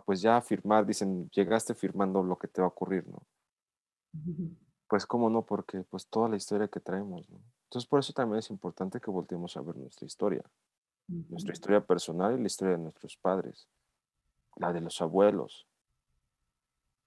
pues 0.00 0.20
ya 0.20 0.36
afirmar, 0.36 0.86
dicen, 0.86 1.28
llegaste 1.30 1.74
firmando 1.74 2.22
lo 2.22 2.36
que 2.36 2.48
te 2.48 2.60
va 2.60 2.66
a 2.66 2.70
ocurrir, 2.70 3.06
¿no? 3.06 3.22
Pues 4.88 5.06
cómo 5.06 5.30
no, 5.30 5.44
porque 5.44 5.82
pues 5.82 6.06
toda 6.06 6.28
la 6.28 6.36
historia 6.36 6.68
que 6.68 6.80
traemos, 6.80 7.28
¿no? 7.30 7.40
Entonces, 7.64 7.88
por 7.88 8.00
eso 8.00 8.12
también 8.12 8.38
es 8.38 8.50
importante 8.50 9.00
que 9.00 9.10
volteemos 9.10 9.56
a 9.56 9.60
ver 9.60 9.76
nuestra 9.76 10.06
historia, 10.06 10.44
nuestra 11.08 11.52
historia 11.52 11.84
personal 11.84 12.34
y 12.34 12.40
la 12.40 12.46
historia 12.46 12.76
de 12.76 12.82
nuestros 12.82 13.16
padres, 13.16 13.68
la 14.56 14.72
de 14.72 14.80
los 14.80 15.00
abuelos. 15.00 15.66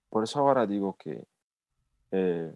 Por 0.09 0.23
eso 0.23 0.39
ahora 0.39 0.67
digo 0.67 0.95
que, 0.97 1.25
eh, 2.11 2.53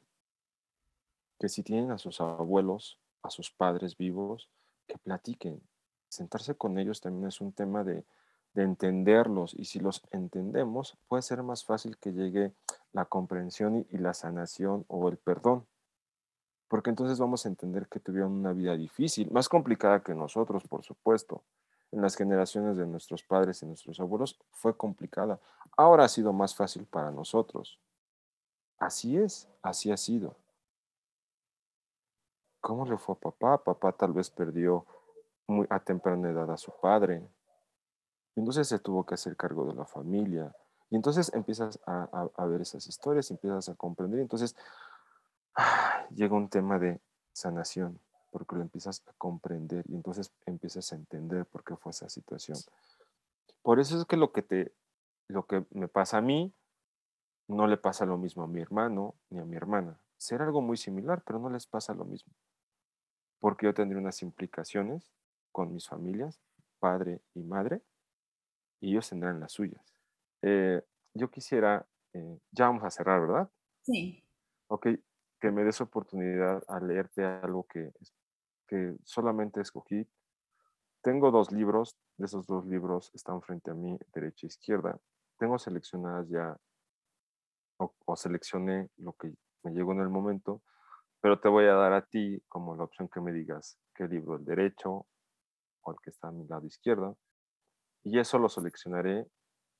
que 1.39 1.49
si 1.49 1.63
tienen 1.63 1.91
a 1.91 1.97
sus 1.97 2.19
abuelos, 2.19 2.99
a 3.23 3.29
sus 3.29 3.51
padres 3.51 3.97
vivos, 3.97 4.49
que 4.87 4.97
platiquen. 4.97 5.61
Sentarse 6.09 6.55
con 6.55 6.77
ellos 6.77 6.99
también 6.99 7.27
es 7.27 7.39
un 7.39 7.53
tema 7.53 7.83
de, 7.83 8.05
de 8.53 8.63
entenderlos 8.63 9.53
y 9.53 9.65
si 9.65 9.79
los 9.79 10.03
entendemos 10.11 10.97
puede 11.07 11.21
ser 11.21 11.41
más 11.43 11.63
fácil 11.63 11.97
que 11.97 12.11
llegue 12.11 12.53
la 12.91 13.05
comprensión 13.05 13.85
y, 13.89 13.97
la 13.97 14.13
sanación 14.13 14.85
o 14.87 15.07
el 15.09 15.17
perdón. 15.17 15.65
Porque 16.67 16.89
entonces 16.89 17.19
vamos 17.19 17.45
a 17.45 17.49
entender 17.49 17.87
que 17.87 17.99
tuvieron 17.99 18.31
una 18.31 18.53
vida 18.53 18.75
difícil, 18.75 19.29
más 19.31 19.49
complicada 19.49 20.01
que 20.01 20.13
nosotros, 20.13 20.63
por 20.67 20.83
supuesto. 20.83 21.43
En 21.91 22.01
las 22.01 22.15
generaciones 22.15 22.77
de 22.77 22.87
nuestros 22.87 23.23
padres 23.23 23.61
y 23.61 23.65
nuestros 23.65 23.99
abuelos 23.99 24.39
fue 24.51 24.75
complicada. 24.75 25.39
Ahora 25.75 26.05
ha 26.05 26.07
sido 26.07 26.31
más 26.31 26.55
fácil 26.55 26.85
para 26.85 27.11
nosotros. 27.11 27.79
Así 28.79 29.17
es, 29.17 29.49
así 29.61 29.91
ha 29.91 29.97
sido. 29.97 30.35
¿Cómo 32.61 32.85
le 32.85 32.97
fue 32.97 33.15
a 33.15 33.19
papá? 33.19 33.57
Papá 33.57 33.91
tal 33.91 34.13
vez 34.13 34.29
perdió 34.29 34.85
muy 35.47 35.67
a 35.69 35.79
temprana 35.79 36.29
edad 36.29 36.49
a 36.49 36.57
su 36.57 36.71
padre, 36.79 37.21
entonces 38.35 38.67
se 38.67 38.79
tuvo 38.79 39.05
que 39.05 39.15
hacer 39.15 39.35
cargo 39.35 39.65
de 39.65 39.73
la 39.73 39.85
familia. 39.85 40.55
Y 40.89 40.95
entonces 40.95 41.33
empiezas 41.33 41.79
a, 41.85 42.45
ver 42.45 42.61
esas 42.61 42.87
historias, 42.87 43.31
empiezas 43.31 43.69
a 43.69 43.75
comprender. 43.75 44.19
Entonces 44.19 44.55
llega 46.15 46.35
un 46.35 46.49
tema 46.49 46.79
de 46.79 46.99
sanación, 47.33 47.99
porque 48.29 48.55
lo 48.55 48.61
empiezas 48.61 49.03
a 49.07 49.13
comprender 49.17 49.85
y 49.87 49.95
entonces 49.95 50.31
empiezas 50.45 50.91
a 50.91 50.95
entender 50.95 51.45
por 51.45 51.63
qué 51.63 51.75
fue 51.75 51.91
esa 51.91 52.09
situación. 52.09 52.57
Por 53.61 53.79
eso 53.79 53.97
es 53.97 54.05
que 54.05 54.17
lo 54.17 54.31
que, 54.31 54.41
te, 54.41 54.73
lo 55.27 55.45
que 55.45 55.65
me 55.71 55.87
pasa 55.87 56.17
a 56.17 56.21
mí 56.21 56.53
no 57.47 57.67
le 57.67 57.77
pasa 57.77 58.05
lo 58.05 58.17
mismo 58.17 58.43
a 58.43 58.47
mi 58.47 58.61
hermano 58.61 59.15
ni 59.29 59.39
a 59.39 59.45
mi 59.45 59.55
hermana. 59.55 59.99
Será 60.17 60.45
algo 60.45 60.61
muy 60.61 60.77
similar, 60.77 61.23
pero 61.25 61.39
no 61.39 61.49
les 61.49 61.67
pasa 61.67 61.93
lo 61.93 62.05
mismo. 62.05 62.33
Porque 63.39 63.65
yo 63.65 63.73
tendré 63.73 63.97
unas 63.97 64.21
implicaciones 64.21 65.09
con 65.51 65.73
mis 65.73 65.87
familias, 65.87 66.39
padre 66.79 67.21
y 67.33 67.43
madre, 67.43 67.81
y 68.81 68.91
ellos 68.91 69.07
tendrán 69.07 69.39
las 69.39 69.53
suyas. 69.53 69.93
Eh, 70.41 70.81
yo 71.13 71.29
quisiera, 71.29 71.87
eh, 72.13 72.39
ya 72.51 72.65
vamos 72.65 72.83
a 72.83 72.89
cerrar, 72.89 73.21
¿verdad? 73.21 73.49
Sí. 73.83 74.23
Ok, 74.67 74.87
que 75.39 75.51
me 75.51 75.63
des 75.63 75.79
oportunidad 75.81 76.63
a 76.67 76.79
leerte 76.79 77.23
algo 77.23 77.65
que, 77.65 77.93
que 78.67 78.95
solamente 79.03 79.61
escogí. 79.61 80.07
Tengo 81.01 81.31
dos 81.31 81.51
libros, 81.51 81.97
de 82.17 82.25
esos 82.25 82.45
dos 82.47 82.65
libros 82.65 83.11
están 83.13 83.41
frente 83.41 83.71
a 83.71 83.73
mí, 83.73 83.97
derecha 84.13 84.45
e 84.45 84.47
izquierda. 84.47 84.99
Tengo 85.37 85.57
seleccionadas 85.57 86.27
ya, 86.29 86.57
o, 87.77 87.93
o 88.05 88.15
seleccioné 88.15 88.89
lo 88.97 89.13
que 89.13 89.33
me 89.63 89.71
llegó 89.71 89.91
en 89.91 90.01
el 90.01 90.09
momento, 90.09 90.61
pero 91.19 91.39
te 91.39 91.49
voy 91.49 91.65
a 91.65 91.73
dar 91.73 91.93
a 91.93 92.05
ti 92.05 92.43
como 92.47 92.75
la 92.75 92.83
opción 92.83 93.09
que 93.09 93.21
me 93.21 93.31
digas 93.31 93.77
qué 93.93 94.07
libro, 94.07 94.35
el 94.35 94.45
derecho 94.45 95.07
o 95.83 95.91
el 95.91 95.97
que 96.03 96.09
está 96.09 96.29
a 96.29 96.31
mi 96.31 96.47
lado 96.47 96.65
izquierdo 96.65 97.17
y 98.03 98.19
eso 98.19 98.39
lo 98.39 98.49
seleccionaré 98.49 99.27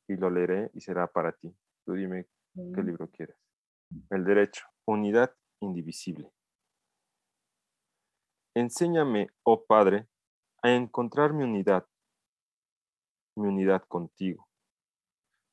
y 0.08 0.16
lo 0.16 0.30
leeré 0.30 0.72
y 0.74 0.82
será 0.82 1.08
para 1.08 1.32
ti. 1.32 1.56
Tú 1.86 1.94
dime 1.94 2.28
qué 2.54 2.84
libro 2.84 3.10
quieres. 3.10 3.38
El 4.10 4.24
derecho, 4.24 4.66
unidad 4.86 5.34
indivisible. 5.60 6.32
Enséñame, 8.54 9.30
oh 9.44 9.66
Padre, 9.66 10.08
a 10.62 10.72
encontrar 10.72 11.34
mi 11.34 11.44
unidad, 11.44 11.88
mi 13.36 13.48
unidad 13.48 13.84
contigo, 13.88 14.48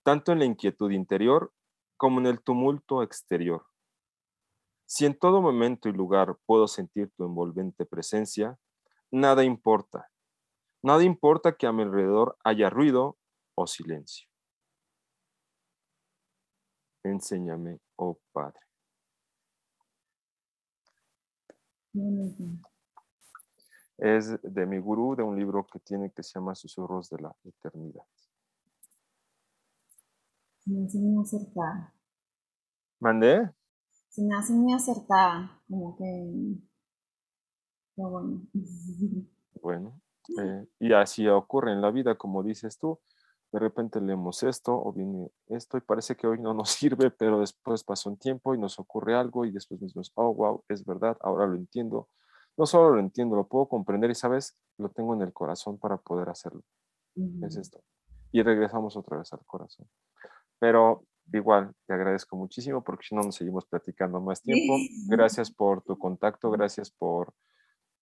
tanto 0.05 0.33
en 0.33 0.41
la 0.41 0.45
inquietud 0.45 0.91
interior 0.91 1.53
como 1.97 2.21
en 2.21 2.27
el 2.27 2.43
tumulto 2.43 3.03
exterior. 3.03 3.67
Si 4.87 5.07
en 5.07 5.19
todo 5.19 5.41
momento 5.41 5.89
y 5.89 5.93
lugar 5.93 6.39
puedo 6.47 6.67
sentir 6.67 7.11
tu 7.17 7.25
envolvente 7.25 7.87
presencia, 7.87 8.59
nada 9.11 9.45
importa, 9.45 10.11
Nada 10.83 11.03
importa 11.03 11.57
que 11.57 11.67
a 11.67 11.73
mi 11.73 11.83
alrededor 11.83 12.37
haya 12.45 12.71
ruido 12.71 13.19
o 13.55 13.67
silencio. 13.67 14.29
Enséñame, 17.03 17.81
oh 17.97 18.19
Padre. 18.33 18.61
Es 23.97 24.41
de 24.43 24.67
mi 24.67 24.79
gurú, 24.79 25.17
de 25.17 25.25
un 25.25 25.37
libro 25.37 25.67
que 25.67 25.81
tiene 25.81 26.13
que 26.13 26.23
se 26.23 26.39
llama 26.39 26.55
Susurros 26.55 27.11
de 27.11 27.19
la 27.19 27.35
Eternidad. 27.45 28.05
Se 30.61 30.71
me 30.71 30.87
hace 30.87 30.99
muy 30.99 31.21
acertada. 31.21 31.95
¿Mandé? 33.01 33.51
Se 34.09 34.23
me 34.23 34.37
hace 34.37 34.53
muy 34.53 34.73
acertada, 34.73 35.61
como 35.69 35.97
que... 35.97 36.61
bueno. 37.97 38.43
Bueno, 39.61 40.01
eh, 40.37 40.67
y 40.81 40.93
así 40.93 41.27
ocurre 41.29 41.73
en 41.73 41.81
la 41.81 41.91
vida, 41.91 42.17
como 42.17 42.43
dices 42.43 42.79
tú. 42.79 43.01
De 43.51 43.59
repente 43.59 44.01
leemos 44.01 44.43
esto 44.43 44.75
o 44.75 44.93
viene 44.93 45.31
esto 45.47 45.79
y 45.79 45.81
parece 45.81 46.17
que 46.17 46.27
hoy 46.27 46.39
no 46.39 46.53
nos 46.53 46.71
sirve, 46.71 47.11
pero 47.11 47.41
después 47.41 47.83
pasa 47.85 48.11
un 48.11 48.19
tiempo 48.19 48.55
y 48.55 48.59
nos 48.59 48.79
ocurre 48.79 49.15
algo 49.15 49.45
y 49.45 49.51
después 49.51 49.81
mismo 49.81 50.03
oh, 50.15 50.35
wow, 50.35 50.65
es 50.69 50.85
verdad, 50.85 51.17
ahora 51.21 51.47
lo 51.47 51.57
entiendo. 51.57 52.09
No 52.57 52.67
solo 52.67 52.91
lo 52.91 53.01
entiendo, 53.01 53.37
lo 53.37 53.47
puedo 53.47 53.67
comprender 53.67 54.11
y, 54.11 54.15
¿sabes? 54.15 54.57
Lo 54.79 54.91
tengo 54.91 55.15
en 55.15 55.23
el 55.23 55.33
corazón 55.33 55.79
para 55.79 55.97
poder 55.97 56.29
hacerlo. 56.29 56.63
Es 57.43 57.57
esto. 57.57 57.81
Y 58.33 58.43
regresamos 58.43 58.97
otra 58.97 59.19
vez 59.19 59.33
al 59.33 59.45
corazón. 59.47 59.89
Pero 60.59 61.05
igual, 61.33 61.73
te 61.87 61.95
agradezco 61.95 62.37
muchísimo 62.37 62.83
porque 62.83 63.07
si 63.07 63.15
no 63.15 63.23
nos 63.23 63.37
seguimos 63.37 63.65
platicando 63.67 64.21
más 64.21 64.43
tiempo. 64.43 64.77
Gracias 65.07 65.51
por 65.51 65.83
tu 65.83 65.97
contacto, 65.99 66.51
gracias 66.51 66.91
por 66.91 67.33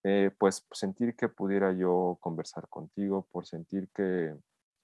eh, 0.08 0.30
pues 0.38 0.64
sentir 0.70 1.16
que 1.16 1.28
pudiera 1.28 1.72
yo 1.72 2.16
conversar 2.20 2.68
contigo, 2.68 3.26
por 3.32 3.44
sentir 3.44 3.88
que 3.92 4.36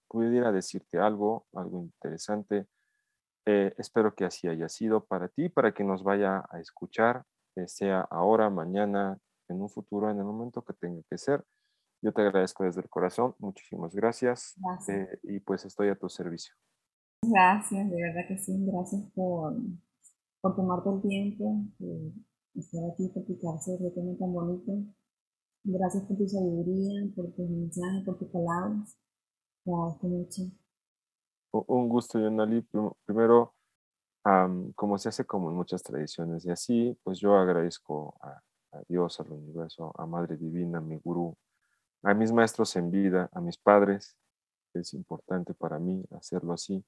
pudiera 0.09 0.51
decirte 0.51 0.99
algo, 0.99 1.47
algo 1.55 1.81
interesante. 1.81 2.67
Eh, 3.47 3.73
espero 3.79 4.17
que 4.17 4.25
así 4.25 4.49
haya 4.49 4.69
sido 4.69 5.05
para 5.05 5.29
ti, 5.29 5.49
para 5.49 5.73
que 5.73 5.85
nos 5.85 6.03
vaya 6.03 6.45
a 6.51 6.59
escuchar, 6.59 7.25
eh, 7.55 7.69
sea 7.69 8.01
ahora, 8.11 8.51
mañana, 8.51 9.17
en 9.49 9.63
un 9.63 9.69
futuro, 9.69 10.11
en 10.11 10.19
el 10.19 10.25
momento 10.25 10.65
que 10.65 10.73
tenga 10.73 11.01
que 11.09 11.17
ser. 11.17 11.45
Yo 12.03 12.13
te 12.13 12.23
agradezco 12.23 12.65
desde 12.65 12.81
el 12.81 12.89
corazón, 12.89 13.37
muchísimas 13.39 13.95
gracias, 13.95 14.57
y 15.23 15.39
pues 15.39 15.65
estoy 15.65 15.91
a 15.91 15.95
tu 15.95 16.09
servicio. 16.09 16.53
Gracias, 17.23 17.89
de 17.89 18.03
verdad 18.03 18.27
que 18.27 18.39
sí, 18.39 18.59
gracias 18.67 19.09
por, 19.15 19.55
por 20.41 20.57
tomarte 20.57 20.91
el 20.91 21.01
tiempo, 21.01 21.63
de 21.79 22.13
estar 22.57 22.83
aquí, 22.93 23.07
platicar 23.11 23.61
sobre 23.61 23.87
este 23.87 24.01
tema 24.01 24.19
tan 24.19 24.33
bonito 24.33 24.73
Gracias 25.65 26.03
por 26.05 26.17
tu 26.17 26.27
sabiduría, 26.27 27.09
por 27.15 27.33
tus 27.33 27.49
mensajes, 27.49 28.05
por 28.05 28.19
tus 28.19 28.29
palabras. 28.29 28.99
Te 29.65 29.71
agradezco 29.71 30.07
mucho. 30.09 30.43
Un 31.53 31.89
gusto, 31.89 32.19
Yonali. 32.19 32.67
Primero, 33.05 33.55
como 34.75 34.99
se 34.99 35.09
hace 35.09 35.25
como 35.25 35.51
en 35.51 35.57
muchas 35.57 35.83
tradiciones 35.83 36.45
y 36.45 36.51
así, 36.51 36.99
pues 37.05 37.21
yo 37.21 37.37
agradezco 37.37 38.17
a, 38.21 38.43
Dios, 38.89 39.21
al 39.21 39.31
universo, 39.31 39.93
a 39.99 40.07
Madre 40.07 40.37
Divina, 40.37 40.79
a 40.79 40.81
mi 40.81 40.97
gurú, 40.97 41.37
a 42.03 42.15
mis 42.15 42.33
maestros 42.33 42.75
en 42.77 42.91
vida, 42.91 43.29
a 43.33 43.41
mis 43.41 43.59
padres. 43.59 44.17
Es 44.75 44.95
importante 44.95 45.55
para 45.55 45.79
mí 45.79 46.03
hacerlo 46.11 46.55
así. 46.55 46.85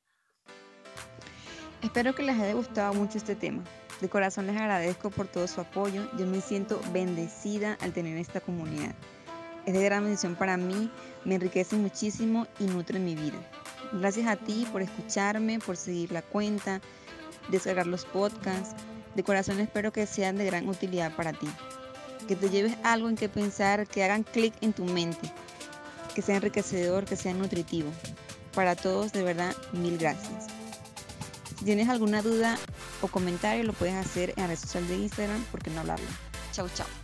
Espero 1.83 2.15
que 2.15 2.23
les 2.23 2.41
haya 2.41 2.55
gustado 2.55 2.95
mucho 2.95 3.19
este 3.19 3.37
tema. 3.37 3.63
De 4.01 4.09
corazón 4.09 4.47
les 4.47 4.57
agradezco 4.57 5.11
por 5.11 5.29
todo 5.29 5.47
su 5.47 5.61
apoyo. 5.61 6.09
Yo 6.19 6.27
me 6.27 6.41
siento 6.41 6.81
bendecida 6.93 7.79
al 7.81 7.93
tener 7.93 8.19
esta 8.19 8.41
comunidad. 8.41 8.95
Es 9.67 9.73
de 9.73 9.83
gran 9.83 10.03
bendición 10.03 10.35
para 10.35 10.57
mí, 10.57 10.91
me 11.25 11.37
enriquece 11.37 11.77
muchísimo 11.77 12.47
y 12.59 12.65
nutre 12.65 12.99
mi 12.99 13.15
vida. 13.15 13.39
Gracias 13.93 14.27
a 14.27 14.37
ti 14.37 14.67
por 14.71 14.83
escucharme, 14.83 15.59
por 15.59 15.77
seguir 15.77 16.13
la 16.13 16.21
cuenta, 16.21 16.81
descargar 17.49 17.87
los 17.87 18.05
podcasts. 18.05 18.75
De 19.15 19.23
corazón 19.23 19.61
espero 19.61 19.93
que 19.93 20.07
sean 20.07 20.37
de 20.37 20.45
gran 20.45 20.69
utilidad 20.69 21.15
para 21.17 21.33
ti. 21.33 21.49
Que 22.29 22.37
te 22.37 22.51
lleves 22.51 22.77
algo 22.83 23.09
en 23.09 23.17
que 23.17 23.29
pensar, 23.29 23.87
que 23.87 24.03
hagan 24.03 24.23
clic 24.23 24.55
en 24.61 24.73
tu 24.73 24.85
mente, 24.85 25.33
que 26.15 26.23
sea 26.23 26.37
enriquecedor, 26.37 27.05
que 27.05 27.17
sea 27.17 27.33
nutritivo. 27.33 27.91
Para 28.55 28.77
todos, 28.77 29.13
de 29.13 29.23
verdad, 29.23 29.55
mil 29.73 29.97
gracias. 29.97 30.47
Si 31.59 31.65
tienes 31.65 31.89
alguna 31.89 32.23
duda 32.23 32.59
o 33.05 33.09
comentario, 33.09 33.65
lo 33.65 33.73
puedes 33.73 33.95
hacer 33.95 34.31
en 34.37 34.43
la 34.43 34.47
red 34.49 34.59
social 34.59 34.87
de 34.89 34.97
Instagram, 34.97 35.45
porque 35.51 35.71
no 35.71 35.81
hablarlo. 35.81 36.07
Chau, 36.53 36.69
chau. 36.75 37.04